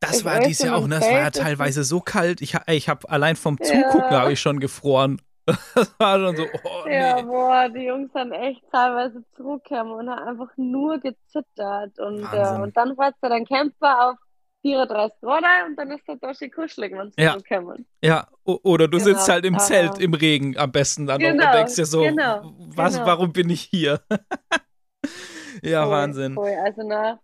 Das 0.00 0.24
war 0.24 0.40
dieses 0.40 0.62
Jahr 0.64 0.76
auch, 0.76 0.86
ne? 0.86 0.96
Es 0.96 1.02
war 1.02 1.20
ja 1.20 1.30
teilweise 1.30 1.84
so 1.84 2.00
kalt. 2.00 2.40
Ich, 2.40 2.56
ich 2.68 2.88
habe 2.88 3.08
allein 3.10 3.36
vom 3.36 3.60
Zugucken 3.60 4.12
Ja. 4.12 4.20
habe 4.20 4.32
ich 4.32 4.40
schon 4.40 4.60
gefroren. 4.60 5.20
Das 5.74 5.94
war 5.98 6.18
schon 6.18 6.36
so, 6.36 6.44
oh 6.62 6.86
Ja, 6.88 7.16
nee. 7.16 7.22
boah, 7.22 7.68
die 7.68 7.80
Jungs 7.86 8.14
haben 8.14 8.32
echt 8.32 8.62
teilweise 8.70 9.24
zurückgekommen 9.36 9.92
und 9.92 10.10
haben 10.10 10.28
einfach 10.28 10.56
nur 10.56 10.98
gezittert. 11.00 11.98
Und, 11.98 12.32
äh, 12.32 12.56
und 12.62 12.76
dann 12.76 12.94
fährst 12.96 13.16
du 13.22 13.28
deinen 13.28 13.46
Camper 13.46 14.10
auf 14.10 14.16
34 14.62 15.20
Grad 15.22 15.44
ein 15.44 15.70
und 15.70 15.76
dann 15.76 15.90
ist 15.90 16.02
der 16.06 16.34
schön 16.34 16.50
kuschelig, 16.50 16.92
wenn 16.92 17.10
sie 17.12 17.22
Ja. 17.22 17.32
zurückkommen. 17.32 17.86
Ja, 18.02 18.26
o- 18.44 18.58
oder 18.62 18.88
du 18.88 18.98
sitzt 18.98 19.24
Genau, 19.26 19.32
halt 19.34 19.44
im 19.46 19.54
aber- 19.54 19.64
Zelt 19.64 19.98
im 19.98 20.14
Regen 20.14 20.56
am 20.58 20.70
besten 20.72 21.06
dann 21.06 21.20
noch 21.20 21.30
und 21.30 21.38
Genau, 21.38 21.52
denkst 21.52 21.74
dir 21.76 21.86
so, 21.86 22.02
genau, 22.02 22.52
was, 22.76 22.94
genau. 22.94 23.06
warum 23.06 23.32
bin 23.32 23.48
ich 23.50 23.62
hier? 23.62 24.00
ja, 25.62 25.82
Voll, 25.84 25.92
Wahnsinn. 25.92 26.34
Voll. 26.34 26.54
Also, 26.64 26.82
na, 26.84 27.18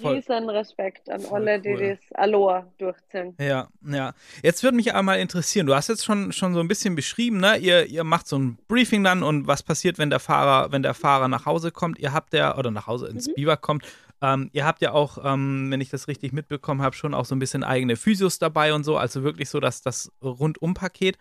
Voll. 0.00 0.14
riesen 0.14 0.48
Respekt 0.48 1.10
an 1.10 1.20
Voll 1.20 1.40
alle, 1.48 1.60
die 1.60 1.70
cool. 1.70 1.98
das 2.00 2.12
Aloha 2.18 2.66
durchziehen. 2.78 3.34
Ja, 3.40 3.68
ja. 3.84 4.14
Jetzt 4.42 4.62
würde 4.62 4.76
mich 4.76 4.94
einmal 4.94 5.18
interessieren, 5.18 5.66
du 5.66 5.74
hast 5.74 5.88
jetzt 5.88 6.04
schon, 6.04 6.32
schon 6.32 6.54
so 6.54 6.60
ein 6.60 6.68
bisschen 6.68 6.94
beschrieben, 6.94 7.38
ne? 7.38 7.56
Ihr, 7.58 7.86
ihr 7.86 8.04
macht 8.04 8.26
so 8.28 8.38
ein 8.38 8.58
Briefing 8.68 9.02
dann 9.04 9.22
und 9.22 9.46
was 9.46 9.62
passiert, 9.62 9.98
wenn 9.98 10.08
der 10.08 10.20
Fahrer, 10.20 10.70
wenn 10.72 10.82
der 10.82 10.94
Fahrer 10.94 11.28
nach 11.28 11.46
Hause 11.46 11.72
kommt. 11.72 11.98
Ihr 11.98 12.12
habt 12.12 12.32
ja, 12.32 12.56
oder 12.56 12.70
nach 12.70 12.86
Hause 12.86 13.08
ins 13.08 13.28
Mhm. 13.28 13.34
Biwak 13.34 13.60
kommt, 13.60 13.84
ähm, 14.22 14.50
ihr 14.52 14.64
habt 14.64 14.80
ja 14.82 14.92
auch, 14.92 15.18
ähm, 15.24 15.66
wenn 15.70 15.80
ich 15.80 15.90
das 15.90 16.06
richtig 16.06 16.32
mitbekommen 16.32 16.80
habe, 16.80 16.94
schon 16.94 17.12
auch 17.12 17.24
so 17.24 17.34
ein 17.34 17.40
bisschen 17.40 17.64
eigene 17.64 17.96
Physios 17.96 18.38
dabei 18.38 18.72
und 18.72 18.84
so, 18.84 18.96
also 18.96 19.24
wirklich 19.24 19.50
so 19.50 19.58
das, 19.58 19.82
das 19.82 20.12
Rundum-Paket. 20.22 21.18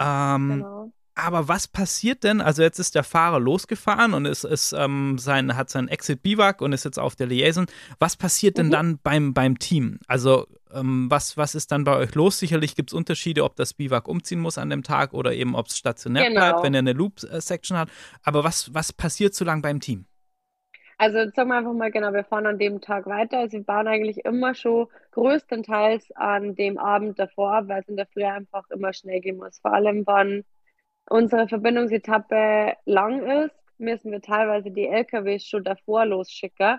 Ähm, 0.00 0.48
Genau. 0.48 0.92
Aber 1.18 1.48
was 1.48 1.66
passiert 1.66 2.24
denn? 2.24 2.42
Also 2.42 2.62
jetzt 2.62 2.78
ist 2.78 2.94
der 2.94 3.02
Fahrer 3.02 3.40
losgefahren 3.40 4.12
und 4.12 4.26
ist, 4.26 4.44
ist 4.44 4.74
ähm, 4.74 5.16
sein, 5.16 5.56
hat 5.56 5.70
sein 5.70 5.88
Exit 5.88 6.22
Biwak 6.22 6.60
und 6.60 6.74
ist 6.74 6.84
jetzt 6.84 6.98
auf 6.98 7.16
der 7.16 7.26
Liaison. 7.26 7.64
Was 7.98 8.16
passiert 8.18 8.58
denn 8.58 8.66
Mhm. 8.66 8.70
dann 8.70 8.98
beim, 9.02 9.32
beim 9.32 9.58
Team? 9.58 9.98
Also 10.08 10.46
ähm, 10.74 11.06
was, 11.10 11.38
was 11.38 11.54
ist 11.54 11.72
dann 11.72 11.84
bei 11.84 11.96
euch 11.96 12.14
los? 12.14 12.38
Sicherlich 12.38 12.76
gibt 12.76 12.90
es 12.90 12.94
Unterschiede, 12.94 13.44
ob 13.44 13.56
das 13.56 13.72
Biwak 13.72 14.08
umziehen 14.08 14.40
muss 14.40 14.58
an 14.58 14.68
dem 14.68 14.82
Tag 14.82 15.14
oder 15.14 15.32
eben 15.32 15.54
ob 15.56 15.68
es 15.68 15.78
stationär 15.78 16.24
Genau. 16.28 16.38
bleibt, 16.40 16.62
wenn 16.62 16.74
er 16.74 16.80
eine 16.80 16.92
Loop-Section 16.92 17.78
hat. 17.78 17.88
Aber 18.22 18.44
was, 18.44 18.74
was 18.74 18.92
passiert 18.92 19.34
so 19.34 19.46
lang 19.46 19.62
beim 19.62 19.80
Team? 19.80 20.04
Also 20.98 21.18
jetzt 21.18 21.36
sagen 21.36 21.48
wir 21.50 21.56
einfach 21.58 21.72
mal 21.74 21.90
genau, 21.90 22.12
wir 22.12 22.24
fahren 22.24 22.46
an 22.46 22.58
dem 22.58 22.80
Tag 22.82 23.06
weiter. 23.06 23.38
Also 23.38 23.58
wir 23.58 23.64
bauen 23.64 23.86
eigentlich 23.86 24.24
immer 24.24 24.54
schon 24.54 24.88
größtenteils 25.12 26.10
an 26.14 26.54
dem 26.54 26.78
Abend 26.78 27.18
davor 27.18 27.52
ab, 27.54 27.64
weil 27.68 27.80
es 27.82 27.88
in 27.88 27.96
der 27.96 28.06
Früh 28.06 28.24
einfach 28.24 28.68
immer 28.70 28.92
schnell 28.92 29.20
gehen 29.20 29.36
muss. 29.38 29.58
Vor 29.60 29.72
allem, 29.74 30.06
wenn 30.06 30.44
unsere 31.08 31.48
Verbindungsetappe 31.48 32.74
lang 32.84 33.44
ist, 33.44 33.54
müssen 33.78 34.12
wir 34.12 34.20
teilweise 34.20 34.70
die 34.70 34.86
LKWs 34.86 35.46
schon 35.46 35.64
davor 35.64 36.06
losschicken. 36.06 36.78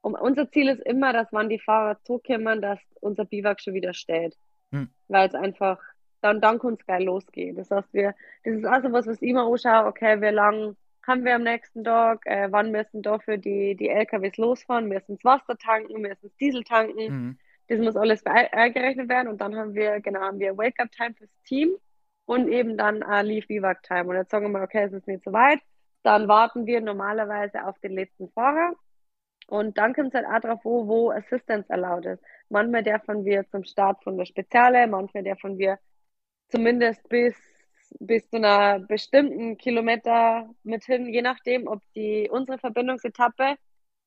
Und 0.00 0.14
unser 0.14 0.50
Ziel 0.50 0.68
ist 0.68 0.80
immer, 0.82 1.12
dass 1.12 1.32
wenn 1.32 1.48
die 1.48 1.58
Fahrer 1.58 1.98
zurückkommen, 2.04 2.62
dass 2.62 2.78
unser 3.00 3.24
Biwak 3.24 3.60
schon 3.60 3.74
wieder 3.74 3.94
steht. 3.94 4.36
hm. 4.72 4.88
weil 5.08 5.28
es 5.28 5.34
einfach, 5.34 5.78
dann, 6.20 6.40
dann 6.40 6.58
kann 6.58 6.74
es 6.74 6.86
geil 6.86 7.04
losgehen. 7.04 7.56
Das 7.56 7.70
heißt, 7.70 7.92
wir, 7.92 8.14
das 8.44 8.54
ist 8.54 8.64
also 8.64 8.92
was, 8.92 9.06
was 9.06 9.22
ich 9.22 9.30
immer 9.30 9.46
anschaue, 9.46 9.86
okay, 9.86 10.20
wie 10.20 10.26
lang 10.26 10.76
haben 11.06 11.24
wir 11.24 11.36
am 11.36 11.42
nächsten 11.42 11.84
Tag, 11.84 12.26
äh, 12.26 12.48
wann 12.50 12.70
müssen 12.70 13.00
dafür 13.02 13.38
die, 13.38 13.74
die 13.76 13.88
LKWs 13.88 14.36
losfahren, 14.36 14.88
müssen 14.88 15.16
das 15.16 15.24
Wasser 15.24 15.56
tanken, 15.56 16.02
müssen 16.02 16.18
das 16.22 16.36
Diesel 16.36 16.64
tanken. 16.64 17.12
Mhm. 17.12 17.38
Das 17.68 17.80
muss 17.80 17.96
alles 17.96 18.24
eingerechnet 18.24 19.08
werden 19.08 19.28
und 19.28 19.40
dann 19.40 19.54
haben 19.54 19.74
wir, 19.74 20.00
genau, 20.00 20.20
haben 20.20 20.38
wir 20.38 20.56
Wake-up-Time 20.56 21.14
fürs 21.14 21.30
Team 21.44 21.76
und 22.28 22.48
eben 22.48 22.76
dann 22.76 23.00
äh, 23.00 23.22
Leave-Biwak-Time. 23.22 24.04
Und 24.04 24.16
jetzt 24.16 24.30
sagen 24.30 24.44
wir 24.44 24.50
mal, 24.50 24.62
okay, 24.62 24.84
es 24.84 24.92
ist 24.92 25.08
nicht 25.08 25.24
so 25.24 25.32
weit, 25.32 25.60
dann 26.02 26.28
warten 26.28 26.66
wir 26.66 26.82
normalerweise 26.82 27.66
auf 27.66 27.78
den 27.78 27.92
letzten 27.92 28.28
Fahrer 28.28 28.74
und 29.46 29.78
dann 29.78 29.94
kommt 29.94 30.08
es 30.08 30.14
halt 30.14 30.26
auch 30.26 30.40
drauf, 30.46 30.60
wo, 30.62 30.86
wo 30.86 31.10
Assistance 31.10 31.70
erlaubt 31.70 32.04
ist. 32.04 32.22
Manchmal 32.50 32.82
dürfen 32.82 33.24
wir 33.24 33.48
zum 33.48 33.64
Start 33.64 34.04
von 34.04 34.18
der 34.18 34.26
Speziale, 34.26 34.86
manchmal 34.86 35.24
dürfen 35.24 35.56
wir 35.56 35.78
zumindest 36.48 37.08
bis, 37.08 37.34
bis 37.98 38.28
zu 38.28 38.36
einer 38.36 38.80
bestimmten 38.80 39.56
Kilometer 39.56 40.50
mit 40.64 40.84
hin, 40.84 41.06
je 41.06 41.22
nachdem, 41.22 41.66
ob 41.66 41.80
die, 41.96 42.28
unsere 42.30 42.58
Verbindungsetappe 42.58 43.56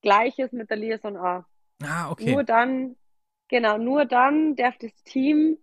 gleich 0.03 0.37
ist 0.37 0.53
mit 0.53 0.69
der 0.69 0.77
Liaison 0.77 1.17
A. 1.17 1.47
Ah, 1.83 2.11
okay. 2.11 2.33
Nur 2.33 2.43
dann, 2.43 2.97
genau, 3.47 3.79
nur 3.79 4.05
dann 4.05 4.55
darf 4.55 4.77
das 4.77 4.93
Team 5.05 5.57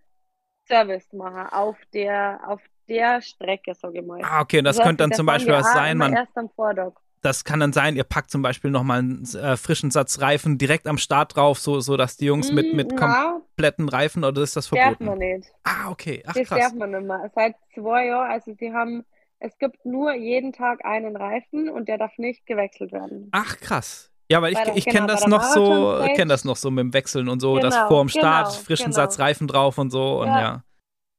Service 0.69 1.13
machen 1.13 1.47
auf 1.51 1.77
der, 1.93 2.41
auf 2.47 2.61
der 2.89 3.21
Strecke, 3.23 3.75
sage 3.75 4.01
ich 4.01 4.07
mal. 4.07 4.21
Ah, 4.23 4.41
okay, 4.41 4.63
das, 4.63 4.77
das 4.77 4.87
könnte 4.87 5.03
dann 5.03 5.13
zum 5.13 5.27
Beispiel 5.27 5.55
was 5.55 5.73
sein, 5.73 5.99
man, 5.99 6.13
erst 6.13 6.37
am 6.37 6.49
Vordach 6.51 6.93
das 7.23 7.45
kann 7.45 7.61
dann 7.61 7.73
sein, 7.73 7.97
ihr 7.97 8.05
packt 8.05 8.31
zum 8.31 8.43
Beispiel 8.43 8.71
nochmal 8.71 9.01
einen 9.01 9.25
äh, 9.35 9.57
frischen 9.57 9.91
Satz 9.91 10.21
Reifen 10.21 10.59
direkt 10.59 10.87
am 10.87 10.99
Start 10.99 11.37
drauf, 11.37 11.59
so, 11.59 11.81
so 11.81 11.97
dass 11.97 12.17
die 12.17 12.27
Jungs 12.27 12.53
mit, 12.53 12.75
mit 12.75 12.93
Na, 12.99 13.41
kompletten 13.41 13.89
Reifen 13.89 14.25
oder 14.25 14.43
ist 14.43 14.57
das 14.57 14.69
verboten? 14.69 15.07
Darf 15.07 15.19
man 15.19 15.19
nicht. 15.19 15.49
Ah, 15.65 15.91
okay. 15.91 16.23
Ach, 16.27 16.35
das 16.35 16.49
krass. 16.49 16.59
darf 16.61 16.75
man 16.75 16.91
nicht 16.91 17.05
mehr. 17.05 17.31
Seit 17.35 17.57
zwei 17.75 18.07
Jahren, 18.07 18.31
also 18.31 18.55
sie 18.59 18.73
haben, 18.73 19.05
es 19.41 19.57
gibt 19.59 19.85
nur 19.85 20.15
jeden 20.15 20.53
Tag 20.53 20.85
einen 20.85 21.17
Reifen 21.17 21.69
und 21.69 21.89
der 21.89 21.99
darf 21.99 22.17
nicht 22.19 22.47
gewechselt 22.47 22.93
werden. 22.93 23.29
Ach, 23.33 23.57
krass. 23.59 24.13
Ja, 24.31 24.43
weil 24.43 24.53
ich, 24.53 24.59
ich 24.75 24.85
genau, 24.85 24.97
kenne 24.97 25.07
das 25.07 25.27
noch 25.27 25.43
so, 25.43 26.05
kenne 26.14 26.29
das 26.29 26.45
noch 26.45 26.57
so 26.57 26.71
mit 26.71 26.83
dem 26.83 26.93
Wechseln 26.93 27.29
und 27.29 27.41
so, 27.41 27.55
genau, 27.55 27.62
dass 27.62 27.77
vor 27.88 28.05
dem 28.05 28.09
Start 28.09 28.49
genau, 28.49 28.62
frischen 28.62 28.91
genau. 28.91 28.97
Satz 28.97 29.19
Reifen 29.19 29.49
drauf 29.49 29.79
und 29.79 29.91
so 29.91 30.21
und 30.21 30.29
ja. 30.29 30.41
ja. 30.41 30.62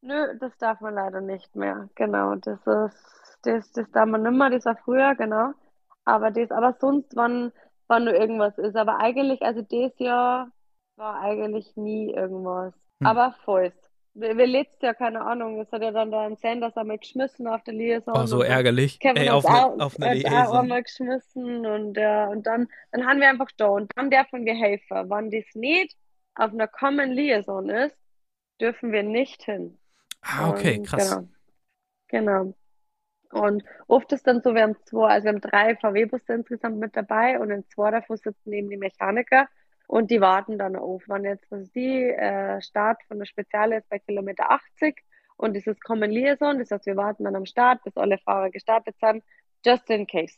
Nö, 0.02 0.38
das 0.39 0.56
darf 0.60 0.80
man 0.80 0.93
leider 0.93 1.19
nicht 1.19 1.56
mehr. 1.56 1.89
Genau, 1.95 2.36
das 2.36 2.60
ist, 2.65 3.39
das, 3.41 3.72
das 3.72 3.91
darf 3.91 4.08
man 4.08 4.22
nicht 4.22 4.38
mehr, 4.38 4.50
das 4.52 4.65
war 4.65 4.78
früher, 4.78 5.15
genau 5.15 5.54
aber 6.10 6.32
das, 6.32 6.52
aber 6.52 6.76
sonst, 6.80 7.15
wann, 7.15 7.52
wann 7.88 8.06
nur 8.06 8.13
irgendwas 8.13 8.58
ist. 8.58 8.76
Aber 8.76 9.00
eigentlich, 9.00 9.41
also 9.41 9.62
das 9.62 9.98
Jahr 10.00 10.52
war 10.98 11.22
eigentlich 11.22 11.76
nie 11.76 12.12
irgendwas. 12.13 12.74
Hm. 13.00 13.08
Aber 13.08 13.36
voll. 13.45 13.72
Wir, 14.13 14.38
wir 14.38 14.48
letztes 14.48 14.82
Jahr, 14.82 14.95
keine 14.95 15.22
Ahnung, 15.22 15.60
es 15.62 15.72
hat 15.72 15.82
ja 15.82 15.91
dann 15.91 16.12
da 16.12 16.26
ein 16.26 16.36
Sanders 16.36 16.76
einmal 16.76 16.98
geschmissen 16.98 17.48
auf 17.48 17.63
der 17.63 17.74
Liaison. 17.74 18.15
Oh, 18.17 18.26
so 18.26 18.41
ärgerlich. 18.41 19.00
Kevin 19.00 19.17
Ey, 19.17 19.30
auf, 19.30 19.45
auch, 19.45 19.74
eine, 19.74 19.86
auf 19.86 20.00
eine 20.00 20.15
Liaison. 20.15 20.38
auch 20.38 20.54
einmal 20.56 20.84
geschmissen 20.84 21.65
und, 21.65 21.95
ja, 21.98 22.28
und 22.28 22.45
dann, 22.48 22.67
dann 22.91 23.06
haben 23.06 23.19
wir 23.19 23.30
einfach 23.30 23.52
da 23.58 23.67
und 23.67 23.91
dann 23.95 24.10
dürfen 24.10 24.45
wir 24.45 24.56
helfen. 24.56 25.10
Wenn 25.10 25.32
das 25.32 25.45
nicht 25.54 25.95
auf 26.36 26.52
einer 26.52 26.67
Common 26.67 27.12
Liaison 27.12 27.69
ist, 27.69 27.98
dürfen 28.60 28.91
wir 28.91 29.04
nicht 29.04 29.43
hin. 29.43 29.78
Ah, 30.22 30.50
okay, 30.50 30.80
und, 30.80 30.88
krass. 30.88 31.10
Genau. 31.12 31.28
Genau. 32.08 32.54
Und 33.32 33.63
oft 33.88 34.12
ist 34.12 34.26
dann 34.26 34.41
so, 34.41 34.56
wir 34.56 34.63
haben 34.63 34.76
zwei, 34.86 35.10
also 35.10 35.26
wir 35.26 35.34
haben 35.34 35.41
drei 35.41 35.76
VW-Busse 35.76 36.34
insgesamt 36.34 36.78
mit 36.78 36.95
dabei 36.95 37.39
und 37.39 37.52
in 37.52 37.67
zwei 37.67 37.91
davon 37.91 38.17
sitzen 38.17 38.52
eben 38.54 38.69
die 38.69 38.78
Mechaniker 38.78 39.48
und 39.89 40.12
die 40.12 40.21
warten 40.21 40.60
dann 40.60 40.75
auf. 40.75 41.02
Wann 41.08 41.23
jetzt 41.23 41.49
was 41.49 41.71
die 41.71 42.04
äh, 42.04 42.62
Start 42.62 43.02
von 43.08 43.17
der 43.17 43.25
Speziale 43.25 43.80
ist 43.80 43.89
bei 43.89 43.97
Kilometer 43.97 44.52
80 44.52 44.95
und 45.36 45.58
das 45.58 45.65
ist 45.65 45.84
Common 45.84 46.12
Liaison, 46.12 46.60
das 46.60 46.69
heißt, 46.69 46.86
wir 46.86 46.95
warten 46.95 47.23
dann 47.23 47.36
am 47.36 47.47
Start, 47.47 47.84
bis 47.84 47.97
alle 47.97 48.19
Fahrer 48.19 48.52
gestartet 48.52 48.95
sind, 49.02 49.23
just 49.65 49.89
in 49.89 50.06
case. 50.06 50.36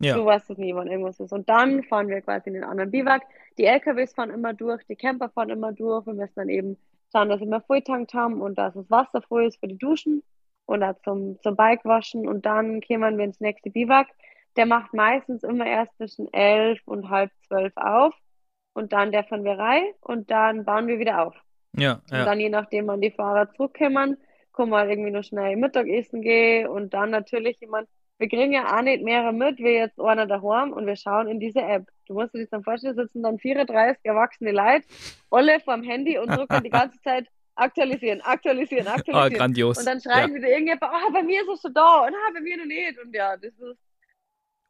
Ja. 0.00 0.16
Du 0.16 0.24
weißt 0.24 0.50
es 0.50 0.58
nie, 0.58 0.74
wann 0.74 0.88
irgendwas 0.88 1.20
ist. 1.20 1.32
Und 1.32 1.48
dann 1.48 1.84
fahren 1.84 2.08
wir 2.08 2.20
quasi 2.22 2.48
in 2.48 2.54
den 2.54 2.64
anderen 2.64 2.90
Biwak. 2.90 3.22
Die 3.56 3.66
LKWs 3.66 4.14
fahren 4.14 4.30
immer 4.30 4.52
durch, 4.52 4.84
die 4.86 4.96
Camper 4.96 5.28
fahren 5.28 5.50
immer 5.50 5.72
durch. 5.72 6.04
Wir 6.04 6.14
müssen 6.14 6.34
dann 6.34 6.48
eben 6.48 6.76
schauen, 7.12 7.28
dass 7.28 7.38
wir 7.38 7.46
immer 7.46 7.60
volltankt 7.60 8.14
haben 8.14 8.40
und 8.40 8.58
dass 8.58 8.74
das 8.74 8.90
Wasser 8.90 9.22
voll 9.22 9.46
ist 9.46 9.60
für 9.60 9.68
die 9.68 9.78
Duschen 9.78 10.24
oder 10.66 10.98
zum, 11.04 11.40
zum 11.40 11.54
Bike 11.54 11.84
waschen 11.84 12.26
und 12.26 12.46
dann 12.46 12.80
kämen 12.80 13.16
wir 13.16 13.24
ins 13.24 13.40
nächste 13.40 13.70
Biwak. 13.70 14.08
Der 14.56 14.66
macht 14.66 14.92
meistens 14.92 15.44
immer 15.44 15.66
erst 15.66 15.96
zwischen 15.98 16.32
elf 16.32 16.80
und 16.84 17.10
halb 17.10 17.30
zwölf 17.46 17.72
auf 17.76 18.12
und 18.78 18.92
dann 18.92 19.10
der 19.10 19.24
von 19.24 19.42
Verei 19.42 19.92
und 20.00 20.30
dann 20.30 20.64
bauen 20.64 20.86
wir 20.86 21.00
wieder 21.00 21.26
auf. 21.26 21.34
Ja, 21.76 22.00
ja. 22.10 22.20
Und 22.20 22.26
dann 22.26 22.38
je 22.38 22.48
nachdem, 22.48 22.86
wann 22.86 23.00
die 23.00 23.10
Fahrer 23.10 23.52
zurückkommen, 23.52 24.16
können 24.52 24.70
wir 24.70 24.88
irgendwie 24.88 25.10
noch 25.10 25.24
schnell 25.24 25.56
Mittagessen 25.56 26.22
gehen 26.22 26.68
und 26.68 26.94
dann 26.94 27.10
natürlich 27.10 27.60
jemand, 27.60 27.88
wir 28.18 28.28
kriegen 28.28 28.52
ja 28.52 28.76
auch 28.76 28.82
nicht 28.82 29.02
mehrere 29.02 29.32
mit, 29.32 29.58
wie 29.58 29.74
jetzt 29.74 30.00
einer 30.00 30.26
daheim 30.26 30.72
und 30.72 30.86
wir 30.86 30.94
schauen 30.94 31.26
in 31.26 31.40
diese 31.40 31.60
App. 31.60 31.88
Du 32.06 32.14
musst 32.14 32.34
dir 32.34 32.40
das 32.40 32.50
dann 32.50 32.62
vorstellen, 32.62 32.94
sitzen 32.94 33.22
dann 33.22 33.38
34 33.38 33.98
erwachsene 34.04 34.52
Leute, 34.52 34.86
alle 35.30 35.58
vorm 35.60 35.82
Handy 35.82 36.16
und 36.16 36.28
drücken 36.28 36.62
die 36.62 36.70
ganze 36.80 37.00
Zeit 37.02 37.26
aktualisieren, 37.56 38.20
aktualisieren, 38.20 38.86
ah, 38.86 38.94
aktualisieren. 38.94 39.34
Oh, 39.34 39.38
grandios. 39.38 39.78
Und 39.78 39.86
dann 39.86 40.00
schreien 40.00 40.30
ja. 40.30 40.36
wieder 40.36 40.48
irgendjemand, 40.48 40.92
oh, 40.92 41.12
bei 41.12 41.22
mir 41.24 41.42
ist 41.42 41.48
es 41.48 41.62
schon 41.62 41.74
da 41.74 42.04
und 42.06 42.14
ah, 42.14 42.30
bei 42.32 42.40
mir 42.40 42.56
noch 42.58 42.64
nicht. 42.64 42.96
Und 43.02 43.12
ja, 43.12 43.36
das 43.36 43.52
ist. 43.54 43.87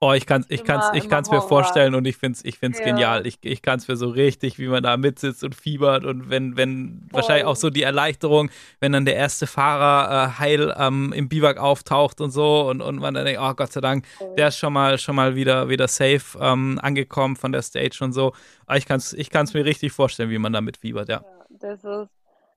Oh, 0.01 0.13
ich 0.13 0.27
kann 0.27 0.43
es 0.43 0.47
ich 0.49 0.63
kann's, 0.63 0.87
ich 0.95 1.09
kann's 1.09 1.29
mir 1.29 1.43
vorstellen 1.43 1.97
und 1.97 2.07
ich 2.07 2.17
finde 2.17 2.37
es 2.37 2.45
ich 2.45 2.57
find's 2.59 2.79
ja. 2.79 2.85
genial. 2.85 3.27
Ich, 3.27 3.39
ich 3.43 3.63
kann 3.63 3.79
es 3.79 3.89
mir 3.89 3.97
so 3.97 4.09
richtig, 4.09 4.57
wie 4.61 4.69
man 4.69 4.85
da 4.85 4.97
mitsitzt 4.97 5.43
und 5.43 5.57
fiebert 5.57 6.05
und 6.05 6.31
wenn, 6.31 6.57
wenn 6.57 7.01
Voll. 7.11 7.17
wahrscheinlich 7.17 7.47
auch 7.47 7.57
so 7.57 7.69
die 7.69 7.83
Erleichterung, 7.83 8.49
wenn 8.79 8.93
dann 8.93 9.05
der 9.05 9.17
erste 9.17 9.49
Fahrer 9.49 10.29
äh, 10.29 10.39
heil 10.39 10.73
ähm, 10.79 11.13
im 11.13 11.29
Biwak 11.29 11.59
auftaucht 11.59 12.21
und 12.21 12.31
so 12.31 12.69
und, 12.69 12.81
und 12.81 13.01
man 13.01 13.15
dann 13.15 13.25
denkt, 13.25 13.41
oh 13.43 13.55
Gott 13.55 13.73
sei 13.73 13.81
Dank, 13.81 14.07
Voll. 14.07 14.37
der 14.37 14.49
ist 14.49 14.59
schon 14.59 14.73
mal 14.73 14.99
schon 14.99 15.17
mal 15.17 15.35
wieder, 15.35 15.69
wieder 15.69 15.89
safe 15.89 16.39
ähm, 16.41 16.79
angekommen 16.81 17.35
von 17.35 17.51
der 17.51 17.63
Stage 17.63 17.99
und 18.03 18.13
so. 18.13 18.35
Aber 18.67 18.79
ich 18.79 18.87
kann 18.87 18.99
es 18.99 19.13
ich 19.13 19.31
kann's 19.31 19.53
mir 19.53 19.65
richtig 19.65 19.91
vorstellen, 19.91 20.31
wie 20.31 20.39
man 20.39 20.53
da 20.53 20.61
mitfiebert, 20.61 21.09
ja. 21.09 21.23
ja 21.25 21.47
das 21.59 21.83
ist 21.83 22.11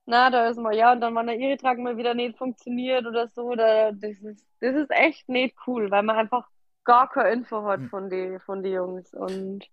na, 0.05 0.29
da 0.29 0.47
ist 0.47 0.57
mal, 0.57 0.75
ja, 0.75 0.93
und 0.93 0.99
dann, 0.99 1.15
wenn 1.15 1.27
der 1.27 1.37
Iritrag 1.37 1.77
mal 1.77 1.95
wieder 1.95 2.13
nicht 2.13 2.37
funktioniert 2.37 3.05
oder 3.05 3.27
so, 3.27 3.53
da, 3.53 3.91
das, 3.91 4.17
ist, 4.17 4.45
das 4.59 4.75
ist 4.75 4.89
echt 4.89 5.29
nicht 5.29 5.55
cool, 5.67 5.89
weil 5.91 6.01
man 6.03 6.17
einfach 6.17 6.47
gar 6.83 7.09
keine 7.09 7.31
Info 7.31 7.63
hat 7.65 7.79
hm. 7.79 7.89
von 7.89 8.09
den 8.09 8.39
von 8.39 8.63
die 8.63 8.69
Jungs. 8.69 9.13
Und, 9.13 9.65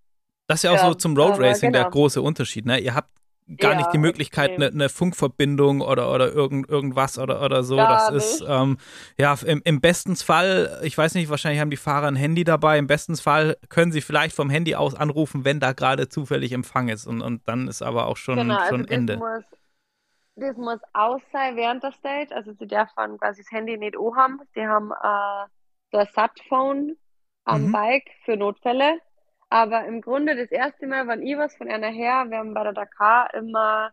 das 0.46 0.60
ist 0.60 0.62
ja 0.64 0.70
auch 0.70 0.76
ja, 0.76 0.86
so 0.88 0.94
zum 0.94 1.16
Road 1.16 1.38
Racing 1.38 1.72
genau. 1.72 1.84
der 1.84 1.90
große 1.90 2.22
Unterschied. 2.22 2.66
Ne? 2.66 2.78
Ihr 2.78 2.94
habt 2.94 3.10
gar 3.56 3.72
ja, 3.72 3.78
nicht 3.78 3.92
die 3.92 3.98
Möglichkeit, 3.98 4.52
eine, 4.52 4.66
eine, 4.66 4.88
Funkverbindung 4.88 5.80
oder, 5.80 6.12
oder 6.12 6.30
irgend, 6.32 6.68
irgendwas 6.68 7.18
oder, 7.18 7.42
oder 7.42 7.62
so. 7.62 7.76
Gar 7.76 8.10
das 8.10 8.10
ist, 8.10 8.44
ähm, 8.46 8.76
ja, 9.18 9.34
im, 9.46 9.62
im 9.64 9.80
besten 9.80 10.16
Fall, 10.16 10.80
ich 10.82 10.96
weiß 10.96 11.14
nicht, 11.14 11.30
wahrscheinlich 11.30 11.60
haben 11.60 11.70
die 11.70 11.76
Fahrer 11.78 12.08
ein 12.08 12.16
Handy 12.16 12.44
dabei. 12.44 12.78
Im 12.78 12.86
besten 12.86 13.16
Fall 13.16 13.56
können 13.68 13.90
sie 13.90 14.02
vielleicht 14.02 14.36
vom 14.36 14.50
Handy 14.50 14.74
aus 14.74 14.94
anrufen, 14.94 15.44
wenn 15.44 15.60
da 15.60 15.72
gerade 15.72 16.08
zufällig 16.08 16.52
Empfang 16.52 16.88
ist. 16.88 17.06
Und, 17.06 17.22
und 17.22 17.46
dann 17.48 17.68
ist 17.68 17.80
aber 17.80 18.06
auch 18.06 18.18
schon, 18.18 18.36
genau, 18.36 18.58
schon 18.68 18.82
also 18.82 18.92
Ende. 18.92 19.16
Muss, 19.16 19.44
das 20.36 20.56
muss 20.56 20.80
aus 20.92 21.22
sein 21.32 21.56
während 21.56 21.82
der 21.82 21.92
Stage. 21.92 22.34
Also 22.34 22.52
sie 22.52 22.66
dürfen 22.66 23.18
quasi 23.18 23.42
das 23.42 23.50
Handy 23.50 23.78
nicht 23.78 23.96
haben. 23.96 24.40
Sie 24.54 24.66
haben 24.66 24.92
äh, 24.92 25.46
ein 25.92 26.06
Sat-Phone 26.12 26.96
am 27.44 27.66
mhm. 27.66 27.72
Bike 27.72 28.10
für 28.24 28.36
Notfälle. 28.36 28.98
Aber 29.50 29.86
im 29.86 30.02
Grunde 30.02 30.36
das 30.36 30.50
erste 30.50 30.86
Mal, 30.86 31.06
wann 31.06 31.22
ich 31.22 31.36
was 31.38 31.56
von 31.56 31.70
einer 31.70 31.88
her, 31.88 32.26
wir 32.28 32.38
haben 32.38 32.52
bei 32.52 32.64
der 32.64 32.74
Dakar 32.74 33.32
immer 33.32 33.92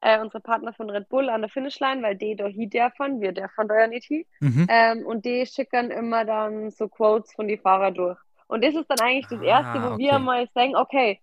äh, 0.00 0.20
unsere 0.20 0.40
Partner 0.40 0.72
von 0.72 0.90
Red 0.90 1.08
Bull 1.08 1.28
an 1.28 1.42
der 1.42 1.50
Finishline, 1.50 2.02
weil 2.02 2.16
die 2.16 2.36
da 2.36 2.46
hier 2.46 2.68
dürfen, 2.68 3.20
wir 3.20 3.32
dürfen 3.32 3.68
da 3.68 3.78
ja 3.78 3.86
nicht 3.86 4.06
hier. 4.06 4.24
Mhm. 4.40 4.66
Ähm, 4.68 5.06
und 5.06 5.24
die 5.24 5.46
schicken 5.46 5.90
immer 5.90 6.24
dann 6.24 6.70
so 6.70 6.88
Quotes 6.88 7.32
von 7.32 7.48
die 7.48 7.58
Fahrer 7.58 7.92
durch. 7.92 8.18
Und 8.48 8.64
das 8.64 8.74
ist 8.74 8.88
dann 8.88 9.00
eigentlich 9.00 9.28
das 9.28 9.40
ah, 9.40 9.44
erste, 9.44 9.82
wo 9.82 9.94
okay. 9.94 9.98
wir 9.98 10.18
mal 10.18 10.48
sagen, 10.54 10.74
okay, 10.74 11.20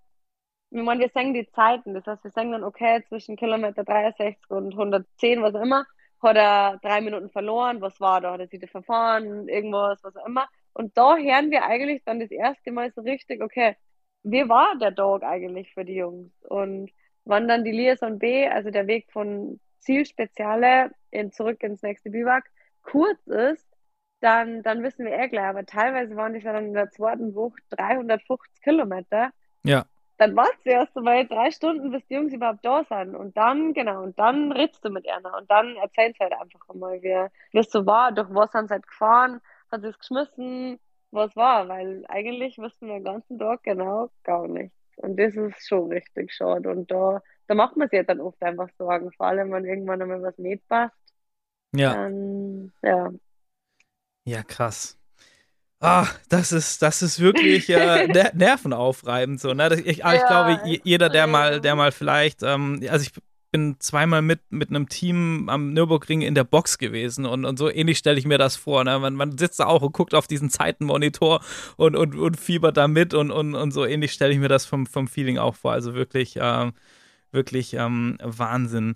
ich 0.72 0.82
meine, 0.82 1.02
wir 1.02 1.10
sagen 1.10 1.34
die 1.34 1.50
Zeiten, 1.52 1.94
das 1.94 2.06
heißt, 2.06 2.24
wir 2.24 2.32
sagen 2.32 2.52
dann, 2.52 2.64
okay, 2.64 3.04
zwischen 3.08 3.36
Kilometer 3.36 3.84
63 3.84 4.38
und 4.50 4.74
110, 4.74 5.42
was 5.42 5.56
auch 5.56 5.62
immer, 5.62 5.86
hat 6.22 6.38
er 6.38 6.80
drei 6.82 7.02
Minuten 7.02 7.30
verloren, 7.30 7.82
was 7.82 8.00
war 8.00 8.22
da, 8.22 8.34
hat 8.34 8.40
er 8.40 8.48
sich 8.48 8.60
da 8.60 8.68
verfahren, 8.68 9.48
irgendwas, 9.48 10.04
was 10.04 10.16
auch 10.16 10.26
immer. 10.26 10.48
Und 10.74 10.98
da 10.98 11.18
hören 11.18 11.52
wir 11.52 11.66
eigentlich 11.66 12.04
dann 12.04 12.20
das 12.20 12.32
erste 12.32 12.72
Mal 12.72 12.92
so 12.92 13.02
richtig, 13.02 13.42
okay, 13.42 13.76
wie 14.24 14.50
war 14.50 14.78
der 14.78 14.92
Dog 14.92 15.24
eigentlich 15.24 15.74
für 15.74 15.86
die 15.86 15.96
Jungs? 15.96 16.32
Und 16.44 16.92
wann 17.26 17.48
dann 17.48 17.64
die 17.64 17.72
Liaison 17.72 18.20
B, 18.20 18.48
also 18.48 18.72
der 18.72 18.88
Weg 18.88 19.12
von 19.12 19.60
Zielspeziale 19.80 20.92
in, 21.12 21.32
zurück 21.32 21.62
ins 21.64 21.82
nächste 21.82 22.10
Biwak, 22.10 22.46
kurz 22.82 23.26
ist, 23.28 23.68
dann, 24.20 24.64
dann 24.64 24.84
wissen 24.84 25.06
wir 25.06 25.14
eh 25.14 25.28
gleich. 25.28 25.46
Aber 25.46 25.66
teilweise 25.66 26.16
waren 26.16 26.34
die 26.34 26.40
dann 26.40 26.66
in 26.66 26.74
der 26.74 26.90
zweiten 26.90 27.36
Woche 27.36 27.60
350 27.70 28.62
Kilometer. 28.62 29.30
Ja 29.64 29.86
dann 30.18 30.36
wartest 30.36 30.66
du 30.66 30.70
erst 30.70 30.96
einmal 30.98 31.28
drei 31.28 31.52
Stunden, 31.52 31.92
bis 31.92 32.06
die 32.08 32.16
Jungs 32.16 32.34
überhaupt 32.34 32.64
da 32.64 32.84
sind. 32.84 33.16
Und 33.16 33.36
dann, 33.38 33.74
genau, 33.74 34.04
und 34.04 34.18
dann 34.18 34.52
redest 34.52 34.84
du 34.86 34.90
mit 34.90 35.08
einer. 35.10 35.36
Und 35.38 35.50
dann 35.50 35.76
erzählst 35.76 36.20
du 36.20 36.24
halt 36.24 36.34
einfach 36.34 36.70
einmal, 36.70 37.02
wie, 37.02 37.60
es 37.60 37.72
so 37.72 37.86
war, 37.86 38.12
durch 38.12 38.30
was 38.30 38.54
haben 38.54 38.68
sie 38.68 38.74
halt 38.74 38.88
gefahren, 38.88 39.42
hat 39.72 39.82
sie 39.82 39.88
es 39.88 40.00
geschmissen, 40.00 40.80
was 41.12 41.36
war. 41.36 41.68
Weil 41.68 42.06
eigentlich 42.08 42.58
wissen 42.58 42.88
wir 42.88 42.96
den 42.96 43.04
ganzen 43.04 43.40
Tag 43.40 43.64
genau 43.64 44.10
gar 44.24 44.48
nichts. 44.48 44.76
Und 44.98 45.20
das 45.20 45.36
ist 45.36 45.68
schon 45.68 45.92
richtig 45.92 46.34
schade. 46.34 46.70
Und 46.70 46.90
da 46.90 47.22
da 47.48 47.56
macht 47.56 47.78
man 47.78 47.90
sich 47.90 48.06
dann 48.06 48.22
oft 48.22 48.42
einfach 48.42 48.70
Sorgen, 48.78 49.12
vor 49.12 49.28
allem 49.28 49.52
wenn 49.52 49.66
irgendwann 49.66 50.02
einmal 50.02 50.22
was 50.22 50.38
nicht 50.38 50.68
passt. 50.68 50.96
Ja. 51.74 51.94
Dann, 51.94 52.72
ja. 52.82 53.12
Ja, 54.24 54.44
krass. 54.44 54.98
Ah, 55.82 56.08
das 56.30 56.52
ist, 56.52 56.82
das 56.82 57.02
ist 57.02 57.20
wirklich 57.20 57.70
äh, 57.70 58.08
ner 58.08 58.32
nervenaufreibend. 58.36 59.40
So, 59.40 59.54
ne? 59.54 59.82
Ich, 59.86 59.98
ja, 59.98 60.14
ich 60.14 60.26
glaube, 60.26 60.80
jeder, 60.84 61.10
der 61.10 61.28
mal, 61.28 61.62
der 61.62 61.76
mal 61.76 61.92
vielleicht, 61.92 62.44
ähm, 62.44 62.82
also 62.90 63.04
ich 63.04 63.12
bin 63.52 63.78
zweimal 63.80 64.22
mit, 64.22 64.42
mit 64.50 64.70
einem 64.70 64.90
Team 64.90 65.48
am 65.48 65.74
Nürburgring 65.74 66.22
in 66.22 66.36
der 66.36 66.44
Box 66.44 66.78
gewesen 66.78 67.26
und, 67.26 67.46
und 67.46 67.58
so 67.58 67.70
ähnlich 67.70 67.98
stelle 67.98 68.20
ich 68.20 68.26
mir 68.26 68.38
das 68.38 68.58
vor. 68.58 68.84
Ne? 68.84 69.00
Man, 69.00 69.16
man 69.16 69.38
sitzt 69.38 69.60
da 69.62 69.66
auch 69.68 69.82
und 69.82 69.94
guckt 69.94 70.14
auf 70.14 70.28
diesen 70.28 70.50
Zeitenmonitor 70.50 71.42
und, 71.78 71.96
und, 71.96 72.16
und 72.16 72.38
fiebert 72.38 72.76
da 72.78 72.88
mit 72.90 73.14
und, 73.14 73.32
und, 73.32 73.56
und 73.56 73.72
so 73.72 73.86
ähnlich 73.86 74.12
stelle 74.12 74.34
ich 74.34 74.40
mir 74.40 74.50
das 74.50 74.66
vom, 74.66 74.86
vom 74.86 75.08
Feeling 75.08 75.38
auch 75.38 75.56
vor. 75.56 75.72
Also 75.72 75.94
wirklich, 75.94 76.36
äh, 76.38 76.72
wirklich 77.32 77.76
ähm, 77.76 78.18
Wahnsinn. 78.22 78.96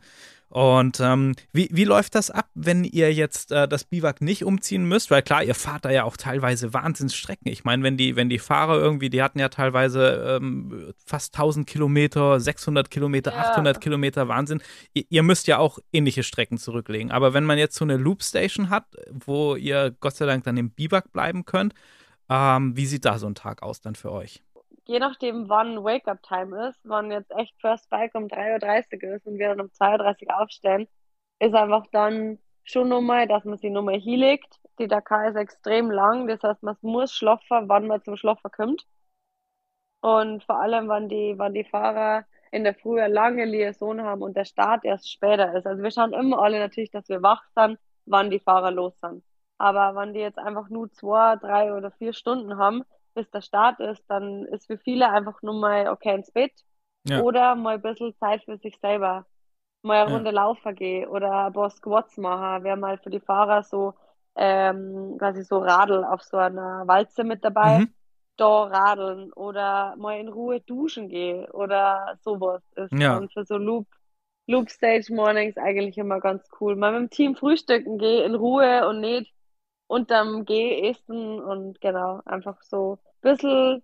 Und 0.50 1.00
ähm, 1.00 1.36
wie, 1.54 1.70
wie 1.72 1.84
läuft 1.84 2.16
das 2.16 2.32
ab, 2.32 2.50
wenn 2.56 2.84
ihr 2.84 3.14
jetzt 3.14 3.52
äh, 3.52 3.68
das 3.68 3.84
Biwak 3.84 4.20
nicht 4.20 4.44
umziehen 4.44 4.84
müsst? 4.84 5.12
Weil 5.12 5.22
klar, 5.22 5.44
ihr 5.44 5.54
fahrt 5.54 5.86
da 5.86 5.92
ja 5.92 6.06
auch 6.06 6.18
teilweise 6.18 6.74
Wahnsinnsstrecken. 6.74 7.52
Ich 7.52 7.64
meine, 7.64 7.84
wenn 7.84 7.98
die, 7.98 8.16
wenn 8.16 8.30
die 8.30 8.40
Fahrer 8.40 8.80
irgendwie, 8.80 9.12
die 9.12 9.22
hatten 9.22 9.38
ja 9.38 9.50
teilweise 9.50 10.40
ähm, 10.42 10.92
fast 11.06 11.36
1000 11.36 11.68
Kilometer, 11.68 12.40
600 12.40 12.90
Kilometer, 12.90 13.32
ja. 13.32 13.52
800 13.52 13.80
Kilometer, 13.80 14.28
Wahnsinn. 14.28 14.62
Ihr, 14.94 15.04
ihr, 15.10 15.24
müsst 15.24 15.46
ja 15.46 15.60
auch 15.60 15.78
ähnliche 15.94 16.24
Strecken 16.24 16.58
zurücklegen. 16.58 17.12
Aber 17.12 17.36
wenn 17.36 17.44
man 17.44 17.60
jetzt 17.60 17.76
so 17.76 17.86
eine 17.86 17.98
Loopstation 17.98 18.72
hat, 18.72 18.86
wo 19.12 19.56
ihr 19.56 19.96
Gott 20.00 20.16
sei 20.16 20.26
Dank 20.26 20.46
dann 20.46 20.58
im 20.58 20.72
Biwak 20.72 21.12
bleiben 21.14 21.46
könnt, 21.46 21.76
ähm, 22.28 22.76
wie 22.76 22.88
sieht 22.88 23.06
da 23.06 23.20
so 23.20 23.28
ein 23.28 23.36
Tag 23.36 23.62
aus 23.62 23.82
dann 23.82 23.94
für 23.94 24.12
euch? 24.12 24.42
Je 24.90 25.00
nachdem, 25.00 25.50
wann 25.50 25.84
Wake-up-Time 25.84 26.70
ist, 26.70 26.80
wann 26.84 27.12
jetzt 27.12 27.32
echt 27.38 27.54
First 27.62 27.90
Bike 27.92 28.16
um 28.16 28.26
3.30 28.26 29.08
Uhr 29.08 29.16
ist 29.16 29.28
und 29.28 29.38
wir 29.38 29.50
dann 29.50 29.62
um 29.62 29.68
2.30 29.68 30.28
Uhr 30.28 30.42
aufstehen, 30.42 30.88
ist 31.40 31.54
einfach 31.54 31.86
dann 31.92 32.40
schon 32.64 32.90
nochmal, 32.90 33.28
dass 33.28 33.46
man 33.46 33.60
sich 33.60 33.70
nochmal 33.72 34.00
hinlegt. 34.00 34.60
Die 34.80 34.88
Dakar 34.88 35.30
ist 35.30 35.36
extrem 35.36 35.92
lang, 35.92 36.28
das 36.28 36.42
heißt, 36.42 36.64
man 36.64 36.76
muss 36.82 37.14
schlafen, 37.14 37.70
wann 37.70 37.86
man 37.86 38.04
zum 38.04 38.16
Schlafen 38.18 38.50
kommt. 38.52 38.88
Und 40.02 40.44
vor 40.44 40.60
allem, 40.60 40.90
wenn 40.90 41.08
die, 41.08 41.38
wenn 41.38 41.54
die 41.54 41.66
Fahrer 41.66 42.26
in 42.52 42.64
der 42.64 42.74
Früh 42.74 43.00
eine 43.00 43.14
lange 43.14 43.46
Liaison 43.46 44.02
haben 44.02 44.24
und 44.24 44.36
der 44.36 44.46
Start 44.46 44.86
erst 44.86 45.12
später 45.12 45.54
ist. 45.56 45.68
Also 45.68 45.84
wir 45.84 45.92
schauen 45.92 46.14
immer 46.14 46.40
alle 46.42 46.58
natürlich, 46.58 46.90
dass 46.90 47.08
wir 47.10 47.22
wach 47.22 47.44
sind, 47.56 47.78
wann 48.06 48.32
die 48.32 48.40
Fahrer 48.40 48.72
los 48.72 49.00
sind. 49.00 49.24
Aber 49.60 49.96
wenn 49.96 50.14
die 50.14 50.20
jetzt 50.22 50.40
einfach 50.40 50.70
nur 50.70 50.92
zwei, 50.92 51.36
drei 51.36 51.74
oder 51.76 51.92
vier 51.92 52.14
Stunden 52.14 52.58
haben, 52.58 52.84
bis 53.20 53.30
der 53.32 53.42
Start 53.42 53.80
ist, 53.82 54.04
dann 54.08 54.46
ist 54.46 54.68
für 54.68 54.78
viele 54.78 55.10
einfach 55.10 55.42
nur 55.42 55.60
mal 55.60 55.90
okay 55.90 56.16
ins 56.16 56.32
Bett 56.32 56.54
ja. 57.04 57.22
oder 57.22 57.56
mal 57.56 57.76
ein 57.76 57.82
bisschen 57.82 58.16
Zeit 58.16 58.44
für 58.46 58.58
sich 58.58 58.78
selber. 58.80 59.26
Mal 59.82 60.02
eine 60.02 60.10
ja. 60.10 60.16
Runde 60.16 60.32
laufen 60.32 60.76
gehen 60.76 61.08
oder 61.10 61.48
ein 61.48 61.54
paar 61.54 61.70
Squats 61.70 62.18
machen. 62.18 62.64
Wäre 62.64 62.78
mal 62.78 62.98
für 62.98 63.10
die 63.10 63.20
Fahrer 63.20 63.64
so 63.64 63.94
ähm, 64.36 65.18
quasi 65.18 65.44
so 65.44 65.58
Radl 65.60 66.04
auf 66.06 66.22
so 66.24 66.38
einer 66.38 66.88
Walze 66.88 67.24
mit 67.24 67.44
dabei. 67.44 67.80
Mhm. 67.80 67.94
Da 68.38 68.64
radeln 68.64 69.34
oder 69.34 69.98
mal 69.98 70.18
in 70.18 70.30
Ruhe 70.30 70.62
duschen 70.62 71.10
gehen 71.10 71.44
oder 71.52 72.18
sowas 72.22 72.64
ist 72.78 72.94
ja. 72.94 73.20
dann 73.20 73.28
für 73.28 73.44
so 73.44 73.58
Loop, 73.58 73.86
Loop 74.48 74.70
Stage 74.70 75.14
Mornings 75.14 75.58
eigentlich 75.58 75.98
immer 75.98 76.22
ganz 76.22 76.48
cool. 76.62 76.78
Mal 76.78 76.94
mit 76.94 77.02
dem 77.02 77.10
Team 77.10 77.36
frühstücken 77.36 77.98
gehen 77.98 78.24
in 78.24 78.36
Ruhe 78.36 78.88
und 78.88 79.02
nicht 79.02 79.34
unterm 79.88 80.46
G 80.46 80.90
essen 80.90 81.42
und 81.42 81.82
genau, 81.82 82.22
einfach 82.24 82.62
so 82.62 83.00
bisschen, 83.22 83.82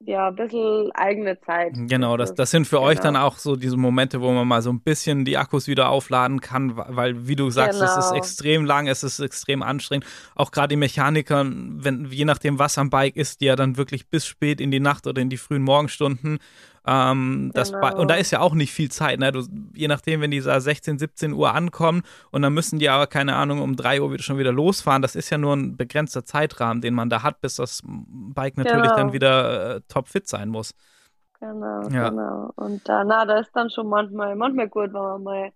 ja, 0.00 0.30
bisschen 0.30 0.90
eigene 0.92 1.40
Zeit. 1.40 1.72
Genau, 1.74 2.16
das, 2.16 2.34
das 2.34 2.50
sind 2.50 2.66
für 2.66 2.76
genau. 2.76 2.88
euch 2.88 3.00
dann 3.00 3.16
auch 3.16 3.38
so 3.38 3.56
diese 3.56 3.76
Momente, 3.76 4.20
wo 4.20 4.32
man 4.32 4.46
mal 4.46 4.62
so 4.62 4.70
ein 4.70 4.80
bisschen 4.80 5.24
die 5.24 5.36
Akkus 5.36 5.66
wieder 5.66 5.88
aufladen 5.88 6.40
kann, 6.40 6.76
weil, 6.76 7.26
wie 7.26 7.36
du 7.36 7.50
sagst, 7.50 7.80
genau. 7.80 7.90
es 7.90 7.96
ist 7.96 8.08
genau. 8.10 8.18
extrem 8.18 8.64
lang, 8.64 8.86
es 8.86 9.02
ist 9.02 9.20
extrem 9.20 9.62
anstrengend. 9.62 10.06
Auch 10.34 10.50
gerade 10.50 10.68
die 10.68 10.76
Mechaniker, 10.76 11.44
wenn, 11.46 12.06
je 12.10 12.24
nachdem, 12.24 12.58
was 12.58 12.78
am 12.78 12.90
Bike 12.90 13.16
ist, 13.16 13.40
die 13.40 13.46
ja 13.46 13.56
dann 13.56 13.76
wirklich 13.76 14.08
bis 14.08 14.26
spät 14.26 14.60
in 14.60 14.70
die 14.70 14.80
Nacht 14.80 15.06
oder 15.06 15.22
in 15.22 15.30
die 15.30 15.36
frühen 15.36 15.62
Morgenstunden 15.62 16.38
ähm, 16.86 17.50
das 17.54 17.72
genau. 17.72 17.96
Und 17.98 18.10
da 18.10 18.14
ist 18.14 18.30
ja 18.30 18.40
auch 18.40 18.54
nicht 18.54 18.72
viel 18.72 18.90
Zeit. 18.90 19.18
Ne? 19.18 19.32
Du, 19.32 19.42
je 19.74 19.88
nachdem, 19.88 20.20
wenn 20.20 20.30
die 20.30 20.40
da 20.40 20.60
16, 20.60 20.98
17 20.98 21.32
Uhr 21.32 21.54
ankommen 21.54 22.02
und 22.30 22.42
dann 22.42 22.52
müssen 22.52 22.78
die 22.78 22.90
aber, 22.90 23.06
keine 23.06 23.36
Ahnung, 23.36 23.62
um 23.62 23.74
3 23.76 24.02
Uhr 24.02 24.12
wieder 24.12 24.22
schon 24.22 24.38
wieder 24.38 24.52
losfahren. 24.52 25.00
Das 25.00 25.16
ist 25.16 25.30
ja 25.30 25.38
nur 25.38 25.54
ein 25.54 25.76
begrenzter 25.76 26.24
Zeitrahmen, 26.24 26.82
den 26.82 26.94
man 26.94 27.08
da 27.08 27.22
hat, 27.22 27.40
bis 27.40 27.56
das 27.56 27.82
Bike 27.84 28.58
natürlich 28.58 28.82
genau. 28.82 28.96
dann 28.96 29.12
wieder 29.12 29.76
äh, 29.76 29.80
topfit 29.88 30.28
sein 30.28 30.50
muss. 30.50 30.74
Genau, 31.40 31.88
ja. 31.88 32.10
genau. 32.10 32.50
Und 32.56 32.88
da, 32.88 33.04
na, 33.04 33.24
da 33.24 33.38
ist 33.38 33.54
dann 33.54 33.70
schon 33.70 33.88
manchmal, 33.88 34.36
manchmal 34.36 34.68
gut, 34.68 34.92
wenn 34.92 35.00
man 35.00 35.22
mal 35.22 35.52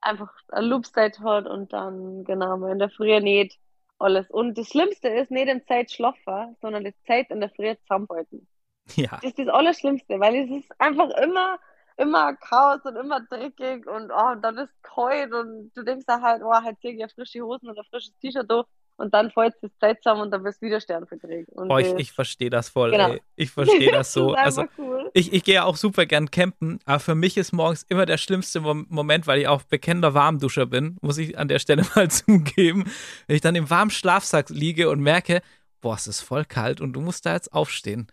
einfach 0.00 0.30
ein 0.48 0.64
Loopstate 0.64 1.22
hat 1.22 1.46
und 1.46 1.72
dann, 1.72 2.24
genau, 2.24 2.56
mal 2.56 2.72
in 2.72 2.78
der 2.78 2.90
Früh 2.90 3.18
nicht 3.20 3.58
alles. 3.98 4.28
Und 4.30 4.58
das 4.58 4.68
Schlimmste 4.68 5.08
ist 5.08 5.30
nicht 5.30 5.48
im 5.48 5.64
Zeit 5.66 5.90
schlafen, 5.90 6.56
sondern 6.60 6.84
das 6.84 6.94
Zeit 7.06 7.30
in 7.30 7.40
der 7.40 7.50
Früh 7.50 7.74
zusammenhalten. 7.82 8.48
Ja. 8.96 9.10
Das 9.22 9.24
ist 9.24 9.38
das 9.38 9.48
Allerschlimmste, 9.48 10.18
weil 10.20 10.34
es 10.34 10.50
ist 10.50 10.80
einfach 10.80 11.10
immer, 11.22 11.58
immer 11.96 12.34
Chaos 12.36 12.80
und 12.84 12.96
immer 12.96 13.20
dreckig 13.20 13.86
und 13.86 14.10
oh, 14.10 14.34
dann 14.40 14.58
ist 14.58 14.72
kalt 14.82 15.32
und 15.32 15.70
du 15.74 15.82
denkst 15.82 16.06
halt, 16.08 16.42
oh, 16.44 16.52
halt 16.52 16.80
ziehe 16.80 16.94
ich 16.94 17.00
ja 17.00 17.08
frische 17.08 17.40
Hosen 17.42 17.70
oder 17.70 17.84
frisches 17.84 18.16
T-Shirt 18.18 18.50
durch 18.50 18.66
und 18.96 19.14
dann 19.14 19.30
fällt 19.30 19.54
es 19.62 19.70
Zeit 19.78 20.02
zusammen 20.02 20.22
und 20.22 20.30
dann 20.30 20.44
wirst 20.44 20.62
du 20.62 20.66
wieder 20.66 20.80
Sternverträge. 20.80 21.46
Oh, 21.56 21.78
ich, 21.78 21.92
ich 21.94 22.12
verstehe 22.12 22.50
das 22.50 22.68
voll, 22.68 22.90
genau. 22.90 23.10
ey. 23.10 23.22
Ich 23.36 23.50
verstehe 23.50 23.90
das 23.92 24.12
so. 24.12 24.32
das 24.34 24.58
also, 24.58 24.64
cool. 24.78 25.10
ich, 25.14 25.32
ich 25.32 25.44
gehe 25.44 25.64
auch 25.64 25.76
super 25.76 26.06
gern 26.06 26.30
campen, 26.30 26.78
aber 26.84 27.00
für 27.00 27.14
mich 27.14 27.36
ist 27.36 27.52
morgens 27.52 27.84
immer 27.88 28.06
der 28.06 28.18
schlimmste 28.18 28.60
Moment, 28.60 29.26
weil 29.26 29.40
ich 29.40 29.48
auch 29.48 29.62
bekennender 29.62 30.14
Warmduscher 30.14 30.66
bin, 30.66 30.98
muss 31.00 31.18
ich 31.18 31.38
an 31.38 31.48
der 31.48 31.58
Stelle 31.58 31.84
mal 31.96 32.10
zugeben. 32.10 32.84
Wenn 33.26 33.36
ich 33.36 33.42
dann 33.42 33.54
im 33.54 33.70
warmen 33.70 33.90
Schlafsack 33.90 34.50
liege 34.50 34.90
und 34.90 35.00
merke, 35.00 35.42
boah, 35.80 35.94
es 35.94 36.06
ist 36.06 36.20
voll 36.20 36.44
kalt 36.44 36.80
und 36.80 36.92
du 36.92 37.00
musst 37.00 37.26
da 37.26 37.34
jetzt 37.34 37.52
aufstehen. 37.52 38.06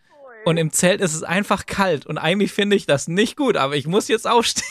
Und 0.45 0.57
im 0.57 0.71
Zelt 0.71 1.01
ist 1.01 1.15
es 1.15 1.23
einfach 1.23 1.65
kalt. 1.65 2.05
Und 2.05 2.17
eigentlich 2.17 2.51
finde 2.51 2.75
ich 2.75 2.85
das 2.85 3.07
nicht 3.07 3.35
gut, 3.35 3.57
aber 3.57 3.75
ich 3.75 3.87
muss 3.87 4.07
jetzt 4.07 4.27
aufstehen. 4.27 4.67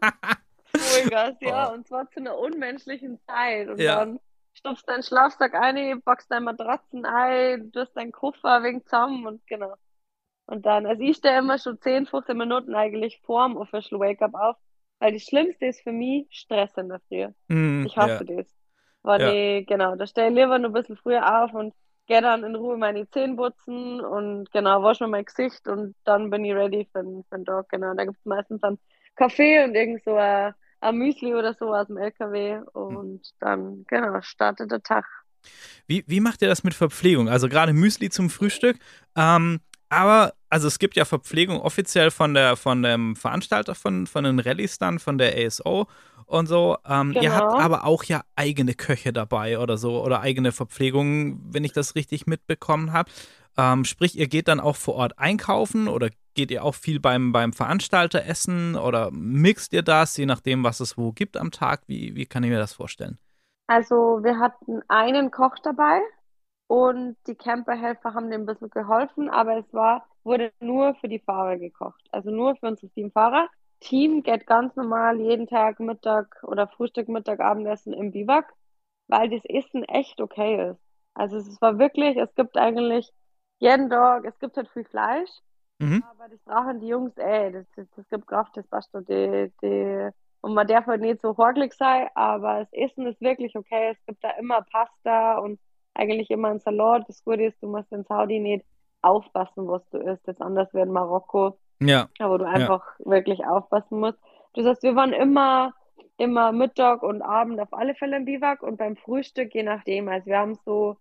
Vollgas, 0.76 1.36
ja. 1.40 1.70
Oh. 1.70 1.74
Und 1.74 1.86
zwar 1.86 2.10
zu 2.10 2.20
einer 2.20 2.38
unmenschlichen 2.38 3.18
Zeit. 3.26 3.68
Und 3.68 3.80
ja. 3.80 3.96
dann 3.96 4.20
stopfst 4.54 4.84
deinen 4.86 5.02
Schlafsack 5.02 5.54
ein, 5.54 6.02
packst 6.02 6.30
deine 6.30 6.44
Matratzen 6.44 7.04
ein, 7.04 7.70
du 7.72 7.80
hast 7.80 7.94
deinen 7.94 8.12
Koffer 8.12 8.62
wegen 8.62 8.84
zusammen 8.84 9.26
und 9.26 9.46
genau. 9.46 9.74
Und 10.46 10.66
dann, 10.66 10.84
also 10.86 11.02
ich 11.02 11.16
stehe 11.16 11.38
immer 11.38 11.58
schon 11.58 11.80
10, 11.80 12.06
15 12.06 12.36
Minuten 12.36 12.74
eigentlich 12.74 13.20
vorm 13.24 13.56
Official 13.56 14.00
Wake-up 14.00 14.34
auf, 14.34 14.56
weil 14.98 15.12
das 15.12 15.22
Schlimmste 15.22 15.66
ist 15.66 15.82
für 15.82 15.92
mich 15.92 16.26
Stress 16.30 16.76
in 16.76 16.88
der 16.88 17.00
Früh. 17.08 17.28
Mm, 17.48 17.86
ich 17.86 17.96
hasse 17.96 18.24
ja. 18.28 18.36
das. 18.36 18.54
Weil 19.02 19.20
ja. 19.20 19.32
ich, 19.32 19.66
genau, 19.66 19.96
da 19.96 20.06
stehe 20.06 20.28
ich 20.28 20.34
lieber 20.34 20.58
noch 20.58 20.70
ein 20.70 20.72
bisschen 20.72 20.96
früher 20.96 21.42
auf 21.42 21.54
und 21.54 21.72
gehe 22.10 22.20
dann 22.20 22.42
in 22.42 22.56
Ruhe 22.56 22.76
meine 22.76 23.08
Zähne 23.10 23.36
putzen 23.36 24.00
und 24.00 24.50
genau, 24.50 24.82
wasche 24.82 25.04
mir 25.04 25.10
mein 25.10 25.24
Gesicht 25.24 25.68
und 25.68 25.94
dann 26.04 26.28
bin 26.28 26.44
ich 26.44 26.52
ready 26.52 26.84
für, 26.90 27.04
für 27.04 27.36
den 27.36 27.44
Tag. 27.44 27.68
Genau, 27.68 27.94
da 27.94 28.04
gibt 28.04 28.18
es 28.18 28.26
meistens 28.26 28.60
dann 28.60 28.78
Kaffee 29.14 29.62
und 29.62 29.76
irgend 29.76 30.02
so 30.04 30.16
ein, 30.16 30.52
ein 30.80 30.96
Müsli 30.96 31.36
oder 31.36 31.54
so 31.54 31.72
aus 31.72 31.86
dem 31.86 31.98
LKW 31.98 32.62
und 32.72 33.20
dann, 33.38 33.84
genau, 33.86 34.20
startet 34.22 34.72
der 34.72 34.82
Tag. 34.82 35.04
Wie, 35.86 36.02
wie 36.08 36.18
macht 36.18 36.42
ihr 36.42 36.48
das 36.48 36.64
mit 36.64 36.74
Verpflegung? 36.74 37.28
Also 37.28 37.48
gerade 37.48 37.72
Müsli 37.72 38.10
zum 38.10 38.28
Frühstück, 38.28 38.78
ähm, 39.16 39.60
aber 39.88 40.32
also 40.48 40.66
es 40.66 40.80
gibt 40.80 40.96
ja 40.96 41.04
Verpflegung 41.04 41.60
offiziell 41.60 42.10
von 42.10 42.34
der 42.34 42.56
von 42.56 42.82
dem 42.82 43.14
Veranstalter 43.14 43.76
von, 43.76 44.08
von 44.08 44.24
den 44.24 44.40
Rallyes 44.40 44.78
dann, 44.78 44.98
von 44.98 45.16
der 45.16 45.36
ASO 45.46 45.86
und 46.30 46.46
so. 46.46 46.78
Ähm, 46.88 47.12
genau. 47.12 47.22
Ihr 47.22 47.34
habt 47.34 47.52
genau. 47.52 47.64
aber 47.64 47.84
auch 47.84 48.04
ja 48.04 48.22
eigene 48.36 48.74
Köche 48.74 49.12
dabei 49.12 49.58
oder 49.58 49.76
so 49.76 50.02
oder 50.02 50.20
eigene 50.20 50.52
Verpflegung, 50.52 51.40
wenn 51.52 51.64
ich 51.64 51.72
das 51.72 51.94
richtig 51.94 52.26
mitbekommen 52.26 52.92
habe. 52.92 53.10
Ähm, 53.58 53.84
sprich, 53.84 54.16
ihr 54.16 54.28
geht 54.28 54.48
dann 54.48 54.60
auch 54.60 54.76
vor 54.76 54.94
Ort 54.94 55.18
einkaufen 55.18 55.88
oder 55.88 56.08
geht 56.34 56.50
ihr 56.50 56.64
auch 56.64 56.74
viel 56.76 57.00
beim, 57.00 57.32
beim 57.32 57.52
Veranstalter 57.52 58.24
essen 58.24 58.76
oder 58.76 59.10
mixt 59.10 59.72
ihr 59.72 59.82
das, 59.82 60.16
je 60.16 60.26
nachdem, 60.26 60.62
was 60.62 60.78
es 60.80 60.96
wo 60.96 61.12
gibt 61.12 61.36
am 61.36 61.50
Tag? 61.50 61.82
Wie, 61.88 62.14
wie 62.14 62.26
kann 62.26 62.44
ich 62.44 62.50
mir 62.50 62.58
das 62.58 62.72
vorstellen? 62.72 63.18
Also 63.66 64.20
wir 64.22 64.38
hatten 64.38 64.82
einen 64.88 65.30
Koch 65.30 65.56
dabei 65.62 66.00
und 66.68 67.16
die 67.26 67.34
Camperhelfer 67.34 68.14
haben 68.14 68.30
dem 68.30 68.42
ein 68.42 68.46
bisschen 68.46 68.70
geholfen, 68.70 69.28
aber 69.28 69.58
es 69.58 69.72
war, 69.72 70.06
wurde 70.22 70.52
nur 70.60 70.94
für 70.96 71.08
die 71.08 71.18
Fahrer 71.18 71.56
gekocht. 71.56 72.02
Also 72.12 72.30
nur 72.30 72.54
für 72.56 72.68
unsere 72.68 72.92
sieben 72.94 73.10
Fahrer. 73.10 73.48
Team 73.80 74.22
geht 74.22 74.46
ganz 74.46 74.76
normal 74.76 75.20
jeden 75.20 75.46
Tag 75.46 75.80
Mittag 75.80 76.42
oder 76.42 76.68
Frühstück, 76.68 77.08
Mittag, 77.08 77.40
Abendessen 77.40 77.92
im 77.92 78.12
Biwak, 78.12 78.54
weil 79.08 79.30
das 79.30 79.44
Essen 79.44 79.84
echt 79.84 80.20
okay 80.20 80.70
ist. 80.70 80.80
Also 81.14 81.38
es 81.38 81.60
war 81.60 81.78
wirklich, 81.78 82.16
es 82.16 82.34
gibt 82.34 82.56
eigentlich 82.56 83.10
jeden 83.58 83.90
Tag, 83.90 84.24
es 84.24 84.38
gibt 84.38 84.56
halt 84.56 84.68
viel 84.68 84.84
Fleisch, 84.84 85.30
mhm. 85.78 86.04
aber 86.10 86.28
das 86.28 86.40
brauchen 86.44 86.80
die 86.80 86.88
Jungs 86.88 87.16
eh, 87.16 87.50
das, 87.50 87.66
das, 87.76 87.86
das 87.96 88.08
gibt 88.08 88.26
Kraft, 88.26 88.56
das 88.56 88.66
passt 88.68 88.90
schon, 88.92 89.04
die, 89.06 89.52
die, 89.62 90.10
und 90.40 90.54
man 90.54 90.66
darf 90.66 90.86
halt 90.86 91.00
nicht 91.00 91.20
so 91.20 91.36
horgelig 91.36 91.74
sein, 91.74 92.08
aber 92.14 92.60
das 92.60 92.72
Essen 92.72 93.06
ist 93.06 93.20
wirklich 93.20 93.56
okay, 93.56 93.90
es 93.92 94.06
gibt 94.06 94.22
da 94.22 94.30
immer 94.38 94.62
Pasta 94.62 95.38
und 95.38 95.58
eigentlich 95.94 96.30
immer 96.30 96.48
ein 96.48 96.60
Salat, 96.60 97.08
das 97.08 97.24
Gute 97.24 97.44
ist, 97.44 97.62
du 97.62 97.68
musst 97.68 97.92
in 97.92 98.04
Saudi 98.04 98.40
nicht 98.40 98.64
aufpassen, 99.02 99.66
was 99.66 99.86
du 99.90 99.98
isst, 99.98 100.26
das 100.28 100.40
anders 100.40 100.72
wie 100.72 100.80
in 100.80 100.92
Marokko, 100.92 101.58
ja. 101.80 102.08
wo 102.20 102.38
du 102.38 102.46
einfach 102.46 102.84
ja. 102.98 103.10
wirklich 103.10 103.44
aufpassen 103.44 104.00
musst. 104.00 104.18
Das 104.54 104.66
heißt, 104.66 104.82
wir 104.82 104.96
waren 104.96 105.12
immer, 105.12 105.74
immer 106.16 106.52
Mittag 106.52 107.02
und 107.02 107.22
Abend 107.22 107.60
auf 107.60 107.72
alle 107.72 107.94
Fälle 107.94 108.16
im 108.16 108.24
Biwak 108.24 108.62
und 108.62 108.76
beim 108.76 108.96
Frühstück 108.96 109.54
je 109.54 109.62
nachdem. 109.62 110.08
Also 110.08 110.26
wir 110.26 110.38
haben 110.38 110.58
so, 110.64 110.96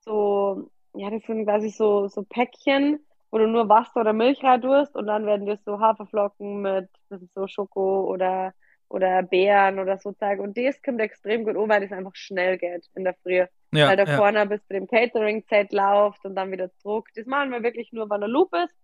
so, 0.00 0.70
ja, 0.94 1.10
das 1.10 1.22
sind 1.24 1.44
quasi 1.44 1.68
so, 1.70 2.08
so 2.08 2.22
Päckchen, 2.22 3.00
wo 3.30 3.38
du 3.38 3.46
nur 3.48 3.68
Wasser 3.68 4.00
oder 4.00 4.12
Milch 4.12 4.42
rein 4.42 4.62
tust 4.62 4.94
und 4.96 5.06
dann 5.06 5.26
werden 5.26 5.46
dir 5.46 5.58
so 5.64 5.80
Haferflocken 5.80 6.62
mit, 6.62 6.88
das 7.10 7.22
ist 7.22 7.34
so 7.34 7.46
Schoko 7.48 8.04
oder, 8.04 8.54
oder 8.88 9.22
Beeren 9.22 9.78
oder 9.78 9.98
so 9.98 10.12
zeigen. 10.12 10.42
Und 10.42 10.56
das 10.56 10.80
kommt 10.80 11.00
extrem 11.00 11.44
gut 11.44 11.56
an, 11.56 11.68
weil 11.68 11.80
das 11.80 11.92
einfach 11.92 12.14
schnell 12.14 12.56
geht 12.56 12.86
in 12.94 13.04
der 13.04 13.14
Früh. 13.14 13.44
Ja, 13.72 13.88
weil 13.88 13.96
der 13.96 14.06
ja. 14.06 14.16
vorne 14.16 14.46
bis 14.46 14.64
zu 14.66 14.74
dem 14.74 14.86
Catering-Zelt 14.86 15.72
läuft 15.72 16.24
und 16.24 16.36
dann 16.36 16.52
wieder 16.52 16.72
zurück. 16.76 17.08
Das 17.16 17.26
machen 17.26 17.50
wir 17.50 17.62
wirklich 17.62 17.92
nur, 17.92 18.08
wenn 18.08 18.22
er 18.22 18.28
Loop 18.28 18.54
ist. 18.54 18.74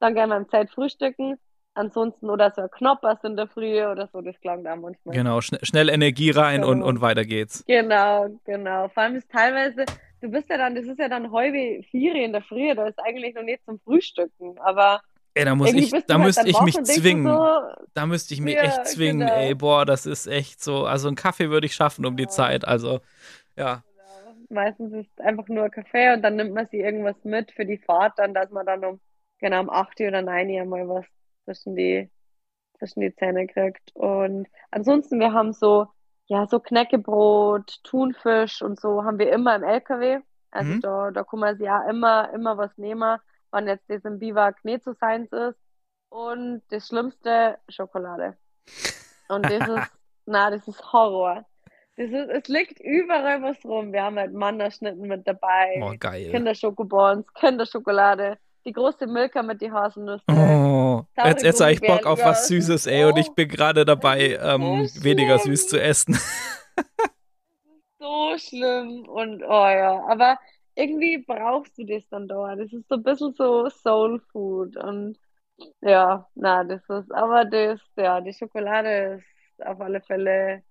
Dann 0.00 0.14
gehen 0.14 0.28
wir 0.28 0.36
im 0.36 0.48
Zelt 0.48 0.70
frühstücken. 0.70 1.38
Ansonsten 1.74 2.28
oder 2.28 2.50
so 2.50 2.62
ein 2.62 2.70
Knoppers 2.70 3.22
in 3.22 3.36
der 3.36 3.46
Früh 3.46 3.84
oder 3.84 4.08
so, 4.12 4.20
das 4.20 4.38
klang 4.40 4.64
da 4.64 4.74
manchmal. 4.74 5.14
Genau, 5.14 5.40
schn 5.40 5.58
schnell 5.62 5.88
Energie 5.88 6.30
rein 6.30 6.64
und, 6.64 6.78
Genau. 6.78 6.86
und 6.88 7.00
weiter 7.00 7.24
geht's. 7.24 7.64
Genau, 7.66 8.28
genau. 8.44 8.88
Vor 8.88 9.04
allem 9.04 9.14
ist 9.14 9.30
teilweise, 9.30 9.84
du 10.20 10.28
bist 10.30 10.50
ja 10.50 10.58
dann, 10.58 10.74
das 10.74 10.86
ist 10.86 10.98
ja 10.98 11.08
dann 11.08 11.30
halbe 11.32 11.82
vier 11.90 12.16
in 12.16 12.32
der 12.32 12.42
Früh, 12.42 12.74
da 12.74 12.88
ist 12.88 12.98
eigentlich 12.98 13.34
noch 13.36 13.44
nicht 13.44 13.64
zum 13.64 13.78
Frühstücken, 13.80 14.58
aber 14.58 15.00
Ey, 15.34 15.44
da 15.44 15.54
muss 15.54 15.72
ich, 15.72 15.90
da 16.06 16.14
halt 16.14 16.24
müsste 16.24 16.48
ich 16.48 16.60
mich 16.60 16.76
und 16.76 16.86
zwingen. 16.88 17.24
So, 17.24 17.60
Da 17.94 18.04
müsste 18.04 18.34
ich 18.34 18.40
mich 18.40 18.56
Ja, 18.56 18.62
echt 18.62 18.88
zwingen, 18.88 19.28
genau. 19.28 19.40
ey, 19.40 19.54
boah, 19.54 19.86
das 19.86 20.06
ist 20.06 20.26
echt 20.26 20.60
so. 20.60 20.86
Also 20.86 21.06
einen 21.06 21.16
Kaffee 21.16 21.50
würde 21.50 21.66
ich 21.66 21.74
schaffen 21.74 22.04
um 22.04 22.16
die 22.16 22.24
Ja. 22.24 22.28
Zeit. 22.28 22.66
Also, 22.66 23.00
ja. 23.56 23.84
meistens 24.48 24.92
ist 24.92 25.06
es 25.16 25.24
einfach 25.24 25.46
nur 25.46 25.68
Kaffee 25.70 26.12
und 26.12 26.22
dann 26.22 26.34
nimmt 26.34 26.52
man 26.52 26.66
sich 26.66 26.80
irgendwas 26.80 27.14
mit 27.22 27.52
für 27.52 27.64
die 27.64 27.78
Fahrt, 27.78 28.18
dann, 28.18 28.34
dass 28.34 28.50
man 28.50 28.66
dann 28.66 28.84
um, 28.84 29.00
genau 29.40 29.60
um 29.62 29.70
8 29.70 30.00
Uhr 30.00 30.08
oder 30.08 30.22
9 30.22 30.48
Uhr 30.50 30.64
mal 30.66 30.88
was 30.88 31.06
zwischen 31.44 31.76
die, 31.76 32.10
zwischen 32.78 33.00
die 33.00 33.14
Zähne 33.14 33.46
kriegt. 33.46 33.94
Und 33.94 34.48
ansonsten, 34.70 35.20
wir 35.20 35.32
haben 35.32 35.52
so, 35.52 35.86
ja, 36.26 36.46
so 36.46 36.60
Knäckebrot, 36.60 37.82
Thunfisch 37.84 38.62
und 38.62 38.80
so 38.80 39.04
haben 39.04 39.18
wir 39.18 39.32
immer 39.32 39.56
im 39.56 39.64
LKW. 39.64 40.20
Also 40.52 40.74
Mhm. 40.74 40.80
da, 40.80 41.10
da 41.10 41.24
kann 41.24 41.40
man 41.40 41.56
sich 41.56 41.66
ja 41.66 41.88
immer, 41.88 42.32
immer 42.34 42.56
was 42.58 42.76
nehmen, 42.78 43.18
wenn 43.52 43.68
jetzt 43.68 43.88
das 43.88 44.04
im 44.04 44.18
Biwak 44.18 44.64
nicht 44.64 44.84
so 44.84 44.92
seins 44.94 45.30
ist. 45.32 45.58
Und 46.08 46.62
das 46.70 46.88
Schlimmste, 46.88 47.58
Schokolade. 47.68 48.36
Und 49.28 49.50
das 49.50 49.66
ist, 49.68 49.92
na, 50.26 50.50
das 50.50 50.66
ist 50.68 50.92
Horror. 50.92 51.44
Das 51.96 52.10
ist, 52.10 52.28
es 52.30 52.48
liegt 52.48 52.80
überall 52.80 53.42
was 53.42 53.64
rum. 53.64 53.92
Wir 53.92 54.02
haben 54.04 54.18
halt 54.18 54.32
Mannerschnitten 54.32 55.02
mit 55.06 55.26
dabei, 55.26 55.80
Oh, 55.82 55.94
geil. 55.98 56.30
Kinderschokobons, 56.30 57.26
Kinderschokolade, 57.34 58.38
die 58.64 58.72
große 58.72 59.06
Milka 59.06 59.42
mit 59.42 59.60
die 59.60 59.70
Haselnüsse. 59.70 60.24
Oh, 60.30 61.02
jetzt, 61.24 61.42
jetzt 61.42 61.60
habe 61.60 61.72
ich 61.72 61.80
Bock 61.80 62.06
auf 62.06 62.24
was 62.24 62.48
Süßes, 62.48 62.86
ey, 62.86 63.04
und 63.04 63.18
ich 63.18 63.30
bin 63.30 63.48
gerade 63.48 63.84
dabei, 63.84 64.38
ähm, 64.42 64.86
so 64.86 65.04
weniger 65.04 65.38
süß 65.38 65.68
zu 65.68 65.80
essen. 65.80 66.18
So 67.98 68.36
schlimm 68.38 69.06
und 69.08 69.42
oh 69.42 69.68
ja, 69.68 70.02
aber 70.08 70.38
irgendwie 70.74 71.18
brauchst 71.18 71.76
du 71.76 71.84
das 71.84 72.02
dann 72.08 72.26
da. 72.28 72.56
Das 72.56 72.72
ist 72.72 72.88
so 72.88 72.94
ein 72.94 73.02
bisschen 73.02 73.34
so 73.34 73.68
Soul 73.68 74.20
Food 74.32 74.76
und 74.76 75.18
ja, 75.82 76.26
na, 76.34 76.64
das 76.64 76.80
ist, 76.88 77.12
aber 77.12 77.44
das, 77.44 77.80
ja, 77.96 78.20
die 78.20 78.32
Schokolade 78.32 79.18
ist 79.18 79.66
auf 79.66 79.80
alle 79.80 80.00
Fälle 80.00 80.62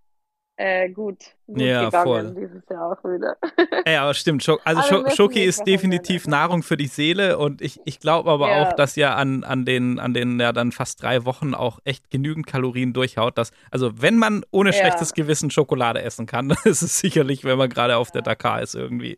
äh, 0.60 0.90
gut, 0.90 1.24
gut 1.48 1.58
Ja, 1.60 1.86
gegangen 1.86 2.36
voll. 2.36 2.36
dieses 2.36 2.70
Jahr 2.70 2.92
auch 2.92 3.04
wieder. 3.04 3.38
Aber 3.86 4.14
stimmt, 4.14 4.44
Schok 4.44 4.62
also 4.66 4.82
Schok 4.82 5.12
Schoki 5.12 5.44
ist 5.44 5.66
definitiv 5.66 6.24
also. 6.24 6.32
Nahrung 6.32 6.64
für 6.64 6.78
die 6.78 6.88
Seele 6.88 7.38
und 7.40 7.62
ich, 7.62 7.80
ich 7.86 8.00
glaube 8.00 8.30
aber 8.30 8.50
Ja. 8.50 8.62
auch, 8.62 8.74
dass 8.74 8.96
ja 8.96 9.16
an, 9.16 9.44
an 9.44 9.66
den, 9.66 10.00
an 10.00 10.14
den 10.14 10.40
ja 10.40 10.52
dann 10.52 10.72
fast 10.72 11.02
drei 11.02 11.26
Wochen 11.26 11.56
auch 11.56 11.80
echt 11.86 12.12
genügend 12.12 12.46
Kalorien 12.46 12.94
durchhaut. 12.94 13.38
Dass, 13.38 13.52
also 13.72 14.02
wenn 14.02 14.18
man 14.18 14.44
ohne 14.52 14.74
Ja. 14.74 14.74
schlechtes 14.74 15.14
Gewissen 15.14 15.50
Schokolade 15.50 16.02
essen 16.04 16.26
kann, 16.28 16.50
dann 16.50 16.58
ist 16.66 16.82
es 16.84 17.00
sicherlich, 17.00 17.44
wenn 17.46 17.58
man 17.58 17.70
gerade 17.70 17.98
auf 17.98 18.12
der 18.12 18.22
Dakar 18.22 18.62
ist 18.62 18.76
irgendwie. 18.76 19.18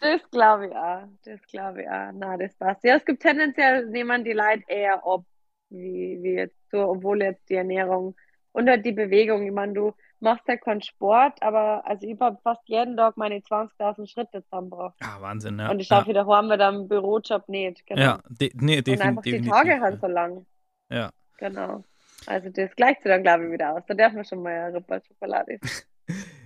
Das 0.00 0.20
glaube 0.30 0.68
ich 0.68 0.72
auch. 0.74 1.02
Das 1.24 1.40
glaube 1.50 1.82
ich 1.82 1.88
auch. 1.88 2.10
Na, 2.14 2.36
das 2.36 2.54
passt. 2.56 2.82
Ja, 2.84 2.96
es 2.96 3.04
gibt 3.04 3.22
tendenziell 3.22 3.86
nehmen 3.86 4.24
die 4.24 4.32
Leute 4.32 4.62
eher 4.68 5.04
ab, 5.04 5.24
wie, 5.68 6.18
wie 6.22 6.34
jetzt 6.34 6.56
so, 6.70 6.88
obwohl 6.88 7.22
jetzt 7.22 7.48
die 7.50 7.54
Ernährung 7.56 8.16
und 8.52 8.68
halt 8.68 8.84
die 8.86 8.92
Bewegung. 8.92 9.44
Ich 9.46 9.52
meine, 9.52 9.74
du 9.74 9.92
machst 10.20 10.46
ja 10.48 10.56
keinen 10.56 10.82
Sport, 10.82 11.42
aber 11.42 11.86
also 11.86 12.06
ich 12.06 12.18
habe 12.20 12.38
fast 12.42 12.62
jeden 12.66 12.96
Tag 12.96 13.16
meine 13.16 13.36
20.000 13.36 14.06
Schritte 14.06 14.42
zusammengebracht. 14.44 14.96
Ja, 15.00 15.20
Wahnsinn, 15.20 15.58
ja. 15.58 15.70
Und 15.70 15.80
ich 15.80 15.88
ja. 15.88 15.96
schaffe 15.96 16.10
wieder 16.10 16.26
heim 16.26 16.48
mit 16.48 16.60
einem 16.60 16.88
Bürojob 16.88 17.48
nicht. 17.48 17.86
Genau. 17.86 18.00
Ja, 18.00 18.20
de 18.28 18.50
nee, 18.54 18.78
Und 18.78 18.86
defin 18.86 19.02
einfach 19.02 19.22
die 19.22 19.32
definitiv. 19.32 19.52
Tage 19.52 19.80
halt 19.80 20.00
so 20.00 20.06
lang. 20.06 20.46
Ja. 20.90 21.10
Genau. 21.38 21.84
Also 22.26 22.50
das 22.50 22.74
gleicht 22.76 23.02
sich 23.02 23.10
dann, 23.10 23.22
glaube 23.22 23.46
ich, 23.46 23.52
wieder 23.52 23.74
aus. 23.74 23.82
Da 23.86 23.94
darf 23.94 24.12
man 24.12 24.24
schon 24.24 24.42
mal 24.42 24.52
eine 24.52 24.76
Rippe 24.76 25.02
Schokolade 25.06 25.52
essen. 25.52 25.86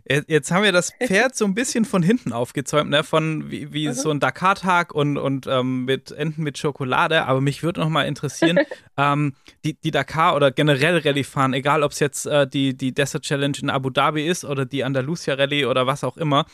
Jetzt 0.06 0.50
haben 0.50 0.62
wir 0.62 0.72
das 0.72 0.92
Pferd 1.02 1.34
so 1.34 1.46
ein 1.46 1.54
bisschen 1.54 1.84
von 1.86 2.02
hinten 2.02 2.32
aufgezäumt, 2.32 2.90
ne? 2.90 3.04
Von 3.04 3.50
wie, 3.50 3.72
wie 3.72 3.90
so 3.92 4.10
ein 4.10 4.20
Dakar-Tag 4.20 4.94
und, 4.94 5.16
und 5.16 5.46
ähm, 5.46 5.86
mit 5.86 6.10
Enten 6.12 6.42
mit 6.42 6.58
Schokolade. 6.58 7.24
Aber 7.24 7.40
mich 7.40 7.62
würde 7.62 7.80
noch 7.80 7.88
mal 7.88 8.02
interessieren, 8.06 8.58
ähm, 8.98 9.34
die, 9.64 9.74
die 9.80 9.90
Dakar 9.90 10.36
oder 10.36 10.50
generell 10.50 10.98
Rallye 10.98 11.24
fahren, 11.24 11.54
egal 11.54 11.82
ob 11.82 11.92
es 11.92 12.00
jetzt 12.00 12.26
äh, 12.26 12.46
die, 12.46 12.76
die 12.76 12.92
Desert 12.92 13.22
Challenge 13.22 13.56
in 13.62 13.70
Abu 13.70 13.88
Dhabi 13.88 14.26
ist 14.26 14.44
oder 14.44 14.66
die 14.66 14.84
Andalusia 14.84 15.34
Rallye 15.34 15.64
oder 15.64 15.86
was 15.86 16.04
auch 16.04 16.18
immer. 16.18 16.44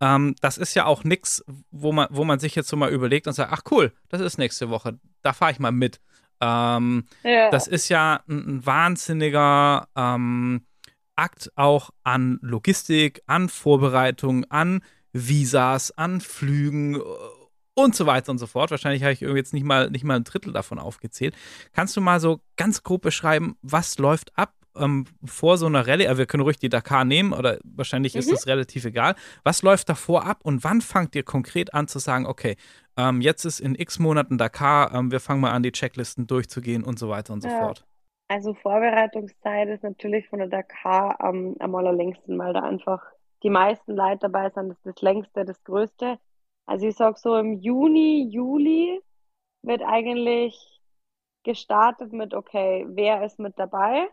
Ähm, 0.00 0.34
das 0.42 0.58
ist 0.58 0.74
ja 0.74 0.84
auch 0.84 1.02
nichts, 1.04 1.42
wo 1.70 1.92
man, 1.92 2.08
wo 2.10 2.24
man 2.24 2.38
sich 2.38 2.54
jetzt 2.54 2.68
so 2.68 2.76
mal 2.76 2.90
überlegt 2.90 3.26
und 3.26 3.32
sagt, 3.32 3.52
ach 3.52 3.62
cool, 3.70 3.92
das 4.10 4.20
ist 4.20 4.36
nächste 4.38 4.68
Woche, 4.68 4.98
da 5.22 5.32
fahre 5.32 5.52
ich 5.52 5.58
mal 5.58 5.72
mit. 5.72 6.00
Ähm, 6.40 7.06
Ja. 7.24 7.50
das 7.50 7.66
ist 7.66 7.88
ja 7.88 8.20
ein, 8.28 8.58
ein 8.58 8.66
wahnsinniger 8.66 9.88
ähm, 9.96 10.62
Akt 11.18 11.50
auch 11.56 11.90
an 12.04 12.38
Logistik, 12.42 13.22
an 13.26 13.48
Vorbereitung, 13.48 14.44
an 14.50 14.82
Visas, 15.12 15.90
an 15.92 16.20
Flügen 16.20 16.94
äh, 16.96 16.98
und 17.74 17.94
so 17.94 18.06
weiter 18.06 18.30
und 18.30 18.38
so 18.38 18.46
fort. 18.46 18.70
Wahrscheinlich 18.70 19.02
habe 19.02 19.12
ich 19.12 19.22
irgendwie 19.22 19.38
jetzt 19.38 19.52
nicht 19.52 19.64
mal, 19.64 19.90
nicht 19.90 20.04
mal 20.04 20.16
ein 20.16 20.24
Drittel 20.24 20.52
davon 20.52 20.78
aufgezählt. 20.78 21.34
Kannst 21.72 21.96
du 21.96 22.00
mal 22.00 22.20
so 22.20 22.40
ganz 22.56 22.82
grob 22.82 23.02
beschreiben, 23.02 23.56
was 23.62 23.98
läuft 23.98 24.36
ab 24.36 24.54
ähm, 24.76 25.06
vor 25.24 25.58
so 25.58 25.66
einer 25.66 25.86
Rallye? 25.86 26.06
Also 26.08 26.18
wir 26.18 26.26
können 26.26 26.42
ruhig 26.42 26.58
die 26.58 26.68
Dakar 26.68 27.04
nehmen 27.04 27.32
oder 27.32 27.58
wahrscheinlich 27.64 28.14
ist 28.16 28.26
Mhm. 28.26 28.32
das 28.32 28.46
relativ 28.46 28.84
egal. 28.84 29.14
Was 29.44 29.62
läuft 29.62 29.88
davor 29.88 30.24
ab 30.24 30.40
und 30.42 30.62
wann 30.64 30.80
fangt 30.80 31.14
ihr 31.16 31.22
konkret 31.24 31.74
an 31.74 31.88
zu 31.88 31.98
sagen, 31.98 32.26
okay, 32.26 32.56
ähm, 32.96 33.20
jetzt 33.20 33.44
ist 33.44 33.60
in 33.60 33.74
x 33.76 33.98
Monaten 33.98 34.38
Dakar, 34.38 34.92
ähm, 34.94 35.10
wir 35.10 35.20
fangen 35.20 35.40
mal 35.40 35.52
an, 35.52 35.62
die 35.62 35.72
Checklisten 35.72 36.26
durchzugehen 36.26 36.82
und 36.84 36.98
so 36.98 37.08
weiter 37.08 37.32
und 37.32 37.40
so 37.42 37.48
Ja. 37.48 37.58
fort. 37.58 37.86
Also 38.28 38.54
Vorbereitungszeit 38.54 39.68
ist 39.68 39.82
natürlich 39.82 40.28
von 40.28 40.38
der 40.38 40.48
Dakar 40.48 41.20
am, 41.20 41.56
am 41.60 41.74
allerlängsten, 41.74 42.38
weil 42.38 42.52
da 42.52 42.60
einfach 42.60 43.02
die 43.42 43.50
meisten 43.50 43.94
Leute 43.96 44.18
dabei 44.20 44.50
sind. 44.50 44.68
Das 44.68 44.78
ist 44.78 44.86
das 44.86 45.02
längste, 45.02 45.44
das 45.44 45.62
größte. 45.64 46.18
Also 46.66 46.86
ich 46.86 46.96
sag 46.96 47.18
so 47.18 47.36
im 47.36 47.54
Juni, 47.54 48.28
Juli 48.30 49.00
wird 49.62 49.82
eigentlich 49.82 50.82
gestartet 51.44 52.12
mit, 52.12 52.34
okay, 52.34 52.84
wer 52.88 53.24
ist 53.24 53.38
mit 53.38 53.58
dabei? 53.58 54.08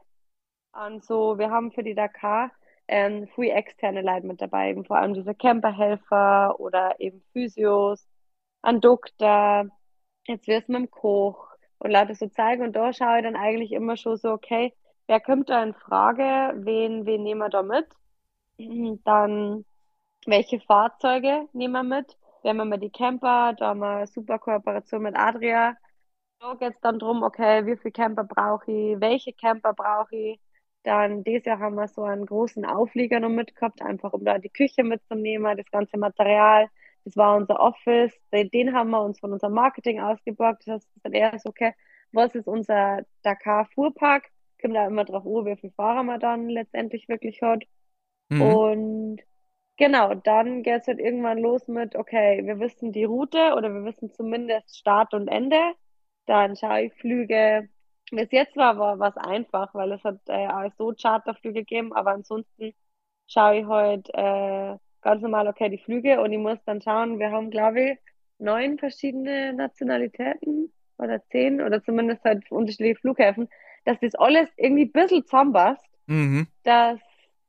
Und 0.74 1.03
so, 1.03 1.38
wir 1.38 1.49
haben 1.51 1.72
für 1.72 1.84
die 1.84 1.95
Dakar 1.95 2.51
ähm, 2.88 3.28
viel 3.36 3.49
externe 3.49 4.01
Leute 4.01 4.28
mit 4.28 4.41
dabei, 4.41 4.70
eben 4.70 4.86
vor 4.86 4.97
allem 4.97 5.13
diese 5.13 5.36
Camperhelfer 5.36 6.59
oder 6.59 6.99
eben 6.99 7.22
Physios, 7.34 8.07
ein 8.61 8.82
Doktor, 8.82 9.66
jetzt 10.28 10.47
wirst 10.47 10.70
du 10.70 10.74
mit 10.74 10.82
dem 10.82 10.91
Koch 10.91 11.55
und 11.80 11.92
Leute 11.92 12.16
so 12.16 12.28
zeigen. 12.28 12.64
Und 12.64 12.74
da 12.76 12.94
schaue 12.94 13.18
ich 13.18 13.24
dann 13.24 13.36
eigentlich 13.36 13.72
immer 13.72 13.98
schon 13.98 14.18
so, 14.18 14.32
okay, 14.32 14.74
wer 15.08 15.20
kommt 15.20 15.50
da 15.50 15.64
in 15.64 15.74
Frage? 15.74 16.54
Wen, 16.66 17.06
wen 17.06 17.24
nehmen 17.24 17.42
wir 17.42 17.50
da 17.50 17.64
mit? 17.64 17.88
Dann, 19.06 19.66
welche 20.26 20.60
Fahrzeuge 20.60 21.48
nehmen 21.54 21.74
wir 21.74 21.84
mit? 21.84 22.18
Wir 22.42 22.52
haben 22.52 22.60
immer 22.60 22.78
die 22.78 22.92
Camper, 22.92 23.54
da 23.58 23.70
haben 23.70 23.80
wir 23.80 23.90
eine 23.98 24.08
super 24.08 24.38
Kooperation 24.40 25.02
mit 25.02 25.16
Adria. 25.18 25.76
Da 26.40 26.54
geht 26.56 26.76
es 26.76 26.80
dann 26.82 27.00
drum, 27.00 27.24
okay, 27.24 27.66
wie 27.66 27.76
viele 27.78 27.92
Camper 27.92 28.24
brauche 28.24 28.72
ich? 28.72 29.00
Welche 29.02 29.34
Camper 29.34 29.74
brauche 29.74 30.16
ich? 30.16 30.40
Dann 30.84 31.24
dieses 31.24 31.46
Jahr 31.46 31.60
haben 31.60 31.76
wir 31.76 31.88
so 31.88 32.04
einen 32.04 32.26
großen 32.28 32.64
Auflieger 32.66 33.20
noch 33.20 33.30
mitgehabt, 33.30 33.82
einfach 33.82 34.14
um 34.14 34.24
da 34.24 34.38
die 34.38 34.50
Küche 34.50 34.84
mitzunehmen, 34.84 35.58
das 35.58 35.66
ganze 35.72 35.98
Material. 35.98 36.70
Das 37.06 37.16
war 37.16 37.38
unser 37.38 37.60
Office. 37.60 38.14
Den 38.34 38.74
haben 38.74 38.89
wir 38.89 39.01
uns 39.01 39.20
von 39.20 39.32
unserem 39.32 39.53
Marketing 39.53 40.01
ausgeborgt. 40.01 40.64
Das 40.68 40.76
heißt, 40.84 40.89
dann 41.03 41.14
eher 41.14 41.39
so, 41.39 41.49
okay, 41.49 41.74
was 42.12 42.34
ist 42.36 42.47
unser 42.47 43.03
Dakar-Fuhrpark? 43.24 44.30
Kommt 44.62 44.76
da 44.76 44.88
immer 44.88 45.06
drauf 45.06 45.26
an, 45.26 45.45
wie 45.45 45.56
viele 45.56 45.74
Fahrer 45.74 46.03
man 46.03 46.20
dann 46.20 46.49
letztendlich 46.49 47.08
wirklich 47.08 47.41
hat. 47.41 47.64
Mhm. 48.30 48.41
Und 48.41 49.22
genau, 49.78 50.16
dann 50.16 50.64
geht 50.64 50.82
es 50.82 50.88
halt 50.88 50.99
irgendwann 50.99 51.38
los 51.39 51.68
mit, 51.68 51.95
okay, 51.95 52.41
wir 52.45 52.60
wissen 52.60 52.91
die 52.91 53.03
Route 53.03 53.53
oder 53.56 53.72
wir 53.74 53.84
wissen 53.86 54.12
zumindest 54.12 54.78
Start 54.78 55.14
und 55.14 55.28
Ende. 55.28 55.60
Dann 56.26 56.56
schaue 56.56 56.84
ich 56.86 56.93
Flüge. 56.95 57.70
Bis 58.12 58.32
jetzt 58.32 58.56
war 58.56 58.78
war 58.80 58.99
was 58.99 59.18
einfach, 59.18 59.74
weil 59.76 59.91
es 59.91 60.03
hat 60.03 60.20
äh, 60.28 60.47
auch 60.47 60.72
so 60.78 60.93
Charterflüge 60.99 61.62
gegeben, 61.62 61.93
aber 61.93 62.12
ansonsten 62.12 62.74
schaue 63.28 63.58
ich 63.60 63.66
halt 63.68 64.10
äh, 64.14 64.78
ganz 65.06 65.22
normal, 65.22 65.47
okay, 65.47 65.70
die 65.70 65.78
Flüge 65.78 66.20
und 66.20 66.34
ich 66.34 66.39
muss 66.39 66.58
dann 66.66 66.82
schauen, 66.82 67.20
wir 67.20 67.32
haben, 67.32 67.51
glaube 67.51 67.82
ich, 67.82 67.97
neun 68.39 68.80
verschiedene 68.80 69.53
Nationalitäten 69.53 70.74
oder 70.97 71.24
zehn 71.28 71.62
oder 71.62 71.84
zumindest 71.84 72.24
halt 72.24 72.51
unterschiedliche 72.51 72.99
Flughäfen. 72.99 73.47
dass 73.86 73.99
das 73.99 74.16
alles 74.16 74.49
irgendwie 74.58 74.86
ein 74.86 74.91
bisschen 74.91 75.24
zusammenpasst, 75.24 75.86
mhm. 76.08 76.47
dass, 76.64 76.99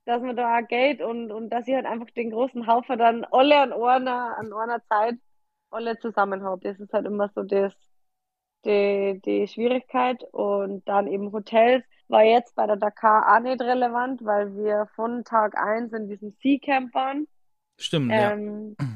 dass 0.04 0.20
man 0.20 0.36
da 0.36 0.58
auch 0.58 0.68
geht 0.68 1.00
und, 1.00 1.32
und 1.32 1.48
dass 1.48 1.66
ich 1.66 1.74
halt 1.74 1.86
einfach 1.86 2.10
den 2.10 2.30
großen 2.30 2.66
Haufen 2.66 2.98
dann 2.98 3.24
alle 3.24 3.56
an 3.56 3.72
einer, 3.72 4.36
an 4.36 4.52
einer 4.52 4.84
Zeit 4.84 5.14
alle 5.70 5.98
zusammen 5.98 6.42
habe. 6.44 6.60
Das 6.60 6.78
ist 6.78 6.92
halt 6.92 7.06
immer 7.06 7.30
so 7.34 7.42
das, 7.42 7.72
die, 8.66 9.18
die 9.24 9.48
Schwierigkeit. 9.48 10.22
Und 10.32 10.86
dann 10.86 11.06
eben 11.06 11.32
Hotels 11.32 11.84
war 12.08 12.22
jetzt 12.22 12.54
bei 12.54 12.66
der 12.66 12.76
Dakar 12.76 13.34
auch 13.34 13.40
nicht 13.40 13.62
relevant, 13.62 14.22
weil 14.26 14.54
wir 14.56 14.88
von 14.94 15.24
Tag 15.24 15.56
1 15.56 15.94
in 15.94 16.08
diesem 16.08 16.32
Sea 16.42 16.58
Camp 16.58 16.94
waren. 16.94 17.26
Stimmt, 17.78 18.12
ähm, 18.12 18.76
ja. 18.80 18.86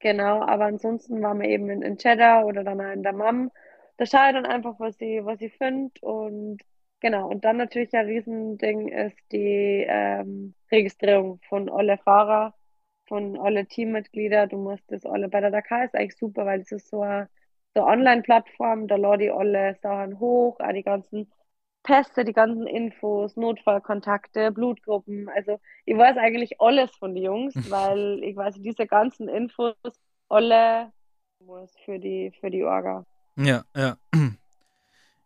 Genau, 0.00 0.42
aber 0.42 0.64
ansonsten 0.66 1.22
waren 1.22 1.40
wir 1.40 1.48
eben 1.48 1.68
in, 1.70 1.82
in 1.82 1.96
Cheddar 1.98 2.46
oder 2.46 2.64
dann 2.64 2.80
in 2.80 3.02
der 3.02 3.12
Mam. 3.12 3.50
Da 3.98 4.06
schaue 4.06 4.28
ich 4.28 4.32
dann 4.34 4.46
einfach, 4.46 4.80
was 4.80 5.00
ich, 5.00 5.24
was 5.24 5.40
ich 5.40 5.56
finde. 5.56 5.92
Und 6.00 6.58
genau, 7.00 7.28
und 7.28 7.44
dann 7.44 7.58
natürlich 7.58 7.92
ein 7.94 8.06
Riesending 8.06 8.88
ist 8.88 9.18
die 9.32 9.84
ähm, 9.88 10.54
Registrierung 10.70 11.40
von 11.48 11.68
alle 11.68 11.98
Fahrer, 11.98 12.54
von 13.06 13.38
alle 13.38 13.66
Teammitglieder. 13.66 14.46
Du 14.46 14.56
musst 14.58 14.84
das 14.90 15.04
alle 15.06 15.28
bei 15.28 15.40
der 15.40 15.50
Dakar 15.50 15.84
ist 15.84 15.94
eigentlich 15.94 16.16
super, 16.16 16.46
weil 16.46 16.60
es 16.62 16.72
ist 16.72 16.88
so 16.88 17.02
eine, 17.02 17.28
so 17.74 17.84
Online-Plattform, 17.84 18.88
da 18.88 18.96
lade 18.96 19.26
ich 19.26 19.32
alle 19.32 19.76
Sachen 19.82 20.18
hoch, 20.18 20.58
auch 20.60 20.72
die 20.72 20.82
ganzen 20.82 21.30
Pässe, 21.82 22.24
die 22.24 22.32
ganzen 22.32 22.66
Infos, 22.66 23.36
Notfallkontakte, 23.36 24.52
Blutgruppen. 24.52 25.28
Also 25.28 25.58
ich 25.84 25.96
weiß 25.96 26.16
eigentlich 26.16 26.60
alles 26.60 26.90
von 26.96 27.14
den 27.14 27.24
Jungs, 27.24 27.54
weil 27.70 28.22
ich 28.22 28.36
weiß 28.36 28.56
diese 28.60 28.86
ganzen 28.86 29.28
Infos 29.28 29.74
alle 30.28 30.92
muss 31.40 31.74
für 31.84 31.98
die 31.98 32.32
für 32.40 32.50
die 32.50 32.64
Orga. 32.64 33.04
Ja, 33.36 33.64
ja. 33.76 33.96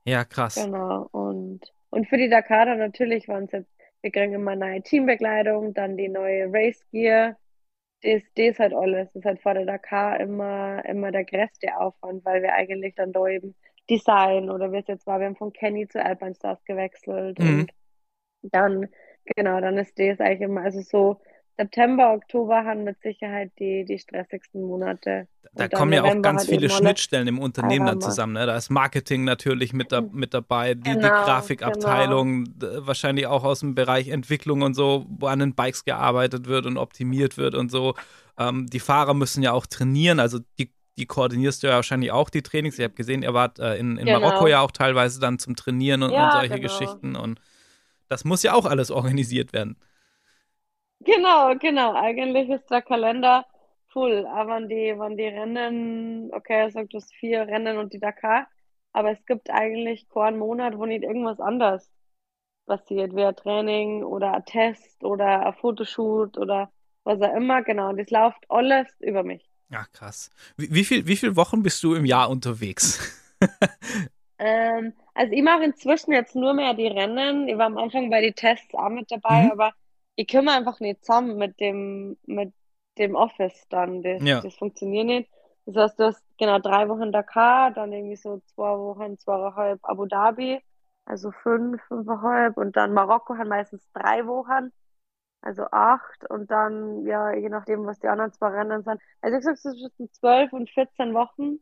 Ja, 0.08 0.24
krass. 0.24 0.54
Genau. 0.54 1.08
Und, 1.10 1.62
und 1.90 2.08
für 2.08 2.16
die 2.16 2.28
Dakar 2.28 2.76
natürlich 2.76 3.26
waren 3.26 3.46
es 3.46 3.50
jetzt, 3.52 3.70
wir 4.02 4.12
kriegen 4.12 4.34
immer 4.34 4.54
neue 4.54 4.80
Teambekleidung, 4.80 5.74
dann 5.74 5.96
die 5.96 6.08
neue 6.08 6.46
Race 6.52 6.80
Gear. 6.92 7.36
Das, 8.02 8.22
das 8.36 8.58
halt 8.60 8.72
alles. 8.72 9.08
Das 9.08 9.16
ist 9.16 9.24
halt 9.24 9.42
vor 9.42 9.54
der 9.54 9.66
Dakar 9.66 10.20
immer, 10.20 10.84
immer 10.84 11.10
der 11.10 11.24
größte 11.24 11.76
Aufwand, 11.76 12.24
weil 12.24 12.40
wir 12.40 12.54
eigentlich 12.54 12.94
dann 12.94 13.12
da 13.12 13.26
eben 13.26 13.56
Design 13.88 14.50
oder 14.50 14.72
wie 14.72 14.78
es 14.78 14.86
jetzt 14.86 15.06
war, 15.06 15.20
wir 15.20 15.26
haben 15.26 15.36
von 15.36 15.52
Kenny 15.52 15.86
zu 15.88 16.04
Alpine 16.04 16.34
Stars 16.34 16.64
gewechselt 16.64 17.38
mhm. 17.38 17.60
und 17.60 17.72
dann, 18.42 18.88
genau, 19.36 19.60
dann 19.60 19.78
ist 19.78 19.98
das 19.98 20.20
eigentlich 20.20 20.40
immer, 20.42 20.62
also 20.62 20.80
so 20.80 21.20
September, 21.58 22.12
Oktober 22.12 22.64
haben 22.64 22.84
mit 22.84 23.00
Sicherheit 23.00 23.50
die, 23.58 23.84
die 23.86 23.98
stressigsten 23.98 24.62
Monate. 24.62 25.26
Da 25.54 25.68
kommen 25.68 25.92
ja 25.92 26.04
auch 26.04 26.20
ganz 26.20 26.46
viele 26.46 26.68
Schnittstellen 26.68 27.28
im 27.28 27.38
Unternehmen 27.38 27.86
dann 27.86 28.00
zusammen. 28.00 28.34
Ne? 28.34 28.44
Da 28.44 28.56
ist 28.56 28.68
Marketing 28.68 29.24
natürlich 29.24 29.72
mit, 29.72 29.90
da, 29.90 30.02
mit 30.02 30.34
dabei, 30.34 30.74
die, 30.74 30.82
genau, 30.82 31.00
die 31.00 31.08
Grafikabteilung, 31.08 32.44
genau. 32.58 32.86
wahrscheinlich 32.86 33.26
auch 33.26 33.42
aus 33.42 33.60
dem 33.60 33.74
Bereich 33.74 34.08
Entwicklung 34.08 34.60
und 34.62 34.74
so, 34.74 35.06
wo 35.08 35.28
an 35.28 35.38
den 35.38 35.54
Bikes 35.54 35.84
gearbeitet 35.84 36.46
wird 36.46 36.66
und 36.66 36.76
optimiert 36.76 37.38
wird 37.38 37.54
und 37.54 37.70
so. 37.70 37.94
Ähm, 38.38 38.66
die 38.66 38.80
Fahrer 38.80 39.14
müssen 39.14 39.42
ja 39.42 39.52
auch 39.52 39.64
trainieren, 39.64 40.20
also 40.20 40.40
die 40.58 40.70
die 40.98 41.06
koordinierst 41.06 41.62
du 41.62 41.66
ja 41.68 41.74
wahrscheinlich 41.74 42.10
auch, 42.10 42.30
die 42.30 42.42
Trainings. 42.42 42.78
Ich 42.78 42.84
habe 42.84 42.94
gesehen, 42.94 43.22
ihr 43.22 43.34
wart 43.34 43.58
äh, 43.58 43.76
in, 43.76 43.98
in 43.98 44.06
genau. 44.06 44.20
Marokko 44.20 44.46
ja 44.46 44.60
auch 44.60 44.70
teilweise 44.70 45.20
dann 45.20 45.38
zum 45.38 45.56
Trainieren 45.56 46.02
und, 46.02 46.10
ja, 46.10 46.26
und 46.26 46.32
solche 46.32 46.60
genau. 46.60 46.62
Geschichten. 46.62 47.16
Und 47.16 47.40
das 48.08 48.24
muss 48.24 48.42
ja 48.42 48.54
auch 48.54 48.64
alles 48.64 48.90
organisiert 48.90 49.52
werden. 49.52 49.76
Genau, 51.00 51.54
genau. 51.56 51.94
Eigentlich 51.94 52.48
ist 52.48 52.70
der 52.70 52.82
Kalender 52.82 53.44
full. 53.88 54.26
Aber 54.26 54.56
wenn 54.56 54.68
die, 54.68 54.94
wenn 54.98 55.16
die 55.16 55.24
Rennen, 55.24 56.30
okay, 56.32 56.60
er 56.60 56.70
sagt 56.70 56.94
es 56.94 57.12
vier 57.12 57.46
Rennen 57.46 57.78
und 57.78 57.92
die 57.92 58.00
Dakar, 58.00 58.46
aber 58.92 59.10
es 59.10 59.24
gibt 59.26 59.50
eigentlich 59.50 60.08
keinen 60.08 60.38
Monat, 60.38 60.78
wo 60.78 60.86
nicht 60.86 61.02
irgendwas 61.02 61.40
anderes 61.40 61.90
passiert, 62.64 63.14
wie 63.14 63.24
ein 63.24 63.36
Training 63.36 64.02
oder 64.02 64.32
ein 64.32 64.44
Test 64.46 65.04
oder 65.04 65.46
ein 65.46 65.54
Fotoshoot 65.54 66.38
oder 66.38 66.70
was 67.04 67.20
auch 67.20 67.34
immer. 67.34 67.62
Genau, 67.62 67.90
und 67.90 67.98
das 67.98 68.10
läuft 68.10 68.44
alles 68.48 68.88
über 69.00 69.22
mich. 69.22 69.45
Ja, 69.70 69.84
krass. 69.92 70.30
Wie, 70.56 70.72
wie, 70.72 70.84
viel, 70.84 71.06
wie 71.06 71.16
viele 71.16 71.36
Wochen 71.36 71.62
bist 71.62 71.82
du 71.82 71.94
im 71.94 72.04
Jahr 72.04 72.30
unterwegs? 72.30 73.00
ähm, 74.38 74.92
also 75.14 75.32
ich 75.32 75.42
mache 75.42 75.64
inzwischen 75.64 76.12
jetzt 76.12 76.36
nur 76.36 76.54
mehr 76.54 76.74
die 76.74 76.86
Rennen. 76.86 77.48
Ich 77.48 77.58
war 77.58 77.66
am 77.66 77.78
Anfang 77.78 78.10
bei 78.10 78.20
den 78.20 78.34
Tests 78.34 78.74
auch 78.74 78.88
mit 78.88 79.10
dabei, 79.10 79.44
mhm. 79.44 79.52
aber 79.52 79.72
ich 80.14 80.28
komme 80.28 80.52
einfach 80.52 80.80
nicht 80.80 81.04
zusammen 81.04 81.36
mit 81.36 81.58
dem, 81.60 82.16
mit 82.26 82.52
dem 82.98 83.14
Office 83.14 83.66
dann. 83.68 84.02
Das, 84.02 84.22
ja. 84.22 84.40
das 84.40 84.54
funktioniert 84.54 85.06
nicht. 85.06 85.30
Das 85.66 85.76
heißt, 85.76 85.98
du 85.98 86.04
hast 86.04 86.22
genau 86.38 86.60
drei 86.60 86.88
Wochen 86.88 87.10
Dakar, 87.10 87.72
dann 87.72 87.92
irgendwie 87.92 88.16
so 88.16 88.40
zwei 88.54 88.78
Wochen, 88.78 89.18
zweieinhalb 89.18 89.80
Abu 89.82 90.06
Dhabi, 90.06 90.60
also 91.04 91.32
fünf, 91.42 91.82
fünfeinhalb 91.88 92.56
und 92.56 92.76
dann 92.76 92.92
Marokko 92.92 93.36
hat 93.36 93.48
meistens 93.48 93.82
drei 93.92 94.26
Wochen 94.26 94.70
also 95.46 95.64
acht 95.70 96.28
und 96.28 96.50
dann, 96.50 97.06
ja, 97.06 97.32
je 97.32 97.48
nachdem, 97.48 97.86
was 97.86 98.00
die 98.00 98.08
anderen 98.08 98.32
zwei 98.32 98.48
Rennen 98.48 98.82
sind. 98.82 99.00
Also 99.20 99.38
ich 99.38 99.44
sag, 99.44 99.54
es 99.54 99.62
zwischen 99.62 100.12
zwölf 100.12 100.52
und 100.52 100.68
14 100.70 101.14
Wochen. 101.14 101.60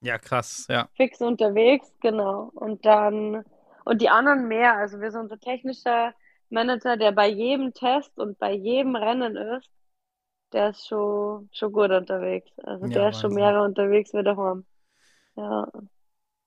Ja, 0.00 0.16
krass, 0.16 0.66
ja. 0.70 0.88
Fix 0.96 1.20
unterwegs, 1.20 1.92
genau. 2.00 2.50
Und 2.54 2.86
dann, 2.86 3.44
und 3.84 4.00
die 4.00 4.08
anderen 4.08 4.48
mehr. 4.48 4.74
Also 4.76 5.00
wir 5.00 5.10
sind 5.10 5.20
unser 5.20 5.38
technischer 5.38 6.14
Manager, 6.48 6.96
der 6.96 7.12
bei 7.12 7.28
jedem 7.28 7.74
Test 7.74 8.18
und 8.18 8.38
bei 8.38 8.52
jedem 8.52 8.96
Rennen 8.96 9.36
ist, 9.36 9.70
der 10.52 10.70
ist 10.70 10.88
schon, 10.88 11.50
schon 11.52 11.72
gut 11.72 11.90
unterwegs. 11.90 12.50
Also 12.64 12.86
ja, 12.86 12.92
der 12.92 13.08
ist 13.10 13.20
schon 13.20 13.34
mehrere 13.34 13.62
unterwegs 13.64 14.14
wie 14.14 14.22
daheim. 14.22 14.64
Ja. 15.36 15.68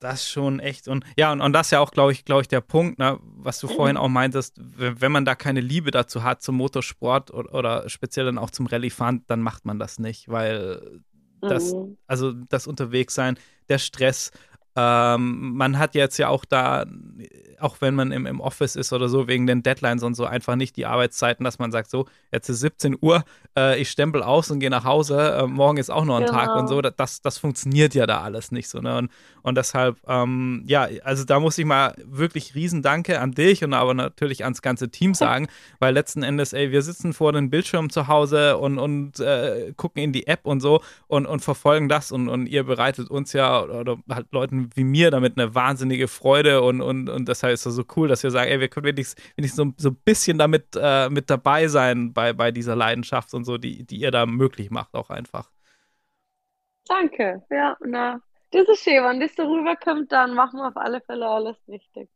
Das 0.04 0.30
schon 0.30 0.60
echt. 0.60 0.90
Und 0.90 1.06
ja, 1.16 1.32
und, 1.32 1.40
und 1.40 1.54
das 1.54 1.68
ist 1.68 1.72
ja 1.72 1.80
auch, 1.80 1.92
glaube 1.92 2.12
ich, 2.12 2.26
glaube 2.26 2.42
ich, 2.42 2.50
der 2.50 2.60
Punkt, 2.60 3.00
ne, 3.00 3.18
was 3.22 3.60
du 3.60 3.70
vorhin 3.70 3.96
auch 3.96 4.10
meintest, 4.10 4.58
wenn 4.60 5.14
man 5.14 5.24
da 5.24 5.34
keine 5.34 5.62
Liebe 5.62 5.92
dazu 5.92 6.24
hat 6.24 6.44
zum 6.44 6.56
Motorsport 6.56 7.32
oder, 7.32 7.54
oder 7.54 7.90
speziell 7.90 8.26
dann 8.26 8.38
auch 8.38 8.50
zum 8.50 8.66
Rallye-Fahren, 8.66 9.24
dann 9.28 9.42
macht 9.42 9.64
man 9.64 9.80
das 9.80 10.00
nicht, 10.00 10.28
weil 10.28 11.00
das, 11.40 11.74
mhm. 11.74 11.98
also 12.06 12.34
das 12.34 12.68
Unterwegssein, 12.68 13.40
der 13.70 13.78
Stress, 13.78 14.32
ähm, 14.76 15.56
man 15.56 15.78
hat 15.78 15.94
jetzt 15.94 16.18
ja 16.18 16.30
auch 16.30 16.46
da, 16.46 16.86
auch 17.60 17.78
wenn 17.80 17.94
man 17.96 18.12
im, 18.12 18.26
im 18.26 18.40
Office 18.40 18.76
ist 18.76 18.92
oder 18.92 19.08
so, 19.08 19.28
wegen 19.28 19.46
den 19.46 19.62
Deadlines 19.62 20.04
und 20.04 20.16
so, 20.16 20.26
einfach 20.26 20.56
nicht 20.56 20.76
die 20.78 20.86
Arbeitszeiten, 20.86 21.44
dass 21.44 21.60
man 21.60 21.72
sagt, 21.72 21.90
so, 21.90 22.08
jetzt 22.32 22.50
ist 22.50 22.60
17 22.60 22.98
Uhr, 23.00 23.24
äh, 23.56 23.80
ich 23.80 23.90
stempel 23.90 24.24
aus 24.24 24.50
und 24.50 24.60
gehe 24.60 24.72
nach 24.72 24.84
Hause, 24.84 25.38
äh, 25.40 25.48
morgen 25.48 25.78
ist 25.78 25.92
auch 25.92 26.06
noch 26.06 26.18
ein 26.18 26.26
genau. 26.26 26.38
Tag 26.38 26.56
und 26.56 26.68
so. 26.68 26.78
Genau. 26.78 26.90
Das, 26.96 27.22
das 27.22 27.38
funktioniert 27.38 27.94
ja 27.94 28.08
da 28.08 28.22
alles 28.22 28.52
nicht 28.52 28.68
so. 28.68 28.80
Ne? 28.80 28.98
Und, 28.98 29.12
und 29.44 29.56
deshalb, 29.56 29.98
ähm, 30.08 30.64
ja, 30.66 30.88
also 31.04 31.24
da 31.24 31.40
muss 31.40 31.58
ich 31.58 31.66
mal 31.66 31.94
wirklich 32.04 32.56
Riesendanke 32.56 33.20
an 33.20 33.32
dich 33.32 33.64
und 33.64 33.74
aber 33.74 33.94
natürlich 33.94 34.44
ans 34.44 34.62
ganze 34.62 34.90
Team 34.90 35.14
sagen, 35.14 35.48
weil 35.80 35.94
letzten 35.94 36.24
Endes, 36.24 36.54
ey, 36.54 36.72
wir 36.72 36.82
sitzen 36.82 37.14
vor 37.14 37.32
den 37.32 37.50
Bildschirmen 37.52 37.92
zu 37.92 38.08
Hause 38.08 38.58
und, 38.58 38.80
und 38.80 39.20
äh, 39.20 39.74
gucken 39.78 40.02
in 40.02 40.14
die 40.14 40.26
App 40.26 40.46
und 40.46 40.62
so 40.62 40.82
und, 41.08 41.28
und 41.28 41.42
verfolgen 41.42 41.90
das 41.90 42.12
und, 42.12 42.28
und 42.28 42.48
ihr 42.48 42.64
bereitet 42.64 43.10
uns 43.10 43.34
ja 43.34 43.64
oder 43.64 43.98
halt 44.10 44.32
Leuten 44.32 44.63
wie 44.76 44.84
mir 44.84 45.12
damit 45.12 45.38
eine 45.38 45.56
wahnsinnige 45.56 46.08
Freude 46.08 46.62
und, 46.62 46.82
und, 46.82 47.10
und 47.10 47.28
deshalb 47.28 47.54
ist 47.54 47.66
es 47.66 47.76
so 47.76 47.84
cool, 47.96 48.08
dass 48.08 48.24
wir 48.24 48.32
sagen, 48.32 48.50
ey, 48.52 48.60
wir 48.60 48.70
können 48.70 48.86
wenigstens, 48.86 49.24
wenigstens 49.36 49.58
so, 49.58 49.74
so 49.78 49.90
ein 49.90 49.96
bisschen 50.06 50.38
damit 50.38 50.68
äh, 50.76 51.10
mit 51.10 51.30
dabei 51.30 51.68
sein 51.68 52.14
bei, 52.14 52.34
bei 52.34 52.52
dieser 52.52 52.76
Leidenschaft 52.76 53.34
und 53.34 53.46
so, 53.46 53.58
die, 53.58 53.86
die 53.86 53.98
ihr 53.98 54.12
da 54.12 54.26
möglich 54.26 54.72
macht, 54.72 54.94
auch 54.96 55.10
einfach. 55.10 55.50
Danke, 56.88 57.44
ja, 57.50 57.78
na, 57.86 58.22
das 58.52 58.68
ist 58.68 58.84
schön, 58.84 59.04
wenn 59.04 59.20
das 59.20 59.36
so 59.36 59.44
rüberkommt, 59.44 60.12
dann 60.12 60.36
machen 60.36 60.60
wir 60.60 60.68
auf 60.68 60.78
alle 60.78 61.02
Fälle 61.02 61.28
alles 61.28 61.58
richtig. 61.68 62.10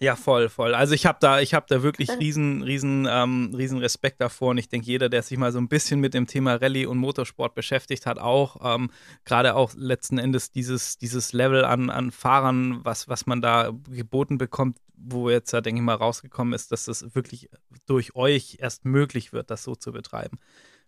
Ja, 0.00 0.16
voll, 0.16 0.48
voll. 0.48 0.74
Also 0.74 0.92
ich 0.94 1.06
habe 1.06 1.18
da, 1.20 1.40
ich 1.40 1.54
habe 1.54 1.66
da 1.68 1.82
wirklich 1.82 2.10
riesen, 2.18 2.62
riesen, 2.62 3.06
ähm, 3.08 3.52
riesen 3.56 3.78
Respekt 3.78 4.20
davor 4.20 4.50
und 4.50 4.58
ich 4.58 4.68
denke, 4.68 4.86
jeder, 4.86 5.08
der 5.08 5.22
sich 5.22 5.38
mal 5.38 5.52
so 5.52 5.58
ein 5.58 5.68
bisschen 5.68 6.00
mit 6.00 6.14
dem 6.14 6.26
Thema 6.26 6.56
Rallye 6.56 6.86
und 6.86 6.98
Motorsport 6.98 7.54
beschäftigt 7.54 8.04
hat, 8.04 8.18
auch 8.18 8.74
ähm, 8.74 8.90
gerade 9.24 9.54
auch 9.54 9.72
letzten 9.76 10.18
Endes 10.18 10.50
dieses, 10.50 10.98
dieses 10.98 11.32
Level 11.32 11.64
an, 11.64 11.90
an 11.90 12.10
Fahrern, 12.10 12.84
was, 12.84 13.08
was 13.08 13.26
man 13.26 13.40
da 13.40 13.70
geboten 13.88 14.36
bekommt, 14.36 14.78
wo 14.96 15.30
jetzt 15.30 15.52
ja, 15.52 15.60
denke 15.60 15.80
ich 15.80 15.84
mal, 15.84 15.94
rausgekommen 15.94 16.54
ist, 16.54 16.72
dass 16.72 16.86
das 16.86 17.14
wirklich 17.14 17.48
durch 17.86 18.16
euch 18.16 18.58
erst 18.60 18.84
möglich 18.84 19.32
wird, 19.32 19.50
das 19.50 19.62
so 19.62 19.76
zu 19.76 19.92
betreiben. 19.92 20.38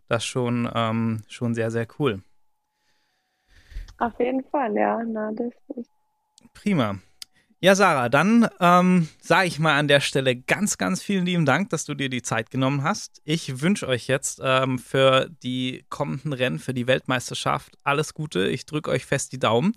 Das 0.08 0.24
schon, 0.24 0.68
ähm, 0.74 1.22
schon 1.28 1.54
sehr, 1.54 1.70
sehr 1.70 1.86
cool. 1.98 2.22
Auf 3.98 4.18
jeden 4.18 4.44
Fall, 4.50 4.74
ja. 4.74 5.00
Na, 5.04 5.32
das 5.32 5.52
ist 5.76 5.90
Prima. 6.52 6.98
Ja, 7.58 7.74
Sarah, 7.74 8.10
dann 8.10 8.46
ähm, 8.60 9.08
sage 9.18 9.48
ich 9.48 9.58
mal 9.58 9.78
an 9.78 9.88
der 9.88 10.00
Stelle 10.00 10.36
ganz, 10.36 10.76
ganz 10.76 11.02
vielen 11.02 11.24
lieben 11.24 11.46
Dank, 11.46 11.70
dass 11.70 11.86
du 11.86 11.94
dir 11.94 12.10
die 12.10 12.20
Zeit 12.20 12.50
genommen 12.50 12.82
hast. 12.82 13.22
Ich 13.24 13.62
wünsche 13.62 13.88
euch 13.88 14.08
jetzt 14.08 14.42
ähm, 14.44 14.78
für 14.78 15.30
die 15.42 15.86
kommenden 15.88 16.34
Rennen, 16.34 16.58
für 16.58 16.74
die 16.74 16.86
Weltmeisterschaft 16.86 17.78
alles 17.82 18.12
Gute. 18.12 18.46
Ich 18.46 18.66
drücke 18.66 18.90
euch 18.90 19.06
fest 19.06 19.32
die 19.32 19.38
Daumen. 19.38 19.72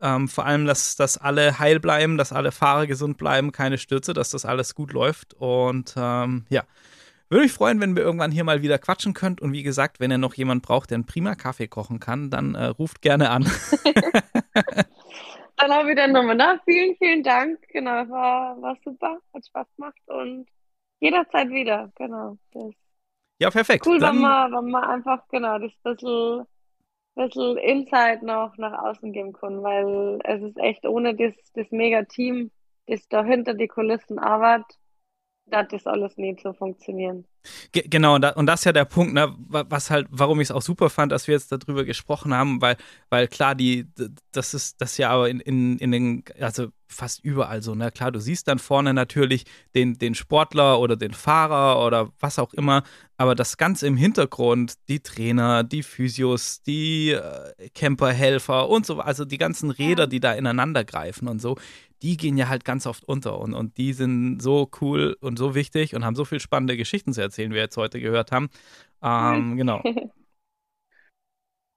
Ähm, 0.00 0.28
vor 0.28 0.44
allem, 0.44 0.66
dass, 0.66 0.96
dass 0.96 1.18
alle 1.18 1.60
heil 1.60 1.78
bleiben, 1.78 2.18
dass 2.18 2.32
alle 2.32 2.50
Fahrer 2.50 2.88
gesund 2.88 3.16
bleiben, 3.16 3.52
keine 3.52 3.78
Stürze, 3.78 4.12
dass 4.12 4.30
das 4.30 4.44
alles 4.44 4.74
gut 4.74 4.92
läuft. 4.92 5.34
Und 5.34 5.94
ähm, 5.96 6.46
ja, 6.48 6.64
würde 7.28 7.44
mich 7.44 7.52
freuen, 7.52 7.80
wenn 7.80 7.94
wir 7.94 8.02
irgendwann 8.02 8.32
hier 8.32 8.42
mal 8.42 8.62
wieder 8.62 8.78
quatschen 8.78 9.14
könnt. 9.14 9.40
Und 9.40 9.52
wie 9.52 9.62
gesagt, 9.62 10.00
wenn 10.00 10.10
ihr 10.10 10.18
noch 10.18 10.34
jemand 10.34 10.62
braucht, 10.62 10.90
der 10.90 10.96
einen 10.96 11.06
prima 11.06 11.36
Kaffee 11.36 11.68
kochen 11.68 12.00
kann, 12.00 12.28
dann 12.30 12.56
äh, 12.56 12.64
ruft 12.64 13.02
gerne 13.02 13.30
an. 13.30 13.48
Dann 15.60 15.72
habe 15.72 15.90
ich 15.90 15.96
dann 15.96 16.12
nochmal 16.12 16.36
nach. 16.36 16.62
Vielen, 16.64 16.96
vielen 16.96 17.22
Dank. 17.22 17.60
Genau, 17.68 18.08
war, 18.08 18.60
war 18.60 18.76
super, 18.84 19.18
hat 19.34 19.46
Spaß 19.46 19.66
gemacht 19.76 20.00
und 20.06 20.46
jederzeit 21.00 21.50
wieder. 21.50 21.92
Genau. 21.96 22.38
Das 22.52 22.72
ja, 23.40 23.50
perfekt. 23.50 23.86
Cool, 23.86 23.98
dann, 23.98 24.16
wenn 24.16 24.22
man, 24.22 24.52
wenn 24.52 24.70
man 24.70 24.84
einfach 24.84 25.26
genau 25.28 25.58
das 25.58 25.72
bisschen, 25.82 26.44
bisschen 27.14 27.56
Insight 27.56 28.22
noch 28.22 28.56
nach 28.58 28.82
außen 28.84 29.12
geben 29.12 29.32
kann, 29.32 29.62
weil 29.62 30.18
es 30.24 30.42
ist 30.42 30.58
echt 30.58 30.84
ohne 30.86 31.14
das, 31.14 31.32
das 31.54 31.70
Mega-Team, 31.70 32.50
das 32.86 33.08
da 33.08 33.24
hinter 33.24 33.54
die 33.54 33.68
Kulissen 33.68 34.18
arbeitet, 34.18 34.78
dass 35.50 35.68
das 35.68 35.86
alles 35.86 36.16
nicht 36.16 36.40
so 36.40 36.52
funktionieren. 36.52 37.24
Ge 37.72 37.84
genau, 37.88 38.16
und, 38.16 38.22
da, 38.22 38.30
und, 38.30 38.46
das 38.46 38.60
ist 38.60 38.64
ja 38.64 38.72
der 38.72 38.84
Punkt, 38.84 39.14
ne, 39.14 39.34
was 39.48 39.90
halt, 39.90 40.06
warum 40.10 40.40
ich 40.40 40.48
es 40.48 40.50
auch 40.50 40.62
super 40.62 40.90
fand, 40.90 41.10
dass 41.10 41.26
wir 41.26 41.34
jetzt 41.34 41.50
darüber 41.50 41.84
gesprochen 41.84 42.34
haben, 42.34 42.60
weil, 42.60 42.76
weil 43.08 43.28
klar, 43.28 43.54
die, 43.54 43.86
das 44.32 44.52
ist 44.52 44.80
das 44.80 44.98
ja 44.98 45.10
aber 45.10 45.30
in, 45.30 45.40
in, 45.40 45.78
in 45.78 45.90
den, 45.90 46.24
also 46.38 46.68
fast 46.86 47.24
überall 47.24 47.62
so, 47.62 47.74
ne? 47.74 47.90
Klar, 47.90 48.10
du 48.12 48.20
siehst 48.20 48.48
dann 48.48 48.58
vorne 48.58 48.92
natürlich 48.92 49.44
den, 49.74 49.96
den 49.96 50.14
Sportler 50.14 50.80
oder 50.80 50.96
den 50.96 51.12
Fahrer 51.12 51.84
oder 51.84 52.10
was 52.18 52.38
auch 52.38 52.52
immer, 52.52 52.82
aber 53.16 53.34
das 53.34 53.56
Ganze 53.56 53.86
im 53.86 53.96
Hintergrund, 53.96 54.74
die 54.88 55.00
Trainer, 55.00 55.62
die 55.62 55.82
Physios, 55.82 56.62
die 56.62 57.12
äh, 57.12 57.70
Camperhelfer 57.74 58.68
und 58.68 58.84
so, 58.84 59.00
also 59.00 59.24
die 59.24 59.38
ganzen 59.38 59.70
Räder, 59.70 60.06
die 60.06 60.20
da 60.20 60.32
ineinander 60.32 60.84
greifen 60.84 61.28
und 61.28 61.40
so, 61.40 61.56
die 62.02 62.16
gehen 62.16 62.36
ja 62.36 62.48
halt 62.48 62.64
ganz 62.64 62.86
oft 62.86 63.04
unter 63.04 63.38
und, 63.38 63.54
und 63.54 63.76
die 63.76 63.92
sind 63.92 64.40
so 64.40 64.70
cool 64.80 65.16
und 65.20 65.38
so 65.38 65.54
wichtig 65.54 65.94
und 65.94 66.04
haben 66.04 66.16
so 66.16 66.24
viel 66.24 66.40
spannende 66.40 66.76
Geschichten 66.76 67.12
zu 67.12 67.20
erzählen, 67.20 67.50
wie 67.50 67.54
wir 67.54 67.62
jetzt 67.62 67.76
heute 67.76 68.00
gehört 68.00 68.32
haben. 68.32 68.48
Ähm, 69.02 69.56
genau. 69.56 69.82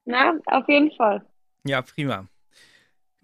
Na, 0.05 0.33
auf 0.45 0.67
jeden 0.67 0.91
Fall. 0.91 1.25
Ja, 1.65 1.81
prima. 1.81 2.27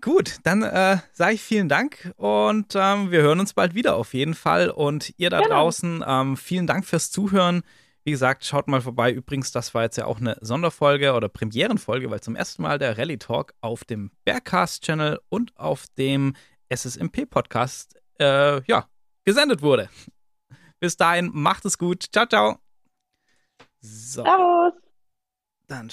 Gut, 0.01 0.37
dann 0.43 0.63
äh, 0.63 0.97
sage 1.11 1.33
ich 1.33 1.41
vielen 1.41 1.67
Dank 1.67 2.13
und 2.15 2.73
ähm, 2.75 3.11
wir 3.11 3.21
hören 3.21 3.41
uns 3.41 3.53
bald 3.53 3.75
wieder 3.75 3.97
auf 3.97 4.13
jeden 4.13 4.33
Fall. 4.33 4.69
Und 4.69 5.13
ihr 5.17 5.29
da 5.29 5.41
genau. 5.41 5.55
draußen, 5.55 6.03
ähm, 6.07 6.37
vielen 6.37 6.67
Dank 6.67 6.85
fürs 6.85 7.11
Zuhören. 7.11 7.63
Wie 8.05 8.11
gesagt, 8.11 8.45
schaut 8.45 8.69
mal 8.69 8.79
vorbei. 8.79 9.11
Übrigens, 9.11 9.51
das 9.51 9.73
war 9.73 9.83
jetzt 9.83 9.97
ja 9.97 10.05
auch 10.05 10.19
eine 10.19 10.37
Sonderfolge 10.39 11.13
oder 11.13 11.27
Premierenfolge, 11.27 12.09
weil 12.09 12.21
zum 12.21 12.37
ersten 12.37 12.61
Mal 12.61 12.79
der 12.79 12.97
Rally 12.97 13.17
Talk 13.17 13.53
auf 13.59 13.83
dem 13.83 14.11
Bearcast-Channel 14.23 15.19
und 15.27 15.57
auf 15.57 15.85
dem 15.97 16.33
SSMP-Podcast 16.69 17.99
äh, 18.19 18.61
ja, 18.63 18.87
gesendet 19.25 19.61
wurde. 19.61 19.89
Bis 20.79 20.95
dahin, 20.97 21.31
macht 21.33 21.65
es 21.65 21.77
gut. 21.77 22.05
Ciao, 22.11 22.25
ciao. 22.25 22.59
So. 23.81 24.23
Servus. 24.23 24.73
Dann 25.67 25.89